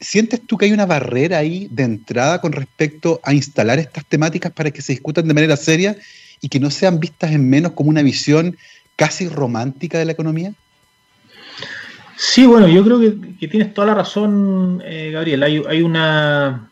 ¿Sientes 0.00 0.40
tú 0.46 0.56
que 0.56 0.66
hay 0.66 0.72
una 0.72 0.86
barrera 0.86 1.38
ahí 1.38 1.66
de 1.72 1.82
entrada 1.84 2.40
con 2.40 2.52
respecto 2.52 3.20
a 3.24 3.32
instalar 3.32 3.78
estas 3.78 4.04
temáticas 4.04 4.52
para 4.52 4.70
que 4.70 4.82
se 4.82 4.92
discutan 4.92 5.26
de 5.26 5.34
manera 5.34 5.56
seria 5.56 5.96
y 6.40 6.48
que 6.48 6.60
no 6.60 6.70
sean 6.70 7.00
vistas 7.00 7.32
en 7.32 7.48
menos 7.48 7.72
como 7.72 7.90
una 7.90 8.02
visión 8.02 8.56
casi 8.96 9.28
romántica 9.28 9.98
de 9.98 10.04
la 10.04 10.12
economía? 10.12 10.52
Sí, 12.16 12.46
bueno, 12.46 12.68
yo 12.68 12.84
creo 12.84 13.00
que, 13.00 13.48
tienes 13.48 13.74
toda 13.74 13.88
la 13.88 13.94
razón, 13.94 14.82
eh, 14.84 15.10
Gabriel. 15.12 15.42
Hay, 15.42 15.82
una. 15.82 16.70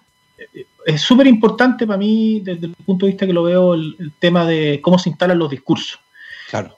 Es 0.86 1.00
súper 1.00 1.26
importante 1.26 1.86
para 1.86 1.98
mí, 1.98 2.40
desde 2.44 2.66
el 2.66 2.74
punto 2.74 3.06
de 3.06 3.12
vista 3.12 3.26
que 3.26 3.32
lo 3.32 3.42
veo, 3.42 3.74
el, 3.74 4.12
tema 4.18 4.46
de 4.46 4.80
cómo 4.80 4.98
se 4.98 5.10
instalan 5.10 5.38
los 5.38 5.50
discursos. 5.50 5.98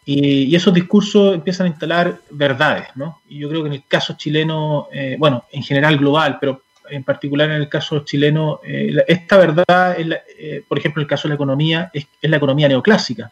Y, 0.05 0.55
esos 0.55 0.73
discursos 0.73 1.35
empiezan 1.35 1.67
a 1.67 1.71
instalar 1.71 2.21
verdades, 2.31 2.89
¿no? 2.95 3.21
Y 3.29 3.41
yo 3.41 3.49
creo 3.49 3.63
que 3.63 3.69
en 3.69 3.75
el 3.75 3.85
caso 3.87 4.15
chileno, 4.17 4.89
eh, 4.93 5.17
bueno, 5.19 5.45
en 5.51 5.63
general 5.63 5.99
global, 5.99 6.39
pero 6.41 6.63
en 6.91 7.05
particular 7.05 7.51
en 7.51 7.57
el 7.57 7.69
caso 7.69 8.01
chileno, 8.01 8.61
eh, 8.65 8.95
esta 9.09 9.39
verdad, 9.39 9.97
eh, 9.99 10.65
por 10.67 10.79
ejemplo, 10.79 11.01
en 11.01 11.05
el 11.05 11.09
caso 11.09 11.29
de 11.29 11.31
la 11.31 11.35
economía, 11.37 11.91
es, 11.93 12.07
la 12.23 12.37
economía 12.37 12.69
neoclásica. 12.69 13.31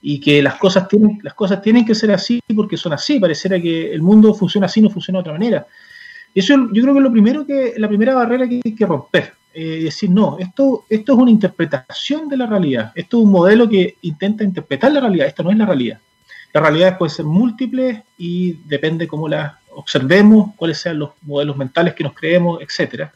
Y 0.00 0.20
que 0.20 0.42
las 0.42 0.54
cosas, 0.54 0.88
tienen, 0.88 1.18
las 1.22 1.34
cosas 1.34 1.60
tienen 1.60 1.84
que 1.84 1.94
ser 1.94 2.12
así 2.12 2.40
porque 2.54 2.76
son 2.76 2.92
así. 2.92 3.18
Pareciera 3.18 3.60
que 3.60 3.92
el 3.92 4.02
mundo 4.02 4.32
funciona 4.34 4.66
así, 4.66 4.80
no 4.80 4.90
funciona 4.90 5.18
de 5.18 5.20
otra 5.22 5.32
manera. 5.32 5.66
Eso 6.34 6.54
yo 6.72 6.82
creo 6.82 6.94
que 6.94 7.00
es 7.00 7.04
lo 7.04 7.12
primero 7.12 7.46
que, 7.46 7.74
la 7.78 7.88
primera 7.88 8.14
barrera 8.14 8.48
que 8.48 8.60
hay 8.64 8.74
que 8.74 8.86
romper 8.86 9.32
eh, 9.54 9.82
decir, 9.84 10.10
no, 10.10 10.36
esto, 10.38 10.84
esto 10.88 11.12
es 11.12 11.18
una 11.18 11.30
interpretación 11.30 12.28
de 12.28 12.36
la 12.36 12.46
realidad, 12.46 12.92
esto 12.94 13.18
es 13.18 13.24
un 13.24 13.32
modelo 13.32 13.68
que 13.68 13.96
intenta 14.02 14.44
interpretar 14.44 14.92
la 14.92 15.00
realidad, 15.00 15.26
esto 15.26 15.42
no 15.42 15.50
es 15.50 15.56
la 15.56 15.66
realidad. 15.66 15.98
La 16.52 16.60
realidad 16.60 16.96
puede 16.96 17.10
ser 17.10 17.24
múltiple 17.24 18.04
y 18.16 18.52
depende 18.66 19.08
cómo 19.08 19.26
la 19.26 19.58
observemos, 19.74 20.54
cuáles 20.56 20.78
sean 20.78 20.98
los 20.98 21.10
modelos 21.22 21.56
mentales 21.56 21.94
que 21.94 22.04
nos 22.04 22.14
creemos, 22.14 22.60
etc. 22.60 23.08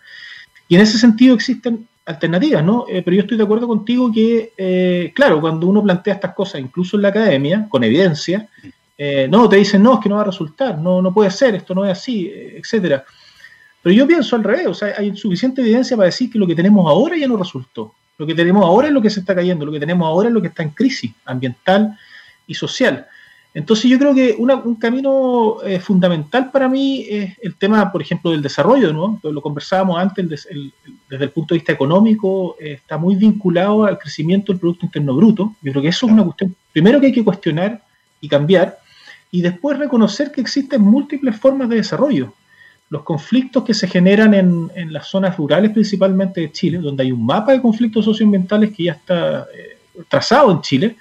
Y 0.69 0.75
en 0.75 0.81
ese 0.81 0.99
sentido 0.99 1.35
existen 1.35 1.87
alternativas, 2.05 2.65
¿no? 2.65 2.87
Eh, 2.89 3.03
pero 3.03 3.17
yo 3.17 3.23
estoy 3.23 3.37
de 3.37 3.45
acuerdo 3.45 3.69
contigo 3.69 4.11
que, 4.13 4.53
eh, 4.57 5.13
claro, 5.15 5.41
cuando 5.41 5.67
uno 5.67 5.83
plantea 5.83 6.15
estas 6.15 6.35
cosas, 6.35 6.61
incluso 6.61 6.97
en 6.97 7.03
la 7.03 7.09
academia, 7.09 7.67
con 7.69 7.85
evidencia, 7.85 8.49
no, 9.29 9.49
te 9.49 9.57
dicen, 9.57 9.83
no, 9.83 9.95
es 9.95 10.01
que 10.01 10.09
no 10.09 10.15
va 10.15 10.21
a 10.21 10.27
resultar, 10.27 10.79
no, 10.79 11.03
no 11.03 11.13
puede 11.13 11.29
ser, 11.29 11.57
esto 11.57 11.75
no 11.75 11.85
es 11.85 11.91
así, 11.91 12.31
etcétera. 12.33 13.05
Pero 13.83 13.97
yo 13.97 14.07
pienso 14.07 14.37
al 14.37 14.45
revés, 14.45 14.69
o 14.69 14.75
sea, 14.75 14.95
hay 14.97 15.17
suficiente 15.17 15.61
evidencia 15.61 15.97
para 15.97 16.07
decir 16.07 16.31
que 16.31 16.39
lo 16.39 16.47
que 16.47 16.55
tenemos 16.55 16.89
ahora 16.89 17.17
ya 17.17 17.27
no 17.27 17.37
resultó. 17.37 17.93
Lo 18.17 18.25
que 18.25 18.35
tenemos 18.37 18.65
ahora 18.65 18.87
es 18.87 18.95
lo 18.95 19.03
que 19.03 19.11
se 19.11 19.19
está 19.19 19.35
cayendo, 19.35 19.67
lo 19.67 19.73
que 19.73 19.81
tenemos 19.81 20.07
ahora 20.07 20.29
es 20.29 20.35
lo 20.35 20.41
que 20.41 20.47
está 20.47 20.63
en 20.63 20.71
crisis 20.71 21.13
ambiental 21.25 21.99
y 22.47 22.55
social. 22.55 23.09
Entonces 23.55 23.91
yo 23.91 23.99
creo 23.99 24.15
que 24.15 24.35
un 24.39 24.77
camino 24.77 25.63
eh, 25.63 25.79
fundamental 25.79 26.51
para 26.51 26.69
mí 26.69 27.05
es 27.09 27.39
el 27.43 27.55
tema, 27.57 27.93
por 27.93 28.01
ejemplo, 28.01 28.31
del 28.31 28.41
desarrollo, 28.41 28.93
¿no? 28.93 29.21
Lo 29.23 29.43
conversábamos 29.43 29.99
antes, 29.99 30.49
desde 31.09 31.25
el 31.25 31.31
punto 31.31 31.55
de 31.55 31.59
vista 31.59 31.73
económico, 31.73 32.57
eh, 32.59 32.73
está 32.73 32.97
muy 32.97 33.15
vinculado 33.15 33.85
al 33.85 33.99
crecimiento 33.99 34.53
del 34.53 34.61
Producto 34.61 34.87
Interno 34.87 35.15
Bruto. 35.15 35.55
Yo 35.61 35.73
creo 35.73 35.83
que 35.83 35.89
eso 35.89 36.07
es 36.07 36.13
una 36.13 36.25
cuestión, 36.25 36.57
primero 36.73 36.99
que 36.99 37.07
hay 37.07 37.13
que 37.13 37.25
cuestionar 37.25 37.83
y 38.23 38.29
cambiar, 38.29 38.79
y 39.31 39.43
después 39.43 39.79
reconocer 39.79 40.33
que 40.33 40.41
existen 40.41 40.81
múltiples 40.81 41.37
formas 41.37 41.69
de 41.69 41.77
desarrollo 41.77 42.33
los 42.93 43.05
conflictos 43.05 43.65
que 43.65 43.73
se 43.73 43.89
generan 43.89 44.35
en, 44.35 44.93
las 44.93 45.07
zonas 45.07 45.39
rurales 45.39 45.71
principalmente 45.71 46.43
de 46.43 46.53
Chile, 46.53 46.77
donde 46.77 47.05
hay 47.05 47.11
un 47.11 47.25
mapa 47.25 47.53
de 47.53 47.63
conflictos 47.63 48.05
socioambientales 48.05 48.71
que 48.77 48.85
ya 48.85 48.93
está 48.93 49.47
eh, 49.57 49.79
trazado 50.11 50.53
en 50.53 50.61
Chile, 50.61 50.97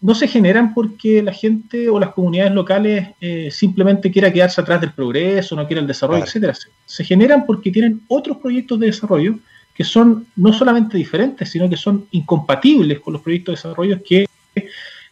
no 0.00 0.14
se 0.14 0.28
generan 0.28 0.72
porque 0.72 1.22
la 1.22 1.32
gente 1.32 1.88
o 1.88 2.00
las 2.00 2.10
comunidades 2.10 2.52
locales 2.52 3.08
eh, 3.20 3.50
simplemente 3.50 4.10
quiera 4.10 4.32
quedarse 4.32 4.60
atrás 4.60 4.80
del 4.80 4.92
progreso, 4.92 5.54
no 5.54 5.66
quiera 5.66 5.82
el 5.82 5.86
desarrollo, 5.86 6.24
etcétera. 6.24 6.54
Se 6.86 7.04
generan 7.04 7.44
porque 7.44 7.70
tienen 7.70 8.00
otros 8.08 8.38
proyectos 8.38 8.80
de 8.80 8.86
desarrollo 8.86 9.38
que 9.74 9.84
son 9.84 10.26
no 10.36 10.52
solamente 10.52 10.96
diferentes, 10.96 11.48
sino 11.50 11.68
que 11.68 11.76
son 11.76 12.06
incompatibles 12.10 13.00
con 13.00 13.12
los 13.12 13.22
proyectos 13.22 13.54
de 13.54 13.56
desarrollo 13.68 14.02
que 14.02 14.26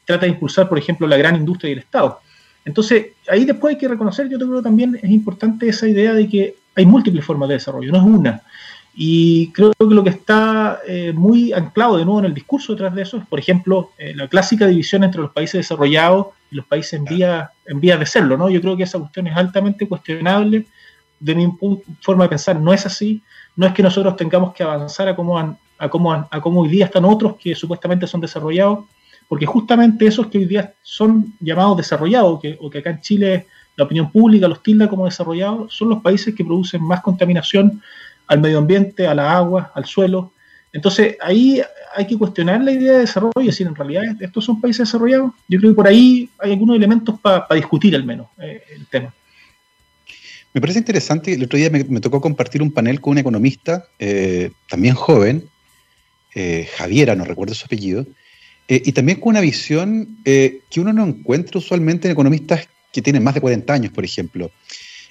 trata 0.05 0.26
de 0.26 0.32
impulsar, 0.32 0.68
por 0.68 0.78
ejemplo, 0.78 1.07
la 1.07 1.18
gran 1.18 1.36
industria 1.36 1.68
y 1.68 1.72
el 1.74 1.80
Estado. 1.80 2.20
Entonces, 2.64 3.09
ahí 3.30 3.45
después 3.45 3.74
hay 3.74 3.78
que 3.78 3.89
reconocer, 3.89 4.28
yo 4.28 4.39
creo 4.39 4.57
que 4.57 4.62
también 4.62 4.99
es 5.03 5.11
importante 5.11 5.68
esa 5.68 5.89
idea 5.89 6.12
de 6.12 6.28
que 6.28 6.57
hay 6.74 6.86
múltiples 6.86 7.24
formas 7.24 7.49
de 7.49 7.57
desarrollo, 7.57 7.93
no 7.93 7.99
es 7.99 8.05
una. 8.05 8.43
Y 8.95 9.53
creo 9.53 9.72
que 9.72 9.84
lo 9.95 10.03
que 10.03 10.11
está 10.11 10.80
eh, 10.86 11.12
muy 11.14 11.53
anclado 11.53 11.97
de 11.97 12.05
nuevo 12.05 12.20
en 12.20 12.26
el 12.26 12.34
discurso 12.34 12.72
detrás 12.72 12.95
de 12.95 13.03
eso 13.03 13.16
es, 13.16 13.26
por 13.26 13.39
ejemplo, 13.39 13.93
eh, 13.97 14.12
la 14.14 14.26
clásica 14.28 14.66
división 14.66 15.05
entre 15.05 15.20
los 15.20 15.30
países 15.30 15.61
desarrollados 15.61 16.28
y 16.51 16.57
los 16.57 16.66
países 16.66 16.95
en 16.95 17.05
vía, 17.05 17.53
en 17.66 17.80
vía 17.80 17.97
de 17.97 18.07
serlo, 18.07 18.36
¿no? 18.36 18.51
Yo 18.51 18.61
creo 18.61 18.76
que 18.76 18.82
esa 18.82 18.99
cuestión 18.99 19.26
es 19.28 19.36
altamente 19.36 19.86
cuestionable. 19.86 20.66
De 21.20 21.34
mi 21.34 21.53
forma 22.01 22.24
de 22.24 22.30
pensar, 22.30 22.61
no 22.61 22.72
es 22.72 22.86
así. 22.86 23.22
no 23.57 23.66
es 23.66 23.72
que 23.72 23.82
nosotros 23.82 24.16
tengamos 24.16 24.55
que 24.55 24.62
avanzar 24.62 25.09
a 25.09 25.16
cómo, 25.16 25.39
a 25.39 25.89
cómo, 25.89 26.12
a 26.12 26.41
cómo 26.41 26.61
hoy 26.61 26.68
día 26.68 26.86
están 26.86 27.05
otros 27.05 27.36
que 27.36 27.55
supuestamente 27.55 28.07
son 28.07 28.20
desarrollados, 28.20 28.84
porque 29.28 29.47
justamente 29.47 30.07
esos 30.07 30.28
que 30.28 30.39
hoy 30.39 30.45
día 30.47 30.74
son 30.82 31.34
llamados 31.41 31.76
desarrollados, 31.76 32.41
que, 32.41 32.57
o 32.61 32.70
que 32.70 32.78
acá 32.78 32.91
en 32.91 33.01
Chile 33.01 33.47
la 33.76 33.84
opinión 33.84 34.11
pública 34.11 34.49
los 34.49 34.62
tilda 34.62 34.89
como 34.89 35.05
desarrollados, 35.05 35.72
son 35.72 35.91
los 35.91 36.03
países 36.03 36.34
que 36.34 36.45
producen 36.45 36.82
más 36.82 37.01
contaminación 37.01 37.80
al 38.29 38.41
medio 38.41 38.59
ambiente, 38.59 39.07
a 39.07 39.14
la 39.14 39.37
agua, 39.37 39.72
al 39.74 39.87
suelo. 39.87 40.33
Entonces 40.72 41.16
ahí 41.20 41.61
hay 41.95 42.07
que 42.07 42.16
cuestionar 42.16 42.62
la 42.62 42.72
idea 42.72 42.93
de 42.93 42.99
desarrollo 43.01 43.41
y 43.41 43.47
decir, 43.47 43.66
en 43.66 43.74
realidad, 43.74 44.05
¿estos 44.20 44.45
son 44.45 44.61
países 44.61 44.87
desarrollados? 44.87 45.33
Yo 45.49 45.59
creo 45.59 45.72
que 45.72 45.76
por 45.76 45.89
ahí 45.89 46.29
hay 46.39 46.53
algunos 46.53 46.76
elementos 46.76 47.18
para 47.20 47.47
discutir 47.55 47.97
al 47.97 48.05
menos 48.05 48.29
eh, 48.41 48.62
el 48.76 48.87
tema. 48.87 49.12
Me 50.53 50.61
parece 50.61 50.79
interesante, 50.79 51.33
el 51.33 51.45
otro 51.45 51.59
día 51.59 51.70
me, 51.70 52.01
tocó 52.01 52.20
compartir 52.20 52.62
un 52.62 52.70
panel 52.70 53.01
con 53.01 53.12
un 53.12 53.18
economista, 53.18 53.87
eh, 53.99 54.51
también 54.68 54.95
joven, 54.95 55.49
eh, 56.35 56.68
Javiera, 56.76 57.14
no 57.14 57.24
recuerdo 57.24 57.55
su 57.55 57.66
apellido, 57.66 58.07
y 58.70 58.93
también 58.93 59.18
con 59.18 59.31
una 59.31 59.41
visión 59.41 60.18
que 60.24 60.61
uno 60.76 60.93
no 60.93 61.07
encuentra 61.07 61.59
usualmente 61.59 62.07
en 62.07 62.12
economistas 62.12 62.68
que 62.93 63.01
tienen 63.01 63.24
más 63.24 63.33
de 63.33 63.41
40 63.41 63.72
años, 63.72 63.93
por 63.93 64.05
ejemplo. 64.05 64.51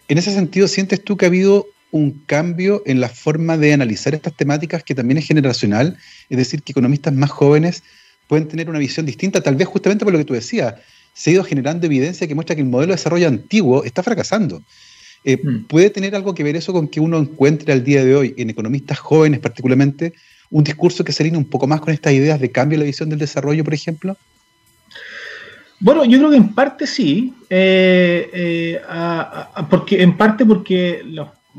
En 0.08 0.20
ese 0.20 0.32
sentido, 0.32 0.68
¿sientes 0.68 1.04
tú 1.04 1.18
que 1.18 1.26
ha 1.26 1.30
habido 1.30 1.66
un 1.92 2.24
cambio 2.26 2.84
en 2.86 3.00
la 3.00 3.10
forma 3.10 3.58
de 3.58 3.74
analizar 3.74 4.14
estas 4.14 4.36
temáticas 4.36 4.84
que 4.84 4.96
también 4.96 5.18
es 5.18 5.28
generacional? 5.28 5.98
Es 6.30 6.38
decir, 6.38 6.62
que 6.64 6.72
economistas 6.72 7.14
más 7.14 7.30
jóvenes 7.30 7.84
pueden 8.28 8.48
tener 8.48 8.70
una 8.70 8.80
visión 8.80 9.06
distinta, 9.06 9.42
tal 9.42 9.56
vez 9.56 9.68
justamente 9.68 10.06
por 10.06 10.14
lo 10.14 10.20
que 10.20 10.26
tú 10.26 10.34
decías, 10.34 10.76
se 11.14 11.30
ha 11.30 11.34
ido 11.34 11.44
generando 11.44 11.86
evidencia 11.86 12.28
que 12.28 12.36
muestra 12.36 12.56
que 12.56 12.62
el 12.62 12.68
modelo 12.68 12.92
de 12.92 12.98
desarrollo 12.98 13.28
antiguo 13.28 13.84
está 13.84 14.04
fracasando. 14.04 14.62
Eh, 15.24 15.38
mm. 15.42 15.66
¿Puede 15.66 15.90
tener 15.90 16.16
algo 16.16 16.36
que 16.36 16.44
ver 16.44 16.56
eso 16.56 16.74
con 16.74 16.88
que 16.88 17.00
uno 17.00 17.18
encuentre 17.18 17.74
al 17.74 17.84
día 17.84 18.06
de 18.06 18.16
hoy, 18.16 18.36
en 18.38 18.50
economistas 18.50 19.00
jóvenes 19.00 19.40
particularmente, 19.40 20.14
un 20.50 20.64
discurso 20.64 21.04
que 21.04 21.12
se 21.12 21.24
alinea 21.24 21.40
un 21.40 21.50
poco 21.50 21.68
más 21.68 21.82
con 21.82 21.94
estas 21.94 22.14
ideas 22.14 22.40
de 22.40 22.52
cambio 22.52 22.76
en 22.76 22.82
la 22.82 22.86
visión 22.86 23.10
del 23.10 23.20
desarrollo, 23.20 23.64
por 23.64 23.74
ejemplo? 23.74 24.18
Bueno, 25.80 26.06
yo 26.06 26.18
creo 26.18 26.32
que 26.32 26.38
en 26.38 26.54
parte 26.54 26.88
sí, 26.88 27.34
eh, 27.50 28.30
eh, 28.34 28.82
porque 29.70 30.02
en 30.02 30.18
parte 30.18 30.46
porque, 30.46 31.02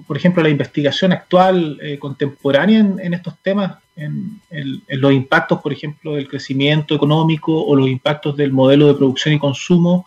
por 0.07 0.17
ejemplo, 0.17 0.43
la 0.43 0.49
investigación 0.49 1.13
actual 1.13 1.81
contemporánea 1.99 2.81
en, 2.81 3.15
estos 3.15 3.35
temas, 3.43 3.79
en, 3.97 4.41
los 4.89 5.13
impactos, 5.13 5.61
por 5.61 5.73
ejemplo, 5.73 6.15
del 6.15 6.29
crecimiento 6.29 6.95
económico 6.95 7.65
o 7.65 7.75
los 7.75 7.89
impactos 7.89 8.37
del 8.37 8.53
modelo 8.53 8.87
de 8.87 8.95
producción 8.95 9.35
y 9.35 9.39
consumo 9.39 10.07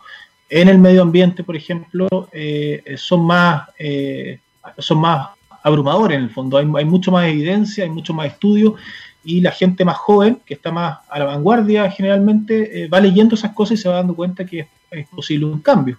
en 0.52 0.68
el 0.68 0.78
medio 0.78 1.00
ambiente, 1.00 1.42
por 1.44 1.56
ejemplo, 1.56 2.28
eh, 2.30 2.94
son, 2.98 3.24
más, 3.24 3.70
eh, 3.78 4.38
son 4.76 4.98
más 5.00 5.28
abrumadores 5.62 6.18
en 6.18 6.24
el 6.24 6.30
fondo. 6.30 6.58
Hay, 6.58 6.84
mucho 6.84 7.10
más 7.10 7.26
evidencia, 7.26 7.84
hay 7.84 7.90
mucho 7.90 8.12
más 8.12 8.26
estudios 8.26 8.74
y 9.24 9.40
la 9.40 9.50
gente 9.50 9.82
más 9.82 9.96
joven, 9.96 10.42
que 10.44 10.52
está 10.52 10.70
más 10.70 10.98
a 11.08 11.18
la 11.18 11.24
vanguardia 11.24 11.90
generalmente, 11.90 12.84
eh, 12.84 12.88
va 12.88 13.00
leyendo 13.00 13.34
esas 13.34 13.52
cosas 13.52 13.78
y 13.78 13.82
se 13.82 13.88
va 13.88 13.94
dando 13.94 14.14
cuenta 14.14 14.44
que 14.44 14.68
es, 14.90 15.08
posible 15.08 15.46
un 15.46 15.60
cambio. 15.60 15.98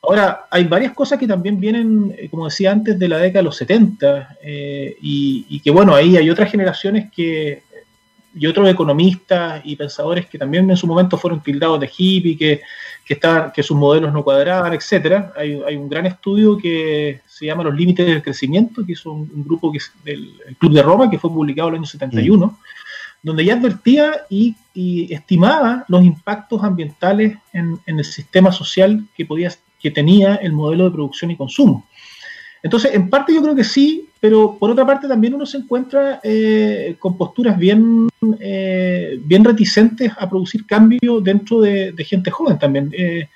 Ahora, 0.00 0.46
hay 0.50 0.64
varias 0.64 0.92
cosas 0.92 1.18
que 1.18 1.26
también 1.26 1.58
vienen, 1.58 2.16
como 2.30 2.44
decía 2.44 2.70
antes, 2.70 2.98
de 2.98 3.08
la 3.08 3.18
década 3.18 3.40
de 3.40 3.44
los 3.44 3.56
70 3.56 4.38
y, 4.42 5.46
y, 5.48 5.60
que 5.60 5.70
bueno, 5.70 5.94
ahí 5.94 6.16
hay 6.16 6.30
otras 6.30 6.50
generaciones 6.50 7.10
que 7.10 7.62
y 8.38 8.46
otros 8.46 8.68
economistas 8.68 9.60
y 9.64 9.74
pensadores 9.76 10.26
que 10.26 10.38
también 10.38 10.68
en 10.70 10.76
su 10.76 10.86
momento 10.86 11.18
fueron 11.18 11.42
tildados 11.42 11.80
de 11.80 11.90
hippie, 11.96 12.36
que, 12.36 12.60
que, 13.04 13.18
que 13.54 13.62
sus 13.62 13.76
modelos 13.76 14.12
no 14.12 14.22
cuadraban, 14.22 14.72
etcétera. 14.74 15.32
Hay, 15.36 15.76
un 15.76 15.88
gran 15.88 16.06
estudio 16.06 16.56
que 16.56 17.20
se 17.26 17.46
llama 17.46 17.64
Los 17.64 17.74
Límites 17.74 18.06
del 18.06 18.22
Crecimiento, 18.22 18.84
que 18.84 18.92
hizo 18.92 19.12
un, 19.12 19.44
grupo 19.44 19.72
que 19.72 19.78
es 19.78 19.92
del 20.04 20.32
Club 20.58 20.72
de 20.72 20.82
Roma, 20.82 21.10
que 21.10 21.18
fue 21.18 21.30
publicado 21.30 21.68
en 21.68 21.74
el 21.74 21.78
año 21.78 21.86
71, 21.86 22.46
mm. 22.46 22.56
donde 23.22 23.44
ya 23.44 23.54
advertía 23.54 24.22
y, 24.28 24.54
estimaba 25.10 25.84
los 25.88 26.04
impactos 26.04 26.62
ambientales 26.62 27.36
en, 27.52 27.80
en, 27.84 27.98
el 27.98 28.04
sistema 28.04 28.52
social 28.52 29.04
que, 29.16 29.26
podía, 29.26 29.50
que 29.80 29.90
tenía 29.90 30.36
el 30.36 30.52
modelo 30.52 30.84
de 30.84 30.90
producción 30.90 31.30
y 31.30 31.36
consumo. 31.36 31.86
Entonces, 32.62 32.94
en 32.94 33.08
parte 33.08 33.32
yo 33.32 33.42
creo 33.42 33.54
que 33.54 33.64
sí, 33.64 34.08
pero 34.20 34.56
por 34.58 34.70
otra 34.70 34.84
parte 34.84 35.06
también 35.06 35.34
uno 35.34 35.46
se 35.46 35.58
encuentra 35.58 36.20
eh, 36.22 36.96
con 36.98 37.16
posturas 37.16 37.56
bien, 37.56 38.08
eh, 38.40 39.18
bien 39.24 39.44
reticentes 39.44 40.12
a 40.18 40.28
producir 40.28 40.66
cambios 40.66 41.22
dentro 41.22 41.60
de, 41.60 41.94
gente 42.04 42.30
joven 42.30 42.58
también. 42.58 42.90
Eh, 42.92 43.28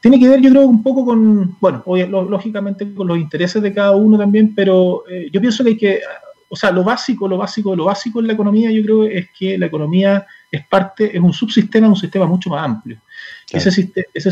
tiene 0.00 0.18
que 0.18 0.28
ver, 0.28 0.40
yo 0.40 0.50
creo, 0.50 0.66
un 0.66 0.82
poco 0.82 1.04
con, 1.04 1.56
bueno, 1.60 1.82
lógicamente 2.06 2.94
con 2.94 3.08
los 3.08 3.18
intereses 3.18 3.60
de 3.60 3.74
cada 3.74 3.94
uno 3.96 4.16
también, 4.16 4.54
pero 4.54 5.04
yo 5.30 5.40
pienso 5.42 5.62
que 5.62 5.70
hay 5.70 5.76
que, 5.76 6.00
o 6.48 6.56
sea, 6.56 6.70
lo 6.70 6.82
básico, 6.82 7.28
lo 7.28 7.36
básico, 7.36 7.76
lo 7.76 7.84
básico 7.84 8.20
en 8.20 8.28
la 8.28 8.32
economía, 8.32 8.70
yo 8.70 8.82
creo 8.82 9.04
es 9.04 9.28
que 9.38 9.58
la 9.58 9.66
economía 9.66 10.26
es 10.50 10.66
parte, 10.66 11.14
es 11.14 11.22
un 11.22 11.34
subsistema, 11.34 11.86
un 11.86 11.96
sistema 11.96 12.24
mucho 12.24 12.48
más 12.48 12.64
amplio. 12.64 12.98
Ese, 13.50 13.90
ese, 14.14 14.30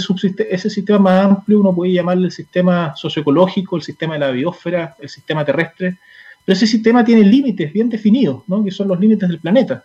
ese 0.50 0.70
sistema 0.70 0.98
más 0.98 1.24
amplio 1.24 1.60
uno 1.60 1.74
puede 1.74 1.92
llamarle 1.92 2.26
el 2.26 2.32
sistema 2.32 2.94
socioecológico, 2.94 3.76
el 3.76 3.82
sistema 3.82 4.14
de 4.14 4.20
la 4.20 4.30
biosfera, 4.30 4.96
el 5.00 5.08
sistema 5.08 5.44
terrestre, 5.44 5.98
pero 6.44 6.56
ese 6.56 6.66
sistema 6.66 7.04
tiene 7.04 7.24
límites 7.24 7.72
bien 7.72 7.88
definidos, 7.88 8.42
¿no? 8.46 8.64
que 8.64 8.70
son 8.70 8.88
los 8.88 8.98
límites 8.98 9.28
del 9.28 9.38
planeta. 9.38 9.84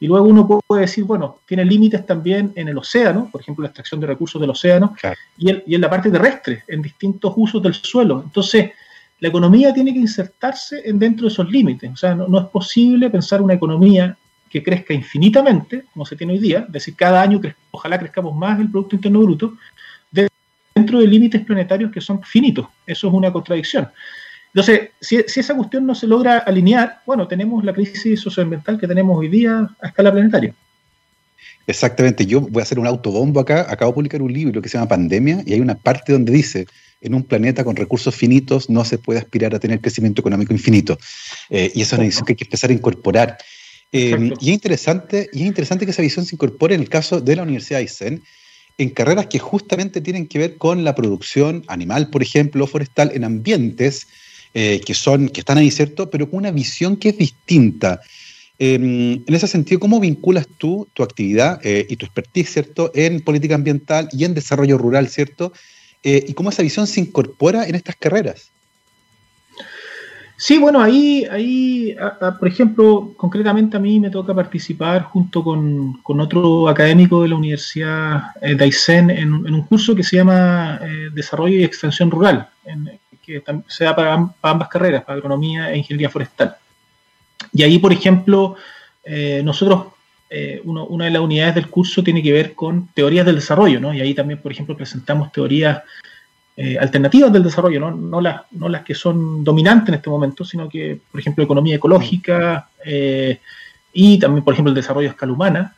Y 0.00 0.06
luego 0.06 0.26
uno 0.26 0.46
puede 0.46 0.82
decir, 0.82 1.04
bueno, 1.04 1.40
tiene 1.44 1.64
límites 1.64 2.06
también 2.06 2.52
en 2.54 2.68
el 2.68 2.78
océano, 2.78 3.28
por 3.32 3.40
ejemplo, 3.40 3.62
la 3.62 3.68
extracción 3.68 4.00
de 4.00 4.06
recursos 4.06 4.40
del 4.40 4.50
océano, 4.50 4.94
y, 5.36 5.50
en 5.74 5.80
la 5.80 5.90
parte 5.90 6.10
terrestre, 6.10 6.62
en 6.68 6.82
distintos 6.82 7.32
usos 7.36 7.60
del 7.60 7.74
suelo. 7.74 8.22
Entonces, 8.24 8.70
la 9.18 9.28
economía 9.28 9.74
tiene 9.74 9.92
que 9.92 9.98
insertarse 9.98 10.88
en 10.88 11.00
dentro 11.00 11.26
de 11.26 11.32
esos 11.32 11.50
límites. 11.50 11.90
O 11.90 11.96
sea, 11.96 12.14
no, 12.14 12.28
no 12.28 12.38
es 12.38 12.46
posible 12.46 13.10
pensar 13.10 13.42
una 13.42 13.54
economía 13.54 14.16
que 14.48 14.62
crezca 14.62 14.94
infinitamente, 14.94 15.84
como 15.92 16.06
se 16.06 16.16
tiene 16.16 16.32
hoy 16.32 16.38
día, 16.38 16.64
es 16.66 16.72
decir, 16.72 16.94
cada 16.96 17.22
año 17.22 17.40
ojalá 17.70 17.98
crezcamos 17.98 18.34
más 18.34 18.58
el 18.60 18.70
Producto 18.70 18.96
Interno 18.96 19.20
Bruto, 19.20 19.54
dentro 20.78 21.00
de 21.00 21.08
límites 21.08 21.44
planetarios 21.44 21.90
que 21.90 22.00
son 22.00 22.22
finitos. 22.22 22.66
Eso 22.86 23.08
es 23.08 23.14
una 23.14 23.32
contradicción. 23.32 23.88
Entonces, 24.54 24.90
si, 25.00 25.16
esa 25.16 25.54
cuestión 25.54 25.86
no 25.86 25.94
se 25.94 26.06
logra 26.06 26.38
alinear, 26.38 27.00
bueno, 27.04 27.26
tenemos 27.28 27.64
la 27.64 27.72
crisis 27.72 28.20
socioambiental 28.20 28.78
que 28.78 28.86
tenemos 28.86 29.18
hoy 29.18 29.28
día 29.28 29.68
a 29.80 29.88
escala 29.88 30.12
planetaria. 30.12 30.54
Exactamente, 31.66 32.24
yo 32.24 32.40
voy 32.40 32.60
a 32.60 32.62
hacer 32.62 32.78
un 32.78 32.86
autobombo 32.86 33.40
acá, 33.40 33.66
acabo 33.68 33.90
de 33.90 33.94
publicar 33.96 34.22
un 34.22 34.32
libro 34.32 34.62
que 34.62 34.68
se 34.68 34.78
llama 34.78 34.88
Pandemia 34.88 35.42
y 35.44 35.52
hay 35.52 35.60
una 35.60 35.74
parte 35.74 36.12
donde 36.12 36.32
dice, 36.32 36.66
en 37.00 37.14
un 37.14 37.22
planeta 37.22 37.62
con 37.62 37.76
recursos 37.76 38.14
finitos 38.14 38.70
no 38.70 38.84
se 38.84 38.98
puede 38.98 39.20
aspirar 39.20 39.54
a 39.54 39.58
tener 39.58 39.80
crecimiento 39.80 40.20
económico 40.20 40.52
infinito. 40.52 40.98
Eh, 41.50 41.70
y 41.74 41.82
esa 41.82 41.94
es 41.94 41.98
una 41.98 42.04
decisión 42.04 42.26
que 42.26 42.32
hay 42.32 42.36
que 42.36 42.44
empezar 42.44 42.70
a 42.70 42.72
incorporar. 42.72 43.38
Em, 43.90 44.32
y, 44.40 44.50
es 44.50 44.54
interesante, 44.54 45.30
y 45.32 45.42
es 45.42 45.46
interesante 45.46 45.84
que 45.84 45.92
esa 45.92 46.02
visión 46.02 46.26
se 46.26 46.34
incorpore 46.34 46.74
en 46.74 46.82
el 46.82 46.88
caso 46.88 47.20
de 47.20 47.36
la 47.36 47.42
Universidad 47.42 47.78
de 47.78 47.84
Aysén, 47.84 48.22
en 48.76 48.90
carreras 48.90 49.26
que 49.26 49.38
justamente 49.38 50.00
tienen 50.00 50.26
que 50.26 50.38
ver 50.38 50.56
con 50.56 50.84
la 50.84 50.94
producción 50.94 51.64
animal, 51.66 52.10
por 52.10 52.22
ejemplo, 52.22 52.66
forestal, 52.66 53.10
en 53.14 53.24
ambientes 53.24 54.06
eh, 54.54 54.80
que, 54.84 54.94
son, 54.94 55.28
que 55.28 55.40
están 55.40 55.58
ahí, 55.58 55.70
¿cierto? 55.70 56.10
Pero 56.10 56.30
con 56.30 56.38
una 56.38 56.50
visión 56.50 56.96
que 56.96 57.10
es 57.10 57.18
distinta. 57.18 58.00
Em, 58.58 59.22
en 59.26 59.34
ese 59.34 59.46
sentido, 59.46 59.80
¿cómo 59.80 60.00
vinculas 60.00 60.46
tú 60.58 60.88
tu 60.92 61.02
actividad 61.02 61.60
eh, 61.64 61.86
y 61.88 61.96
tu 61.96 62.06
expertise, 62.06 62.50
¿cierto?, 62.50 62.90
en 62.94 63.20
política 63.20 63.54
ambiental 63.54 64.08
y 64.12 64.24
en 64.24 64.34
desarrollo 64.34 64.78
rural, 64.78 65.08
¿cierto? 65.08 65.52
Eh, 66.02 66.24
y 66.28 66.34
cómo 66.34 66.50
esa 66.50 66.62
visión 66.62 66.86
se 66.86 67.00
incorpora 67.00 67.66
en 67.66 67.74
estas 67.74 67.96
carreras. 67.96 68.50
Sí, 70.40 70.56
bueno, 70.56 70.80
ahí, 70.80 71.24
ahí 71.32 71.96
por 72.38 72.46
ejemplo, 72.46 73.12
concretamente 73.16 73.76
a 73.76 73.80
mí 73.80 73.98
me 73.98 74.08
toca 74.08 74.32
participar 74.32 75.02
junto 75.02 75.42
con, 75.42 76.00
otro 76.04 76.68
académico 76.68 77.22
de 77.22 77.28
la 77.28 77.34
Universidad 77.34 78.22
eh, 78.40 78.54
de 78.54 78.64
Aysén 78.64 79.10
en, 79.10 79.32
un 79.32 79.62
curso 79.62 79.96
que 79.96 80.04
se 80.04 80.16
llama 80.16 80.78
eh, 80.80 81.08
Desarrollo 81.12 81.58
y 81.58 81.64
Extensión 81.64 82.08
Rural, 82.08 82.48
que 83.20 83.42
se 83.66 83.82
da 83.82 83.96
para, 83.96 84.32
ambas 84.42 84.68
carreras, 84.68 85.02
para 85.02 85.18
agronomía 85.18 85.72
e 85.72 85.78
ingeniería 85.78 86.08
forestal. 86.08 86.56
Y 87.52 87.64
ahí, 87.64 87.80
por 87.80 87.92
ejemplo, 87.92 88.54
eh, 89.02 89.42
nosotros, 89.44 89.86
una 90.62 91.06
de 91.06 91.10
las 91.10 91.22
unidades 91.22 91.56
del 91.56 91.68
curso 91.68 92.04
tiene 92.04 92.22
que 92.22 92.32
ver 92.32 92.54
con 92.54 92.86
teorías 92.94 93.26
del 93.26 93.36
desarrollo, 93.36 93.80
¿no? 93.80 93.92
Y 93.92 94.00
ahí 94.00 94.14
también, 94.14 94.40
por 94.40 94.52
ejemplo, 94.52 94.76
presentamos 94.76 95.32
teorías 95.32 95.82
eh, 96.60 96.76
alternativas 96.76 97.32
del 97.32 97.44
desarrollo, 97.44 97.78
¿no? 97.78 97.92
No, 97.92 98.20
las, 98.20 98.42
no 98.50 98.68
las 98.68 98.82
que 98.82 98.92
son 98.92 99.44
dominantes 99.44 99.90
en 99.90 99.94
este 99.94 100.10
momento, 100.10 100.44
sino 100.44 100.68
que, 100.68 100.98
por 101.08 101.20
ejemplo, 101.20 101.44
economía 101.44 101.76
ecológica 101.76 102.68
eh, 102.84 103.38
y 103.92 104.18
también, 104.18 104.42
por 104.42 104.54
ejemplo, 104.54 104.70
el 104.70 104.74
desarrollo 104.74 105.06
a 105.06 105.12
escala 105.12 105.32
humana, 105.32 105.76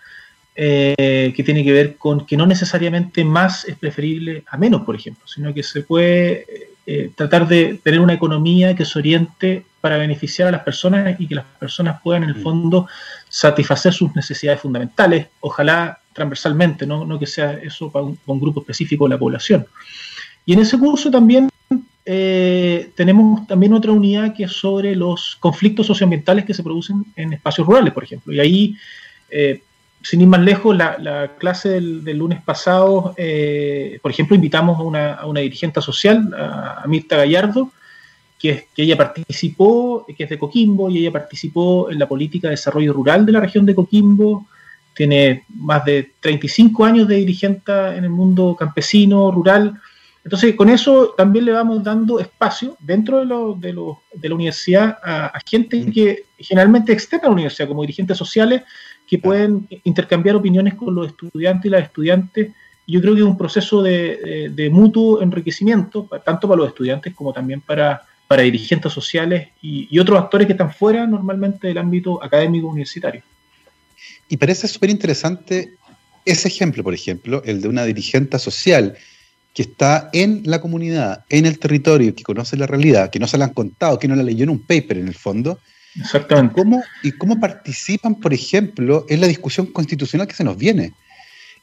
eh, 0.57 1.35
que 1.37 1.45
tiene 1.45 1.63
que 1.65 1.73
ver 1.75 1.97
con 1.97 2.25
que 2.25 2.35
no 2.35 2.47
necesariamente 2.47 3.23
más 3.27 3.67
es 3.67 3.77
preferible 3.77 4.43
a 4.49 4.57
menos, 4.57 4.81
por 4.81 4.97
ejemplo, 4.97 5.27
sino 5.27 5.53
que 5.53 5.63
se 5.63 5.83
puede 5.83 6.47
tratar 7.15 7.47
de 7.47 7.79
tener 7.85 8.01
una 8.01 8.15
economía 8.15 8.75
que 8.75 8.85
se 8.85 8.99
oriente 8.99 9.65
para 9.81 9.99
beneficiar 9.99 10.49
a 10.49 10.51
las 10.51 10.63
personas 10.63 11.21
y 11.21 11.29
que 11.29 11.35
las 11.35 11.45
personas 11.45 12.01
puedan, 12.03 12.25
en 12.25 12.31
el 12.31 12.43
fondo, 12.43 12.89
satisfacer 13.29 13.93
sus 13.93 14.17
necesidades 14.17 14.63
fundamentales, 14.63 15.27
ojalá 15.41 16.01
transversalmente, 16.15 16.87
no, 16.87 17.05
no 17.05 17.19
que 17.19 17.27
sea 17.27 17.53
eso 17.53 17.93
para 17.93 18.07
un, 18.07 18.17
para 18.17 18.33
un 18.33 18.41
grupo 18.41 18.61
específico 18.61 19.05
de 19.05 19.11
la 19.11 19.19
población. 19.19 19.67
Y 20.51 20.55
en 20.55 20.59
ese 20.59 20.81
curso 20.81 21.13
también 21.13 21.49
eh, 22.05 22.91
tenemos 22.97 23.47
también 23.47 23.73
otra 23.73 23.93
unidad 23.93 24.35
que 24.35 24.43
es 24.43 24.53
sobre 24.53 24.97
los 24.97 25.37
conflictos 25.39 25.87
socioambientales 25.87 26.45
que 26.45 26.55
se 26.55 26.65
producen 26.65 27.05
en 27.15 27.35
espacios 27.35 27.69
rurales, 27.69 27.95
por 27.95 28.03
ejemplo. 28.03 28.33
Y 28.33 28.41
ahí, 28.41 28.77
eh, 29.31 29.63
sin 30.03 30.23
ir 30.23 30.27
más 30.27 30.41
lejos, 30.41 30.77
la, 30.77 31.37
clase 31.39 31.69
del, 31.69 32.19
lunes 32.19 32.43
pasado, 32.43 33.15
por 34.03 34.11
ejemplo, 34.11 34.35
invitamos 34.35 34.81
a 34.81 34.83
una, 35.29 35.41
dirigente 35.41 35.81
social, 35.81 36.35
a, 36.37 36.83
Mirta 36.89 37.19
Gallardo, 37.19 37.71
que, 38.37 38.67
que, 38.75 38.83
ella 38.83 38.97
participó, 38.97 40.05
que 40.05 40.25
es 40.25 40.31
de 40.31 40.37
Coquimbo, 40.37 40.91
y 40.91 40.99
ella 40.99 41.13
participó 41.13 41.93
en 41.93 42.01
la 42.01 42.09
política 42.09 42.49
de 42.49 42.57
desarrollo 42.57 42.93
rural 42.93 43.25
de 43.25 43.31
la 43.31 43.39
región 43.39 43.65
de 43.67 43.77
Coquimbo, 43.77 44.49
tiene 44.97 45.45
más 45.55 45.85
de 45.85 46.11
35 46.19 46.85
años 46.85 47.07
de 47.07 47.19
dirigente 47.19 47.71
en 47.71 48.03
el 48.03 48.11
mundo 48.11 48.57
campesino, 48.59 49.31
rural. 49.31 49.81
Entonces, 50.25 50.55
con 50.55 50.69
eso 50.69 51.15
también 51.17 51.47
le 51.47 51.53
vamos 51.53 51.83
dando 51.83 52.21
espacio 52.21 52.77
dentro 52.81 53.21
de, 53.21 53.25
lo, 53.25 53.55
de, 53.55 53.73
lo, 53.73 54.03
de 54.13 54.29
la 54.29 54.35
universidad 54.35 54.99
a, 55.03 55.41
gente 55.47 55.91
que 55.91 56.25
generalmente 56.39 56.93
externa 56.93 57.27
a 57.27 57.29
la 57.29 57.35
universidad, 57.35 57.69
como 57.69 57.83
dirigentes 57.83 58.19
sociales, 58.19 58.63
que 59.07 59.19
pueden 59.19 59.67
intercambiar 59.85 60.37
opiniones 60.37 60.75
con 60.75 60.95
los 60.95 61.09
estudiantes 61.09 61.67
y 61.67 61.71
las 61.71 61.85
estudiantes. 61.85 62.53
Yo 62.87 63.01
creo 63.01 63.15
que 63.15 63.21
es 63.21 63.27
un 63.27 63.39
proceso 63.39 63.83
de, 63.83 64.51
de, 64.55 64.71
mutuo 64.71 65.23
enriquecimiento, 65.23 66.09
tanto 66.25 66.49
para 66.49 66.59
los 66.59 66.69
estudiantes 66.69 67.15
como 67.15 67.33
también 67.33 67.61
para, 67.61 68.03
para 68.29 68.43
dirigentes 68.43 68.93
sociales 68.93 69.49
y, 69.63 69.89
y 69.91 69.99
otros 69.99 70.19
actores 70.19 70.47
que 70.47 70.53
están 70.53 70.73
fuera 70.73 71.07
normalmente 71.07 71.69
del 71.69 71.79
ámbito 71.79 72.23
académico 72.23 72.69
universitario. 72.69 73.23
Y 74.29 74.37
parece 74.37 74.69
súper 74.69 74.91
interesante 74.91 75.75
ese 76.25 76.49
ejemplo, 76.49 76.85
por 76.85 76.95
ejemplo, 76.95 77.43
el 77.45 77.63
de 77.63 77.69
una 77.69 77.85
dirigente 77.85 78.39
social 78.39 78.97
que 79.53 79.63
está 79.63 80.11
en 80.13 80.43
la 80.45 80.61
comunidad, 80.61 81.25
en 81.29 81.47
el 81.47 81.59
territorio, 81.59 82.15
que 82.15 82.23
conoce 82.23 82.57
la 82.57 82.67
realidad, 82.67 83.11
que 83.11 83.19
no 83.19 83.27
se 83.27 83.39
la 83.39 83.47
han 83.47 83.55
contado, 83.55 83.99
que 83.99 84.09
no 84.09 84.17
la 84.17 84.23
leyó 84.23 84.45
en 84.45 84.51
un 84.51 84.61
paper 84.61 84.99
en 84.99 85.09
el 85.09 85.15
fondo. 85.15 85.59
Exactamente. 86.01 86.53
¿Y 86.53 86.63
cómo, 86.63 86.83
y 87.03 87.13
cómo 87.13 87.41
participan, 87.41 88.15
por 88.15 88.33
ejemplo, 88.33 89.07
en 89.09 89.21
la 89.21 89.27
discusión 89.27 89.67
constitucional 89.67 90.29
que 90.29 90.35
se 90.35 90.45
nos 90.45 90.57
viene? 90.57 90.93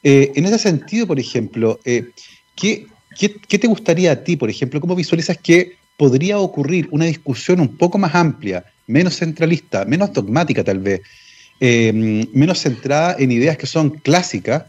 Eh, 0.02 0.32
en 0.34 0.44
ese 0.44 0.58
sentido, 0.58 1.06
por 1.06 1.18
ejemplo, 1.18 1.80
eh, 1.84 2.10
¿qué, 2.54 2.86
qué 3.16 3.58
te 3.58 3.66
gustaría 3.66 4.12
a 4.12 4.16
ti, 4.22 4.36
por 4.36 4.50
ejemplo? 4.50 4.80
¿Cómo 4.80 4.94
visualizas 4.94 5.38
que 5.38 5.78
podría 5.98 6.38
ocurrir 6.38 6.88
una 6.92 7.06
discusión 7.06 7.60
un 7.60 7.76
poco 7.76 7.98
más 7.98 8.14
amplia, 8.14 8.64
menos 8.86 9.16
centralista, 9.16 9.84
menos 9.84 10.12
dogmática 10.12 10.62
tal 10.62 10.78
vez, 10.78 11.02
eh, 11.58 11.92
menos 12.32 12.60
centrada 12.60 13.16
en 13.18 13.32
ideas 13.32 13.58
que 13.58 13.66
son 13.66 13.90
clásicas, 13.90 14.62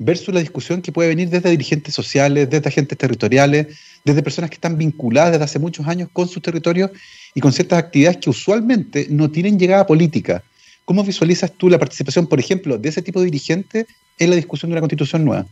versus 0.00 0.32
la 0.32 0.40
discusión 0.40 0.80
que 0.80 0.92
puede 0.92 1.10
venir 1.10 1.28
desde 1.28 1.50
dirigentes 1.50 1.94
sociales, 1.94 2.48
desde 2.48 2.68
agentes 2.68 2.96
territoriales, 2.96 3.66
desde 4.02 4.22
personas 4.22 4.48
que 4.48 4.54
están 4.54 4.78
vinculadas 4.78 5.32
desde 5.32 5.44
hace 5.44 5.58
muchos 5.58 5.86
años 5.86 6.08
con 6.10 6.26
sus 6.26 6.42
territorios 6.42 6.90
y 7.34 7.40
con 7.40 7.52
ciertas 7.52 7.78
actividades 7.78 8.16
que 8.16 8.30
usualmente 8.30 9.06
no 9.10 9.30
tienen 9.30 9.58
llegada 9.58 9.86
política. 9.86 10.42
¿Cómo 10.86 11.04
visualizas 11.04 11.52
tú 11.52 11.68
la 11.68 11.78
participación, 11.78 12.26
por 12.26 12.40
ejemplo, 12.40 12.78
de 12.78 12.88
ese 12.88 13.02
tipo 13.02 13.20
de 13.20 13.26
dirigentes 13.26 13.86
en 14.18 14.30
la 14.30 14.36
discusión 14.36 14.70
de 14.70 14.74
una 14.74 14.80
constitución 14.80 15.22
nueva? 15.22 15.44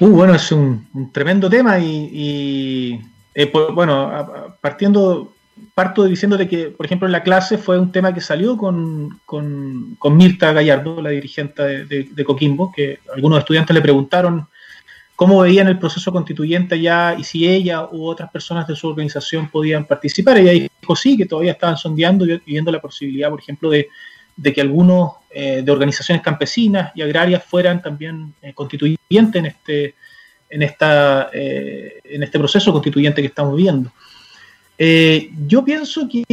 Uh, 0.00 0.08
bueno, 0.08 0.34
es 0.34 0.50
un, 0.50 0.88
tremendo 1.12 1.48
tema 1.48 1.78
y, 1.78 3.00
eh, 3.36 3.46
pues, 3.46 3.66
bueno, 3.72 4.56
partiendo 4.60 5.33
parto 5.74 6.04
diciéndote 6.04 6.48
que, 6.48 6.70
por 6.70 6.86
ejemplo, 6.86 7.06
en 7.06 7.12
la 7.12 7.24
clase 7.24 7.58
fue 7.58 7.78
un 7.78 7.90
tema 7.90 8.14
que 8.14 8.20
salió 8.20 8.56
con, 8.56 9.20
Mirta 10.04 10.52
Gallardo, 10.52 11.02
la 11.02 11.10
dirigente 11.10 11.84
de, 11.84 12.24
Coquimbo, 12.24 12.72
que 12.72 13.00
algunos 13.14 13.40
estudiantes 13.40 13.74
le 13.74 13.82
preguntaron 13.82 14.46
cómo 15.16 15.40
veían 15.40 15.68
el 15.68 15.78
proceso 15.78 16.12
constituyente 16.12 16.80
ya 16.80 17.14
y 17.18 17.24
si 17.24 17.48
ella 17.48 17.88
u 17.90 18.04
otras 18.04 18.30
personas 18.30 18.66
de 18.66 18.76
su 18.76 18.88
organización 18.88 19.48
podían 19.48 19.84
participar. 19.84 20.38
Ella 20.38 20.52
dijo 20.52 20.96
sí, 20.96 21.16
que 21.16 21.26
todavía 21.26 21.52
estaban 21.52 21.76
sondeando 21.76 22.24
y 22.24 22.40
viendo 22.46 22.70
la 22.70 22.80
posibilidad, 22.80 23.30
por 23.30 23.40
ejemplo, 23.40 23.70
de, 23.70 23.88
que 24.52 24.60
algunos 24.60 25.12
eh, 25.30 25.62
de 25.64 25.72
organizaciones 25.72 26.22
campesinas 26.22 26.92
y 26.94 27.02
agrarias 27.02 27.42
fueran 27.44 27.82
también 27.82 28.32
eh, 28.42 28.52
constituyentes 28.54 29.40
en 29.40 29.46
este, 29.46 29.94
en, 30.50 30.62
esta, 30.62 31.30
eh, 31.32 32.00
en 32.04 32.22
este 32.22 32.38
proceso 32.38 32.72
constituyente 32.72 33.20
que 33.20 33.28
estamos 33.28 33.56
viendo. 33.56 33.92
Eh, 34.76 35.30
yo 35.46 35.64
pienso 35.64 36.08
que 36.08 36.24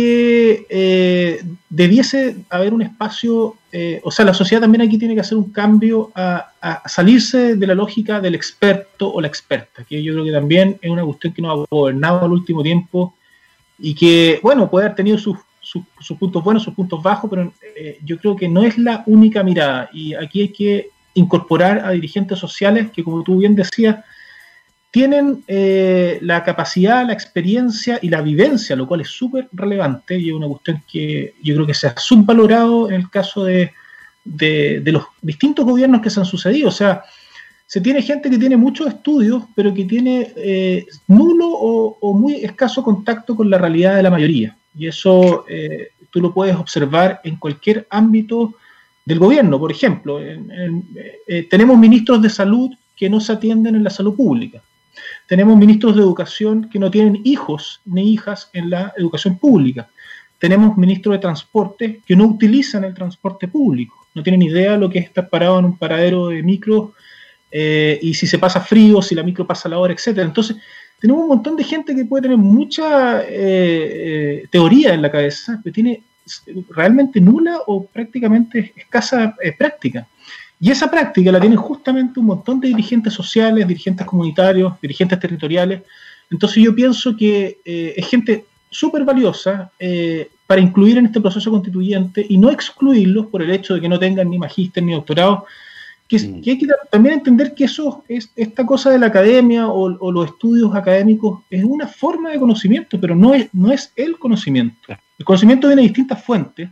eh, 0.68 1.44
debiese 1.70 2.38
haber 2.50 2.74
un 2.74 2.82
espacio, 2.82 3.56
eh, 3.72 4.02
o 4.04 4.10
sea, 4.10 4.26
la 4.26 4.34
sociedad 4.34 4.62
también 4.62 4.82
aquí 4.82 4.98
tiene 4.98 5.14
que 5.14 5.22
hacer 5.22 5.38
un 5.38 5.52
cambio 5.52 6.12
a, 6.16 6.48
salirse 6.86 7.56
de 7.56 7.68
la 7.68 7.76
lógica 7.76 8.20
del 8.20 8.36
experto 8.36 9.12
o 9.12 9.22
la 9.22 9.28
experta, 9.28 9.84
que 9.84 10.02
yo 10.02 10.14
creo 10.14 10.26
que 10.26 10.32
también 10.32 10.80
es 10.82 10.90
una 10.90 11.04
cuestión 11.04 11.34
que 11.34 11.42
nos 11.42 11.52
ha 11.52 11.66
gobernado 11.70 12.26
al 12.26 12.32
último 12.32 12.64
tiempo 12.64 13.16
y 13.80 13.96
que, 13.96 14.40
bueno, 14.44 14.70
puede 14.70 14.86
haber 14.86 14.96
tenido 14.96 15.18
sus, 15.18 15.38
sus 15.62 16.18
puntos 16.18 16.44
buenos, 16.44 16.64
sus 16.64 16.74
puntos 16.74 17.02
bajos, 17.02 17.30
pero 17.30 17.52
yo 18.04 18.18
creo 18.18 18.36
que 18.36 18.48
no 18.48 18.64
es 18.64 18.78
la 18.78 19.04
única 19.08 19.42
mirada 19.44 19.90
y 19.94 20.14
aquí 20.14 20.42
hay 20.42 20.50
que 20.50 20.90
incorporar 21.14 21.80
a 21.80 21.92
dirigentes 21.92 22.38
sociales 22.40 22.92
que, 22.92 23.04
como 23.04 23.24
tú 23.24 23.38
bien 23.38 23.56
decías, 23.56 24.04
tienen 24.92 25.44
eh, 25.48 26.20
la 26.22 26.44
capacidad, 26.44 27.08
la 27.08 27.14
experiencia 27.14 27.98
y 28.02 28.10
la 28.10 28.22
vivencia, 28.22 28.76
lo 28.76 28.86
cual 28.86 29.02
es 29.02 29.08
súper 29.08 29.48
relevante 29.54 30.20
y 30.20 30.30
es 30.30 30.36
una 30.36 30.48
cuestión 30.48 30.84
que 30.92 31.34
yo 31.42 31.56
creo 31.56 31.66
que 31.66 31.74
se 31.74 31.88
ha 31.88 31.98
subvalorado 31.98 32.90
en 32.90 32.96
el 32.96 33.10
caso 33.10 33.46
de, 33.46 33.72
los 34.26 35.06
distintos 35.22 35.66
gobiernos 35.66 36.02
que 36.02 36.10
se 36.10 36.20
han 36.20 36.26
sucedido. 36.26 36.68
O 36.68 36.74
sea, 36.74 37.04
se 37.66 37.80
tiene 37.80 38.02
gente 38.02 38.30
que 38.30 38.38
tiene 38.38 38.58
muchos 38.58 38.88
estudios, 38.88 39.44
pero 39.56 39.74
que 39.74 39.86
tiene 39.86 40.34
eh, 40.36 40.86
nulo 41.08 41.48
o, 41.48 42.14
muy 42.14 42.44
escaso 42.44 42.84
contacto 42.84 43.34
con 43.34 43.50
la 43.50 43.58
realidad 43.58 43.96
de 43.96 44.04
la 44.04 44.12
mayoría. 44.12 44.58
Y 44.78 44.88
eso 44.88 45.46
eh, 45.48 45.92
tú 46.10 46.20
lo 46.20 46.34
puedes 46.34 46.58
observar 46.58 47.22
en 47.24 47.38
cualquier 47.38 47.88
ámbito 47.90 48.56
del 49.06 49.20
gobierno. 49.20 49.58
Por 49.58 49.72
ejemplo, 49.72 50.20
tenemos 51.50 51.78
ministros 51.78 52.22
de 52.22 52.30
salud 52.30 52.72
que 52.94 53.10
no 53.10 53.22
se 53.22 53.32
atienden 53.32 53.76
en 53.76 53.86
la 53.86 53.90
salud 53.90 54.16
pública 54.18 54.62
tenemos 55.28 55.58
ministros 55.58 55.96
de 55.96 56.02
educación 56.02 56.70
que 56.70 56.80
no 56.80 56.92
tienen 56.92 57.22
hijos 57.24 57.82
ni 57.86 58.14
hijas 58.14 58.50
en 58.54 58.70
la 58.70 58.94
educación 58.98 59.38
pública. 59.38 59.90
Tenemos 60.40 60.78
ministros 60.78 61.14
de 61.14 61.20
transporte 61.20 62.02
que 62.06 62.16
no 62.16 62.26
utilizan 62.26 62.84
el 62.84 62.94
transporte 62.94 63.48
público, 63.48 64.08
no 64.16 64.24
tienen 64.24 64.42
idea 64.42 64.72
de 64.74 64.78
lo 64.78 64.90
que 64.90 65.00
es 65.00 65.06
estar 65.06 65.30
parado 65.30 65.60
en 65.60 65.66
un 65.66 65.78
paradero 65.78 66.30
de 66.30 66.42
micro 66.42 66.94
eh, 67.52 68.00
y 68.02 68.14
si 68.14 68.26
se 68.26 68.40
pasa 68.40 68.62
frío, 68.62 69.02
si 69.02 69.14
la 69.14 69.24
micro 69.24 69.46
pasa 69.46 69.70
la 69.70 69.78
hora, 69.78 69.94
etc. 69.94 70.20
Entonces, 70.20 70.58
tenemos 71.00 71.24
un 71.24 71.30
montón 71.30 71.56
de 71.56 71.64
gente 71.64 71.96
que 71.96 72.06
puede 72.06 72.24
tener 72.24 72.38
mucha 72.38 73.22
eh, 73.24 73.28
eh, 73.30 74.48
teoría 74.50 74.94
en 74.94 75.02
la 75.02 75.12
cabeza, 75.12 75.60
pero 75.64 75.74
tiene 75.74 76.04
realmente 76.70 77.20
nula 77.20 77.60
o 77.68 77.86
prácticamente 77.86 78.74
escasa 78.76 79.36
práctica. 79.58 80.08
Y 80.64 80.70
esa 80.70 80.92
práctica 80.92 81.32
la 81.32 81.40
tienen 81.40 81.58
justamente 81.58 82.20
un 82.20 82.28
montón 82.28 82.60
de 82.60 82.68
dirigentes 82.68 83.14
sociales, 83.14 83.68
dirigentes 83.68 84.06
comunitarios, 84.06 84.80
dirigentes 84.80 85.20
territoriales. 85.20 85.82
Entonces 86.30 86.64
yo 86.64 86.76
pienso 86.76 87.18
que 87.18 87.60
eh, 87.66 87.96
es 87.98 88.08
gente 88.08 88.46
súper 88.70 89.04
valiosa 89.04 89.72
eh, 89.80 90.30
para 90.46 90.62
incluir 90.62 91.00
en 91.00 91.08
este 91.08 91.20
proceso 91.20 91.50
constituyente 91.50 92.24
y 92.30 92.38
no 92.38 92.52
excluirlos 92.52 93.26
por 93.26 93.42
el 93.42 93.50
hecho 93.50 93.74
de 93.74 93.82
que 93.82 93.90
no 93.90 93.98
tengan 93.98 94.30
ni 94.30 94.38
magíster 94.38 94.84
ni 94.84 94.94
doctorado. 94.94 95.48
Que, 96.08 96.20
mm. 96.20 96.42
hay 96.46 96.58
que 96.60 96.68
también 96.92 97.16
entender 97.16 97.56
que 97.56 97.64
eso 97.64 98.04
es 98.08 98.32
esta 98.36 98.64
cosa 98.64 98.92
de 98.92 99.00
la 99.00 99.08
academia 99.08 99.68
o, 99.68 100.12
los 100.12 100.28
estudios 100.28 100.76
académicos 100.76 101.42
es 101.50 101.64
una 101.64 101.88
forma 101.88 102.30
de 102.30 102.40
conocimiento, 102.40 103.00
pero 103.02 103.16
no 103.16 103.34
es, 103.34 103.50
no 103.52 103.72
es 103.72 103.92
el 103.96 104.20
conocimiento. 104.20 104.96
El 105.18 105.26
conocimiento 105.26 105.68
viene 105.68 105.82
de 105.82 105.88
distintas 105.88 106.24
fuentes 106.24 106.70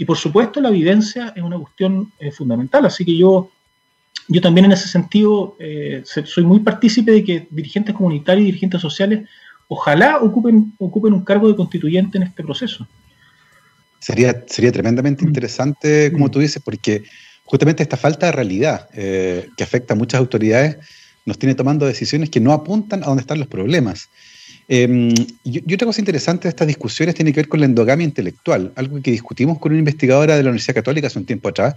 y 0.00 0.06
por 0.06 0.16
supuesto 0.16 0.62
la 0.62 0.70
vivencia 0.70 1.34
es 1.36 1.42
una 1.42 1.58
cuestión 1.58 2.10
eh, 2.18 2.30
fundamental, 2.30 2.86
así 2.86 3.04
que 3.04 3.14
yo, 3.14 3.50
yo 4.28 4.40
también 4.40 4.64
en 4.64 4.72
ese 4.72 4.88
sentido 4.88 5.56
eh, 5.58 6.02
soy 6.04 6.42
muy 6.42 6.60
partícipe 6.60 7.12
de 7.12 7.22
que 7.22 7.46
dirigentes 7.50 7.94
comunitarios 7.94 8.44
y 8.44 8.46
dirigentes 8.46 8.80
sociales 8.80 9.28
ojalá 9.68 10.16
ocupen, 10.22 10.72
ocupen 10.78 11.12
un 11.12 11.22
cargo 11.22 11.48
de 11.48 11.54
constituyente 11.54 12.16
en 12.16 12.24
este 12.24 12.42
proceso. 12.42 12.88
Sería, 13.98 14.42
sería 14.46 14.72
tremendamente 14.72 15.22
mm. 15.22 15.28
interesante, 15.28 16.10
como 16.12 16.28
mm. 16.28 16.30
tú 16.30 16.38
dices, 16.38 16.62
porque 16.64 17.02
justamente 17.44 17.82
esta 17.82 17.98
falta 17.98 18.24
de 18.24 18.32
realidad 18.32 18.88
eh, 18.94 19.50
que 19.54 19.64
afecta 19.64 19.92
a 19.92 19.98
muchas 19.98 20.18
autoridades 20.18 20.78
nos 21.26 21.38
tiene 21.38 21.54
tomando 21.54 21.84
decisiones 21.84 22.30
que 22.30 22.40
no 22.40 22.54
apuntan 22.54 23.02
a 23.02 23.08
dónde 23.08 23.20
están 23.20 23.38
los 23.38 23.48
problemas. 23.48 24.08
Eh, 24.72 25.12
y, 25.42 25.74
otra 25.74 25.86
cosa 25.86 26.00
interesante 26.00 26.44
de 26.44 26.50
estas 26.50 26.68
discusiones 26.68 27.16
tiene 27.16 27.32
que 27.32 27.40
ver 27.40 27.48
con 27.48 27.58
la 27.58 27.66
endogamia 27.66 28.04
intelectual, 28.04 28.72
algo 28.76 29.02
que 29.02 29.10
discutimos 29.10 29.58
con 29.58 29.72
una 29.72 29.80
investigadora 29.80 30.36
de 30.36 30.44
la 30.44 30.50
Universidad 30.50 30.76
Católica 30.76 31.08
hace 31.08 31.18
un 31.18 31.26
tiempo 31.26 31.48
atrás, 31.48 31.74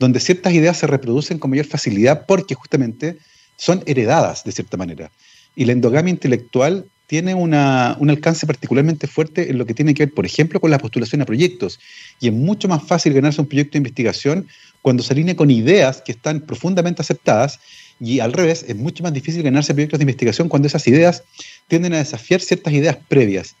donde 0.00 0.18
ciertas 0.18 0.52
ideas 0.52 0.76
se 0.76 0.88
reproducen 0.88 1.38
con 1.38 1.52
mayor 1.52 1.66
facilidad 1.66 2.26
porque 2.26 2.56
justamente 2.56 3.18
son 3.56 3.84
heredadas 3.86 4.42
de 4.42 4.50
cierta 4.50 4.76
manera. 4.76 5.12
Y 5.54 5.64
la 5.64 5.72
endogamia 5.72 6.10
intelectual 6.10 6.86
tiene 7.06 7.34
un 7.34 7.54
alcance 7.54 8.48
particularmente 8.48 9.06
fuerte 9.06 9.48
en 9.50 9.58
lo 9.58 9.64
que 9.64 9.74
tiene 9.74 9.94
que 9.94 10.06
ver, 10.06 10.14
por 10.14 10.26
ejemplo, 10.26 10.58
con 10.58 10.72
la 10.72 10.78
postulación 10.78 11.22
a 11.22 11.26
proyectos. 11.26 11.78
Y 12.18 12.26
es 12.26 12.34
mucho 12.34 12.66
más 12.66 12.82
fácil 12.82 13.12
ganarse 13.12 13.40
un 13.40 13.46
proyecto 13.46 13.74
de 13.74 13.78
investigación 13.78 14.48
cuando 14.82 15.04
se 15.04 15.12
alinea 15.12 15.36
con 15.36 15.52
ideas 15.52 16.02
que 16.04 16.10
están 16.10 16.40
profundamente 16.40 17.00
aceptadas 17.00 17.60
y 18.04 18.20
al 18.20 18.32
revés, 18.32 18.64
es 18.68 18.76
mucho 18.76 19.02
más 19.02 19.14
difícil 19.14 19.42
ganarse 19.42 19.72
proyectos 19.72 19.98
de 19.98 20.02
investigación 20.02 20.48
cuando 20.48 20.68
esas 20.68 20.86
ideas 20.86 21.22
tienden 21.68 21.94
a 21.94 21.98
desafiar 21.98 22.40
ciertas 22.40 22.72
ideas 22.72 22.98
previas. 23.08 23.56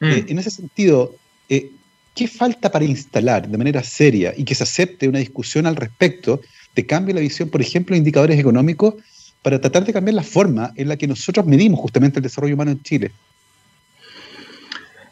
Mm. 0.00 0.06
Eh, 0.06 0.24
en 0.28 0.38
ese 0.38 0.50
sentido, 0.50 1.16
eh, 1.48 1.70
¿qué 2.14 2.28
falta 2.28 2.70
para 2.70 2.84
instalar 2.84 3.48
de 3.48 3.58
manera 3.58 3.82
seria 3.82 4.32
y 4.36 4.44
que 4.44 4.54
se 4.54 4.62
acepte 4.62 5.08
una 5.08 5.18
discusión 5.18 5.66
al 5.66 5.74
respecto 5.74 6.40
de 6.76 6.86
cambio 6.86 7.12
la 7.12 7.20
visión, 7.20 7.48
por 7.48 7.60
ejemplo, 7.60 7.94
de 7.94 7.98
indicadores 7.98 8.38
económicos 8.38 8.94
para 9.42 9.60
tratar 9.60 9.84
de 9.84 9.92
cambiar 9.92 10.14
la 10.14 10.22
forma 10.22 10.72
en 10.76 10.88
la 10.88 10.96
que 10.96 11.08
nosotros 11.08 11.44
medimos 11.44 11.80
justamente 11.80 12.20
el 12.20 12.22
desarrollo 12.22 12.54
humano 12.54 12.70
en 12.70 12.82
Chile? 12.82 13.10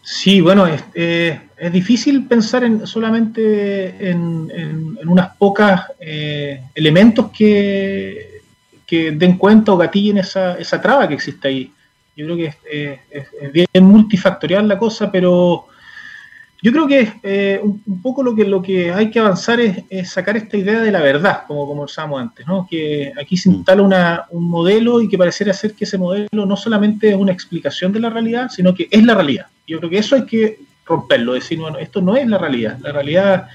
Sí, 0.03 0.41
bueno, 0.41 0.69
es, 0.69 0.85
eh, 0.95 1.41
difícil 1.73 2.27
pensar 2.27 2.63
en, 2.63 2.87
solamente 2.87 4.09
en, 4.09 4.97
unas 5.05 5.37
pocas 5.37 5.87
elementos 6.77 7.33
que, 7.37 8.36
que 8.87 9.11
den 9.11 9.37
cuenta 9.37 9.73
o 9.73 9.77
gatillen 9.77 10.19
esa, 10.19 10.57
esa 10.59 10.81
traba 10.81 11.09
que 11.09 11.15
existe 11.15 11.49
ahí. 11.49 11.73
Yo 12.17 12.25
creo 12.25 12.37
que 12.37 12.55
es, 13.11 13.53
bien 13.53 13.85
multifactorial 13.85 14.67
la 14.67 14.79
cosa, 14.79 15.11
pero 15.11 15.67
yo 16.63 16.73
creo 16.73 16.87
que 16.87 17.13
eh, 17.23 17.61
un, 17.63 18.01
poco 18.01 18.23
lo 18.23 18.35
que, 18.35 18.45
lo 18.45 18.63
que 18.63 18.91
hay 18.91 19.11
que 19.11 19.19
avanzar 19.19 19.61
es, 19.61 20.11
sacar 20.11 20.37
esta 20.37 20.57
idea 20.57 20.81
de 20.81 20.91
la 20.91 21.01
verdad, 21.01 21.43
como 21.47 21.67
conversábamos 21.67 22.23
antes, 22.23 22.47
¿no? 22.47 22.67
que 22.69 23.13
aquí 23.21 23.37
se 23.37 23.51
instala 23.51 23.83
una, 23.83 24.25
un 24.31 24.49
modelo 24.49 25.03
y 25.03 25.09
que 25.09 25.19
pareciera 25.19 25.53
ser 25.53 25.75
que 25.75 25.85
ese 25.85 25.99
modelo 25.99 26.47
no 26.47 26.57
solamente 26.57 27.11
es 27.11 27.17
una 27.17 27.33
explicación 27.33 27.93
de 27.93 28.01
la 28.01 28.09
realidad, 28.09 28.49
sino 28.49 28.75
que 28.75 28.89
es 28.91 29.05
la 29.05 29.15
realidad. 29.15 29.47
Yo 29.67 29.79
creo 29.79 29.91
que 29.91 29.99
eso 29.99 30.17
hay 30.17 30.25
que 30.25 30.59
romperlo, 30.87 31.35
decir, 31.35 31.59
bueno, 31.59 31.79
esto 31.79 32.01
no 32.01 32.17
es 32.17 32.27
la 32.27 32.39
realidad, 32.39 32.79
la 32.81 32.93
realidad 32.93 33.49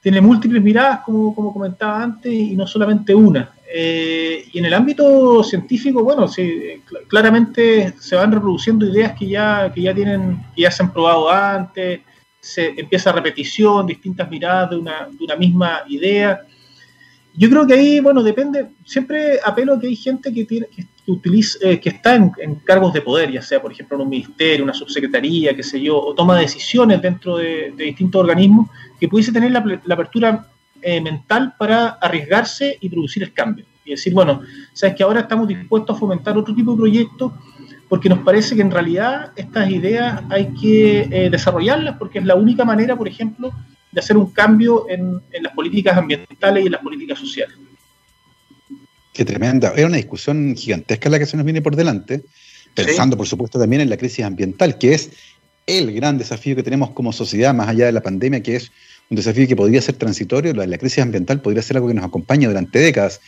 tiene 0.00 0.20
múltiples 0.20 0.62
miradas, 0.62 1.00
como, 1.00 1.34
como 1.34 1.52
comentaba 1.52 2.02
antes, 2.02 2.32
y 2.32 2.56
no 2.56 2.66
solamente 2.66 3.14
una. 3.14 3.50
Eh, 3.70 4.48
y 4.50 4.58
en 4.58 4.64
el 4.64 4.72
ámbito 4.72 5.44
científico, 5.44 6.02
bueno, 6.02 6.26
sí, 6.26 6.82
claramente 7.06 7.92
se 7.98 8.16
van 8.16 8.32
reproduciendo 8.32 8.86
ideas 8.86 9.12
que 9.18 9.28
ya, 9.28 9.70
que 9.74 9.82
ya 9.82 9.94
tienen, 9.94 10.42
que 10.56 10.62
ya 10.62 10.70
se 10.70 10.82
han 10.82 10.92
probado 10.92 11.30
antes, 11.30 12.00
se 12.40 12.68
empieza 12.80 13.12
repetición, 13.12 13.86
distintas 13.86 14.30
miradas 14.30 14.70
de 14.70 14.76
una, 14.76 15.08
de 15.10 15.22
una 15.22 15.36
misma 15.36 15.82
idea. 15.86 16.40
Yo 17.34 17.50
creo 17.50 17.66
que 17.66 17.74
ahí, 17.74 18.00
bueno, 18.00 18.22
depende, 18.22 18.68
siempre 18.86 19.38
apelo 19.44 19.74
a 19.74 19.80
que 19.80 19.88
hay 19.88 19.96
gente 19.96 20.32
que 20.32 20.46
tiene, 20.46 20.66
que, 20.74 20.86
utiliza, 21.06 21.58
eh, 21.60 21.78
que 21.78 21.90
está 21.90 22.14
en, 22.14 22.32
cargos 22.64 22.94
de 22.94 23.02
poder, 23.02 23.30
ya 23.30 23.42
sea, 23.42 23.60
por 23.60 23.70
ejemplo, 23.70 23.96
en 23.98 24.02
un 24.02 24.08
ministerio, 24.08 24.64
una 24.64 24.72
subsecretaría, 24.72 25.54
qué 25.54 25.62
sé 25.62 25.78
yo, 25.78 26.00
o 26.00 26.14
toma 26.14 26.38
decisiones 26.38 27.02
dentro 27.02 27.36
de, 27.36 27.74
distintos 27.76 28.22
organismos, 28.22 28.70
que 28.98 29.08
pudiese 29.08 29.30
tener 29.30 29.50
la 29.50 29.94
apertura 29.94 30.48
eh, 30.82 31.00
mental 31.00 31.54
para 31.58 31.88
arriesgarse 31.88 32.78
y 32.80 32.88
producir 32.88 33.22
el 33.22 33.32
cambio. 33.32 33.64
Y 33.84 33.92
decir, 33.92 34.12
bueno, 34.12 34.42
sabes 34.72 34.96
que 34.96 35.02
ahora 35.02 35.20
estamos 35.20 35.48
dispuestos 35.48 35.96
a 35.96 35.98
fomentar 35.98 36.36
otro 36.36 36.54
tipo 36.54 36.72
de 36.72 36.76
proyectos 36.76 37.32
porque 37.88 38.08
nos 38.08 38.18
parece 38.20 38.54
que 38.54 38.62
en 38.62 38.70
realidad 38.70 39.32
estas 39.36 39.70
ideas 39.70 40.22
hay 40.28 40.52
que 40.60 41.08
eh, 41.10 41.30
desarrollarlas 41.30 41.96
porque 41.98 42.18
es 42.18 42.24
la 42.24 42.34
única 42.34 42.64
manera, 42.64 42.96
por 42.96 43.08
ejemplo, 43.08 43.52
de 43.90 44.00
hacer 44.00 44.16
un 44.16 44.30
cambio 44.30 44.86
en, 44.90 45.22
las 45.40 45.52
políticas 45.54 45.96
ambientales 45.96 46.62
y 46.62 46.66
en 46.66 46.72
las 46.72 46.82
políticas 46.82 47.18
sociales. 47.18 47.56
Qué 49.12 49.24
tremenda. 49.24 49.72
Es 49.74 49.84
una 49.84 49.96
discusión 49.96 50.54
gigantesca 50.54 51.08
la 51.08 51.18
que 51.18 51.26
se 51.26 51.36
nos 51.36 51.44
viene 51.44 51.62
por 51.62 51.74
delante, 51.74 52.22
pensando, 52.74 53.16
por 53.16 53.26
supuesto, 53.26 53.58
también 53.58 53.82
en 53.82 53.90
la 53.90 53.96
crisis 53.96 54.24
ambiental, 54.24 54.76
que 54.78 54.94
es 54.94 55.10
el 55.66 55.92
gran 55.92 56.18
desafío 56.18 56.54
que 56.54 56.62
tenemos 56.62 56.90
como 56.90 57.12
sociedad, 57.12 57.54
más 57.54 57.68
allá 57.68 57.86
de 57.86 57.92
la 57.92 58.02
pandemia, 58.02 58.42
que 58.42 58.56
es 58.56 58.70
un 59.10 59.16
desafío 59.16 59.46
que 59.48 59.56
podría 59.56 59.80
ser 59.80 59.96
transitorio, 59.96 60.52
la, 60.52 60.66
la 60.66 60.78
crisis 60.78 60.98
ambiental 60.98 61.40
podría 61.40 61.62
ser 61.62 61.76
algo 61.76 61.88
que 61.88 61.94
nos 61.94 62.04
acompaña 62.04 62.48
durante 62.48 62.78
décadas 62.78 63.20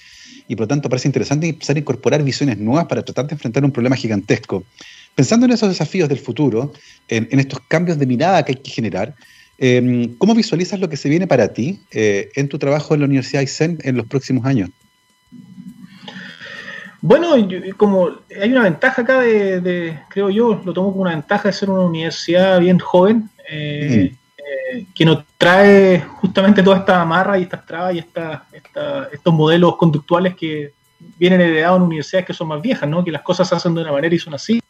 y 0.51 0.57
por 0.57 0.65
lo 0.65 0.69
tanto 0.69 0.89
parece 0.89 1.07
interesante 1.07 1.49
empezar 1.49 1.77
a 1.77 1.79
incorporar 1.79 2.25
visiones 2.25 2.59
nuevas 2.59 2.87
para 2.87 3.03
tratar 3.03 3.29
de 3.29 3.35
enfrentar 3.35 3.65
un 3.65 3.71
problema 3.71 3.95
gigantesco. 3.95 4.65
Pensando 5.15 5.47
en 5.47 5.53
esos 5.53 5.69
desafíos 5.69 6.09
del 6.09 6.19
futuro, 6.19 6.73
en, 7.07 7.39
estos 7.39 7.61
cambios 7.69 8.01
de 8.01 8.07
mirada 8.07 8.45
que 8.45 8.53
hay 8.53 8.59
que 8.59 8.71
generar, 8.73 9.15
em, 9.59 10.17
¿cómo 10.19 10.35
visualizas 10.35 10.81
lo 10.81 10.89
que 10.89 10.97
se 10.97 11.09
viene 11.09 11.29
para 11.29 11.53
ti 11.53 11.79
eh, 11.93 12.31
en 12.35 12.49
tu 12.49 12.59
trabajo 12.59 12.95
en 12.95 13.01
la 13.01 13.07
Universidad 13.07 13.41
Aysén 13.41 13.79
en 13.85 13.97
los 13.97 14.07
próximos 14.07 14.45
años? 14.45 14.71
Bueno, 17.01 17.29
como 17.77 18.11
hay 18.41 18.51
una 18.51 18.65
ventaja 18.65 19.03
acá 19.03 19.21
de, 19.21 19.99
creo 20.11 20.31
yo, 20.31 20.61
lo 20.65 20.73
tomo 20.73 20.91
como 20.91 21.03
una 21.03 21.13
ventaja 21.13 21.49
de 21.49 21.53
ser 21.53 21.71
una 21.71 21.85
universidad 21.85 22.59
bien 22.59 22.81
joven. 22.81 23.31
Eh, 23.49 24.11
mm 24.13 24.20
que 24.95 25.05
nos 25.05 25.25
trae 25.37 26.01
justamente 26.01 26.63
toda 26.63 26.79
esta 26.79 27.01
amarra 27.01 27.39
y 27.39 27.43
estas 27.43 27.67
trabas 27.67 27.95
y 27.95 27.99
esta, 27.99 28.47
estos 29.13 29.35
modelos 29.35 29.77
conductuales 29.77 30.35
que 30.35 30.73
vienen 31.19 31.41
heredados 31.41 31.79
en 31.79 31.85
universidades 31.85 32.27
que 32.27 32.35
son 32.35 32.49
más 32.49 32.61
viejas, 32.61 32.89
¿no? 32.89 33.05
que 33.05 33.11
las 33.11 33.23
cosas 33.23 33.49
se 33.49 33.55
hacen 33.55 33.75
de 33.75 33.83
una 33.83 33.93
manera 33.93 34.15
y 34.15 34.19
son 34.19 34.35
así. 34.35 34.61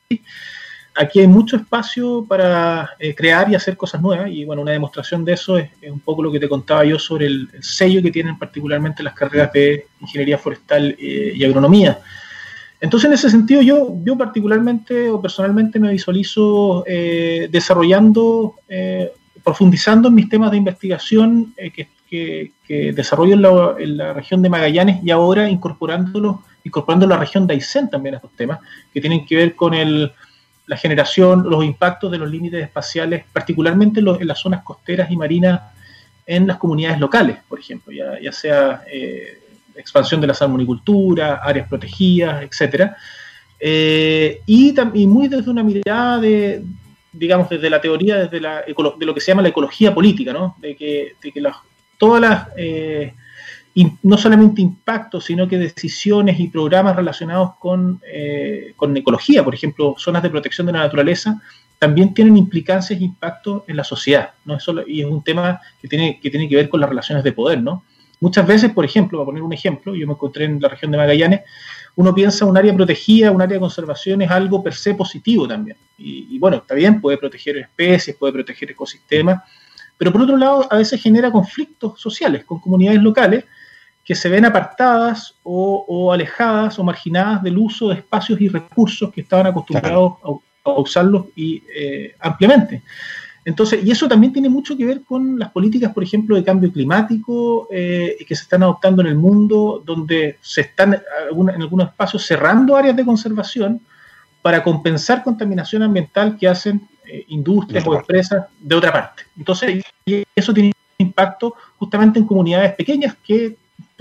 Aquí 0.96 1.20
hay 1.20 1.28
mucho 1.28 1.56
espacio 1.56 2.24
para 2.28 2.90
eh, 2.98 3.14
crear 3.14 3.50
y 3.50 3.54
hacer 3.54 3.76
cosas 3.76 4.02
nuevas 4.02 4.28
y 4.30 4.44
bueno, 4.44 4.62
una 4.62 4.72
demostración 4.72 5.24
de 5.24 5.34
eso 5.34 5.56
es, 5.56 5.70
un 5.88 6.00
poco 6.00 6.22
lo 6.22 6.32
que 6.32 6.40
te 6.40 6.48
contaba 6.48 6.84
yo 6.84 6.98
sobre 6.98 7.26
el, 7.26 7.48
sello 7.60 8.02
que 8.02 8.10
tienen 8.10 8.38
particularmente 8.38 9.02
las 9.02 9.14
carreras 9.14 9.52
de 9.52 9.86
ingeniería 10.00 10.36
forestal 10.36 10.96
eh, 10.98 11.32
y 11.34 11.44
agronomía. 11.44 12.00
Entonces, 12.80 13.08
en 13.08 13.12
ese 13.12 13.30
sentido, 13.30 13.60
yo, 13.60 13.94
yo 14.02 14.16
particularmente 14.16 15.10
o 15.10 15.20
personalmente 15.20 15.78
me 15.78 15.92
visualizo 15.92 16.82
eh, 16.86 17.48
desarrollando 17.50 18.54
profundizando 19.44 20.08
en 20.08 20.14
mis 20.14 20.28
temas 20.28 20.50
de 20.50 20.56
investigación 20.56 21.54
eh, 21.56 21.70
que, 21.70 22.52
desarrollo 22.92 23.34
en 23.78 23.96
la, 23.96 24.12
región 24.12 24.42
de 24.42 24.48
Magallanes 24.48 25.02
y 25.02 25.10
ahora 25.10 25.48
incorporándolo, 25.48 26.42
incorporando 26.64 27.06
la 27.06 27.16
región 27.16 27.46
de 27.46 27.54
Aysén 27.54 27.88
también 27.88 28.14
a 28.14 28.18
estos 28.18 28.32
temas, 28.32 28.58
que 28.92 29.00
tienen 29.00 29.24
que 29.24 29.36
ver 29.36 29.56
con 29.56 29.74
el, 29.74 30.12
la 30.66 30.76
generación, 30.76 31.44
los 31.48 31.64
impactos 31.64 32.12
de 32.12 32.18
los 32.18 32.30
límites 32.30 32.62
espaciales, 32.62 33.24
particularmente 33.32 34.00
en, 34.00 34.26
las 34.26 34.38
zonas 34.38 34.62
costeras 34.62 35.10
y 35.10 35.16
marinas 35.16 35.60
en 36.26 36.46
las 36.46 36.58
comunidades 36.58 37.00
locales, 37.00 37.38
por 37.48 37.58
ejemplo, 37.58 37.92
ya, 37.92 38.32
sea 38.32 38.84
eh, 38.92 39.40
expansión 39.74 40.20
de 40.20 40.28
la 40.28 40.34
salmonicultura, 40.34 41.40
áreas 41.42 41.68
protegidas, 41.68 42.42
etcétera. 42.44 42.96
Eh, 43.58 44.40
y, 44.46 44.74
y, 44.94 45.06
muy 45.06 45.28
desde 45.28 45.50
una 45.50 45.62
mirada 45.62 46.18
de, 46.18 46.62
digamos, 47.12 47.48
desde 47.48 47.70
la 47.70 47.80
teoría, 47.80 48.16
desde 48.16 48.40
la, 48.40 48.62
de 48.62 49.06
lo 49.06 49.14
que 49.14 49.20
se 49.20 49.32
llama 49.32 49.42
la 49.42 49.48
ecología 49.48 49.94
política, 49.94 50.32
¿no? 50.32 50.56
De 50.58 50.76
que, 50.76 51.14
de 51.22 51.32
que 51.32 51.40
las, 51.40 51.56
todas 51.98 52.20
las, 52.20 52.48
eh, 52.56 53.14
no 54.02 54.18
solamente 54.18 54.60
impactos, 54.60 55.24
sino 55.24 55.48
que 55.48 55.58
decisiones 55.58 56.38
y 56.40 56.48
programas 56.48 56.96
relacionados 56.96 57.52
con, 57.58 58.00
eh, 58.06 58.72
con 58.76 58.96
ecología, 58.96 59.44
por 59.44 59.54
ejemplo, 59.54 59.94
zonas 59.98 60.22
de 60.22 60.30
protección 60.30 60.66
de 60.66 60.72
la 60.72 60.80
naturaleza, 60.80 61.40
también 61.78 62.12
tienen 62.12 62.36
implicancias 62.36 63.00
e 63.00 63.04
impactos 63.04 63.62
en 63.66 63.76
la 63.76 63.84
sociedad, 63.84 64.32
¿no? 64.44 64.56
Eso, 64.56 64.74
y 64.86 65.00
es 65.00 65.06
un 65.06 65.22
tema 65.22 65.60
que 65.80 65.88
tiene, 65.88 66.20
que 66.20 66.30
tiene 66.30 66.48
que 66.48 66.56
ver 66.56 66.68
con 66.68 66.80
las 66.80 66.90
relaciones 66.90 67.24
de 67.24 67.32
poder, 67.32 67.62
¿no? 67.62 67.84
Muchas 68.20 68.46
veces, 68.46 68.70
por 68.72 68.84
ejemplo, 68.84 69.18
para 69.18 69.26
poner 69.26 69.42
un 69.42 69.52
ejemplo, 69.52 69.94
yo 69.94 70.06
me 70.06 70.12
encontré 70.12 70.44
en 70.44 70.60
la 70.60 70.68
región 70.68 70.90
de 70.90 70.98
Magallanes, 70.98 71.40
uno 72.00 72.14
piensa 72.14 72.46
un 72.46 72.56
área 72.56 72.74
protegida, 72.74 73.30
un 73.30 73.42
área 73.42 73.56
de 73.56 73.60
conservación 73.60 74.22
es 74.22 74.30
algo 74.30 74.62
per 74.62 74.72
se 74.72 74.94
positivo 74.94 75.46
también. 75.46 75.76
Y, 75.98 76.38
bueno, 76.38 76.56
está 76.56 76.74
bien, 76.74 76.98
puede 76.98 77.18
proteger 77.18 77.58
especies, 77.58 78.16
puede 78.16 78.32
proteger 78.32 78.70
ecosistemas, 78.70 79.42
pero 79.98 80.10
por 80.10 80.22
otro 80.22 80.38
lado 80.38 80.66
a 80.70 80.78
veces 80.78 81.02
genera 81.02 81.30
conflictos 81.30 82.00
sociales 82.00 82.46
con 82.46 82.58
comunidades 82.58 83.02
locales 83.02 83.44
que 84.02 84.14
se 84.14 84.30
ven 84.30 84.46
apartadas 84.46 85.34
o, 85.42 86.10
alejadas 86.10 86.78
o 86.78 86.84
marginadas 86.84 87.42
del 87.42 87.58
uso 87.58 87.90
de 87.90 87.96
espacios 87.96 88.40
y 88.40 88.48
recursos 88.48 89.12
que 89.12 89.20
estaban 89.20 89.48
acostumbrados 89.48 90.14
a, 90.64 90.70
usarlos 90.70 91.26
y, 91.36 91.62
eh, 91.76 92.14
ampliamente. 92.18 92.82
Entonces, 93.44 93.84
y 93.84 93.90
eso 93.90 94.06
también 94.06 94.32
tiene 94.32 94.48
mucho 94.48 94.76
que 94.76 94.84
ver 94.84 95.02
con 95.02 95.38
las 95.38 95.50
políticas, 95.50 95.92
por 95.92 96.02
ejemplo, 96.02 96.36
de 96.36 96.44
cambio 96.44 96.70
climático 96.70 97.68
eh, 97.70 98.16
que 98.26 98.36
se 98.36 98.42
están 98.42 98.62
adoptando 98.62 99.00
en 99.00 99.08
el 99.08 99.14
mundo, 99.14 99.82
donde 99.84 100.38
se 100.42 100.62
están 100.62 100.94
en 100.94 101.62
algunos 101.62 101.88
espacios 101.88 102.24
cerrando 102.26 102.76
áreas 102.76 102.96
de 102.96 103.04
conservación 103.04 103.80
para 104.42 104.62
compensar 104.62 105.22
contaminación 105.22 105.82
ambiental 105.82 106.36
que 106.38 106.48
hacen 106.48 106.88
eh, 107.06 107.24
industrias 107.28 107.86
o 107.86 107.94
empresas 107.94 108.46
de 108.58 108.74
otra 108.74 108.92
parte. 108.92 109.22
Entonces, 109.36 109.82
y 110.04 110.24
eso 110.34 110.52
tiene 110.52 110.72
impacto 110.98 111.54
justamente 111.78 112.18
en 112.18 112.26
comunidades 112.26 112.74
pequeñas 112.74 113.16
que 113.24 113.56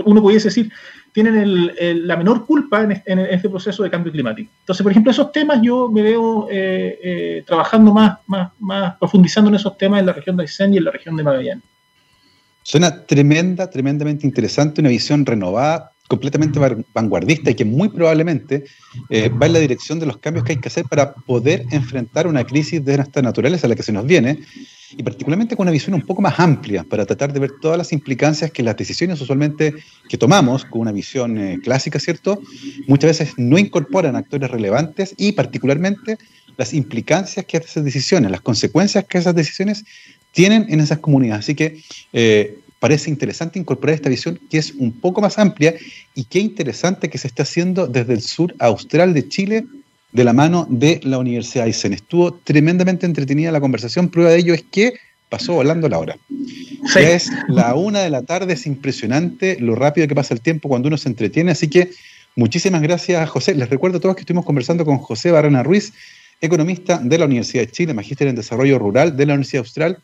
uno 0.05 0.21
pudiese 0.21 0.49
decir, 0.49 0.71
tienen 1.13 2.07
la 2.07 2.17
menor 2.17 2.45
culpa 2.45 2.83
en 2.83 3.19
este, 3.19 3.49
proceso 3.49 3.83
de 3.83 3.89
cambio 3.89 4.11
climático. 4.11 4.51
Entonces, 4.61 4.83
por 4.83 4.91
ejemplo, 4.91 5.11
esos 5.11 5.31
temas 5.31 5.59
yo 5.61 5.89
me 5.89 6.01
veo 6.01 6.47
eh, 6.49 6.99
eh, 7.03 7.43
trabajando 7.45 7.93
más, 7.93 8.19
más, 8.27 8.51
más, 8.59 8.97
profundizando 8.97 9.49
en 9.49 9.55
esos 9.55 9.77
temas 9.77 9.99
en 9.99 10.05
la 10.05 10.13
región 10.13 10.37
de 10.37 10.43
Aysén 10.43 10.73
y 10.73 10.77
en 10.77 10.83
la 10.85 10.91
región 10.91 11.15
de 11.15 11.23
Magallanes. 11.23 11.63
Suena 12.63 13.05
tremenda, 13.05 13.69
tremendamente 13.69 14.27
interesante, 14.27 14.81
una 14.81 14.89
visión 14.89 15.25
renovada, 15.25 15.91
completamente 16.07 16.59
vanguardista 16.93 17.51
y 17.51 17.55
que 17.55 17.65
muy 17.65 17.89
probablemente 17.89 18.65
eh, 19.09 19.29
va 19.29 19.45
en 19.45 19.53
la 19.53 19.59
dirección 19.59 19.99
de 19.99 20.07
los 20.07 20.17
cambios 20.17 20.43
que 20.43 20.53
hay 20.53 20.59
que 20.59 20.67
hacer 20.67 20.85
para 20.85 21.13
poder 21.13 21.65
enfrentar 21.71 22.25
una 22.27 22.43
crisis 22.43 22.83
de 22.83 22.97
naturaleza 23.21 23.67
a 23.67 23.69
la 23.69 23.75
que 23.75 23.83
se 23.83 23.91
nos 23.91 24.05
viene, 24.05 24.39
y 24.97 25.03
particularmente 25.03 25.55
con 25.55 25.65
una 25.65 25.71
visión 25.71 25.93
un 25.93 26.01
poco 26.01 26.21
más 26.21 26.39
amplia 26.39 26.83
para 26.83 27.05
tratar 27.05 27.33
de 27.33 27.39
ver 27.39 27.51
todas 27.61 27.77
las 27.77 27.93
implicancias 27.93 28.51
que 28.51 28.63
las 28.63 28.75
decisiones 28.77 29.21
usualmente 29.21 29.75
que 30.07 30.17
tomamos, 30.17 30.65
con 30.65 30.81
una 30.81 30.91
visión 30.91 31.37
eh, 31.37 31.59
clásica, 31.63 31.99
¿cierto? 31.99 32.41
Muchas 32.87 33.19
veces 33.19 33.33
no 33.37 33.57
incorporan 33.57 34.15
actores 34.15 34.49
relevantes 34.49 35.13
y 35.17 35.33
particularmente 35.33 36.17
las 36.57 36.73
implicancias 36.73 37.45
que 37.45 37.57
esas 37.57 37.83
decisiones, 37.83 38.31
las 38.31 38.41
consecuencias 38.41 39.05
que 39.05 39.17
esas 39.17 39.35
decisiones 39.35 39.85
tienen 40.31 40.65
en 40.69 40.79
esas 40.79 40.99
comunidades. 40.99 41.45
Así 41.45 41.55
que 41.55 41.81
eh, 42.13 42.59
parece 42.79 43.09
interesante 43.09 43.59
incorporar 43.59 43.95
esta 43.95 44.09
visión 44.09 44.39
que 44.49 44.57
es 44.57 44.71
un 44.71 44.91
poco 44.91 45.21
más 45.21 45.37
amplia 45.37 45.75
y 46.15 46.25
qué 46.25 46.39
interesante 46.39 47.09
que 47.09 47.17
se 47.17 47.27
está 47.27 47.43
haciendo 47.43 47.87
desde 47.87 48.13
el 48.13 48.21
sur 48.21 48.55
austral 48.59 49.13
de 49.13 49.27
Chile 49.27 49.65
de 50.11 50.23
la 50.23 50.33
mano 50.33 50.67
de 50.69 50.99
la 51.03 51.17
Universidad 51.17 51.65
Aysén. 51.65 51.93
Estuvo 51.93 52.33
tremendamente 52.33 53.05
entretenida 53.05 53.51
la 53.51 53.61
conversación. 53.61 54.09
Prueba 54.09 54.31
de 54.31 54.39
ello 54.39 54.53
es 54.53 54.63
que 54.63 54.93
pasó 55.29 55.53
volando 55.53 55.87
la 55.87 55.99
hora. 55.99 56.17
Ya 56.95 57.01
es 57.01 57.29
la 57.47 57.75
una 57.75 57.99
de 57.99 58.09
la 58.09 58.23
tarde, 58.23 58.53
es 58.53 58.65
impresionante 58.65 59.57
lo 59.59 59.75
rápido 59.75 60.07
que 60.07 60.15
pasa 60.15 60.33
el 60.33 60.41
tiempo 60.41 60.69
cuando 60.69 60.87
uno 60.87 60.97
se 60.97 61.09
entretiene. 61.09 61.51
Así 61.51 61.69
que 61.69 61.91
muchísimas 62.35 62.81
gracias, 62.81 63.29
José. 63.29 63.53
Les 63.53 63.69
recuerdo 63.69 63.97
a 63.97 64.01
todos 64.01 64.15
que 64.15 64.21
estuvimos 64.21 64.45
conversando 64.45 64.85
con 64.85 64.97
José 64.97 65.31
Barrena 65.31 65.61
Ruiz, 65.61 65.93
economista 66.41 66.99
de 67.03 67.17
la 67.17 67.25
Universidad 67.25 67.63
de 67.63 67.71
Chile, 67.71 67.93
magíster 67.93 68.27
en 68.27 68.35
desarrollo 68.35 68.79
rural 68.79 69.15
de 69.15 69.25
la 69.25 69.33
Universidad 69.33 69.61
Austral 69.61 70.01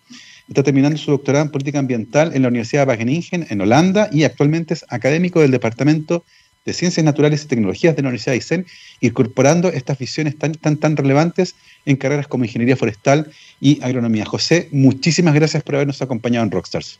Está 0.47 0.61
terminando 0.61 0.97
su 0.97 1.09
doctorado 1.09 1.45
en 1.45 1.51
política 1.51 1.79
ambiental 1.79 2.31
en 2.35 2.43
la 2.43 2.49
Universidad 2.49 2.85
de 2.85 2.89
Wageningen, 2.89 3.47
en 3.49 3.61
Holanda, 3.61 4.09
y 4.11 4.23
actualmente 4.23 4.75
es 4.75 4.85
académico 4.89 5.41
del 5.41 5.49
Departamento 5.49 6.23
de 6.65 6.73
Ciencias 6.73 7.03
Naturales 7.03 7.43
y 7.43 7.47
Tecnologías 7.47 7.95
de 7.95 8.01
la 8.01 8.09
Universidad 8.09 8.33
de 8.33 8.37
Aysén, 8.37 8.65
incorporando 8.99 9.69
estas 9.69 9.97
visiones 9.97 10.37
tan, 10.37 10.53
tan, 10.55 10.77
tan 10.77 10.97
relevantes 10.97 11.55
en 11.85 11.95
carreras 11.95 12.27
como 12.27 12.43
ingeniería 12.43 12.75
forestal 12.75 13.31
y 13.61 13.81
agronomía. 13.83 14.25
José, 14.25 14.67
muchísimas 14.71 15.35
gracias 15.35 15.63
por 15.63 15.75
habernos 15.75 16.01
acompañado 16.01 16.45
en 16.45 16.51
Rockstars. 16.51 16.99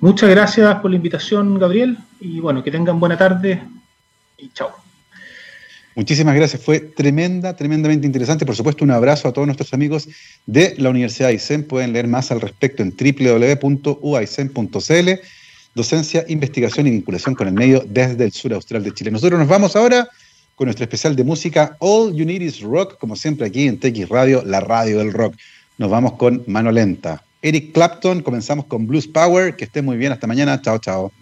Muchas 0.00 0.30
gracias 0.30 0.76
por 0.76 0.90
la 0.90 0.96
invitación, 0.96 1.58
Gabriel, 1.58 1.98
y 2.20 2.40
bueno, 2.40 2.62
que 2.62 2.70
tengan 2.70 3.00
buena 3.00 3.18
tarde 3.18 3.60
y 4.38 4.48
chao. 4.50 4.70
Muchísimas 5.96 6.34
gracias, 6.34 6.60
fue 6.60 6.80
tremenda, 6.80 7.54
tremendamente 7.54 8.04
interesante. 8.06 8.44
Por 8.44 8.56
supuesto, 8.56 8.84
un 8.84 8.90
abrazo 8.90 9.28
a 9.28 9.32
todos 9.32 9.46
nuestros 9.46 9.72
amigos 9.72 10.08
de 10.44 10.74
la 10.78 10.90
Universidad 10.90 11.28
de 11.28 11.34
Aysén. 11.34 11.62
Pueden 11.64 11.92
leer 11.92 12.08
más 12.08 12.32
al 12.32 12.40
respecto 12.40 12.82
en 12.82 12.90
www.uaisen.cl. 12.90 15.10
Docencia, 15.74 16.24
investigación 16.28 16.86
y 16.86 16.90
vinculación 16.90 17.34
con 17.34 17.48
el 17.48 17.54
medio 17.54 17.84
desde 17.86 18.24
el 18.24 18.32
sur 18.32 18.54
austral 18.54 18.84
de 18.84 18.92
Chile. 18.92 19.10
Nosotros 19.10 19.38
nos 19.38 19.48
vamos 19.48 19.74
ahora 19.76 20.08
con 20.54 20.66
nuestro 20.66 20.84
especial 20.84 21.16
de 21.16 21.24
música 21.24 21.76
All 21.80 22.14
You 22.14 22.24
Need 22.24 22.42
Is 22.42 22.60
Rock, 22.60 22.98
como 22.98 23.16
siempre 23.16 23.46
aquí 23.46 23.66
en 23.66 23.78
TX 23.78 24.08
Radio, 24.08 24.42
la 24.44 24.60
radio 24.60 24.98
del 24.98 25.12
rock. 25.12 25.34
Nos 25.78 25.90
vamos 25.90 26.12
con 26.12 26.44
mano 26.46 26.70
lenta. 26.70 27.24
Eric 27.42 27.72
Clapton, 27.72 28.22
comenzamos 28.22 28.66
con 28.66 28.86
Blues 28.86 29.06
Power. 29.06 29.56
Que 29.56 29.64
esté 29.64 29.82
muy 29.82 29.96
bien, 29.96 30.12
hasta 30.12 30.26
mañana. 30.26 30.62
Chao, 30.62 30.78
chao. 30.78 31.12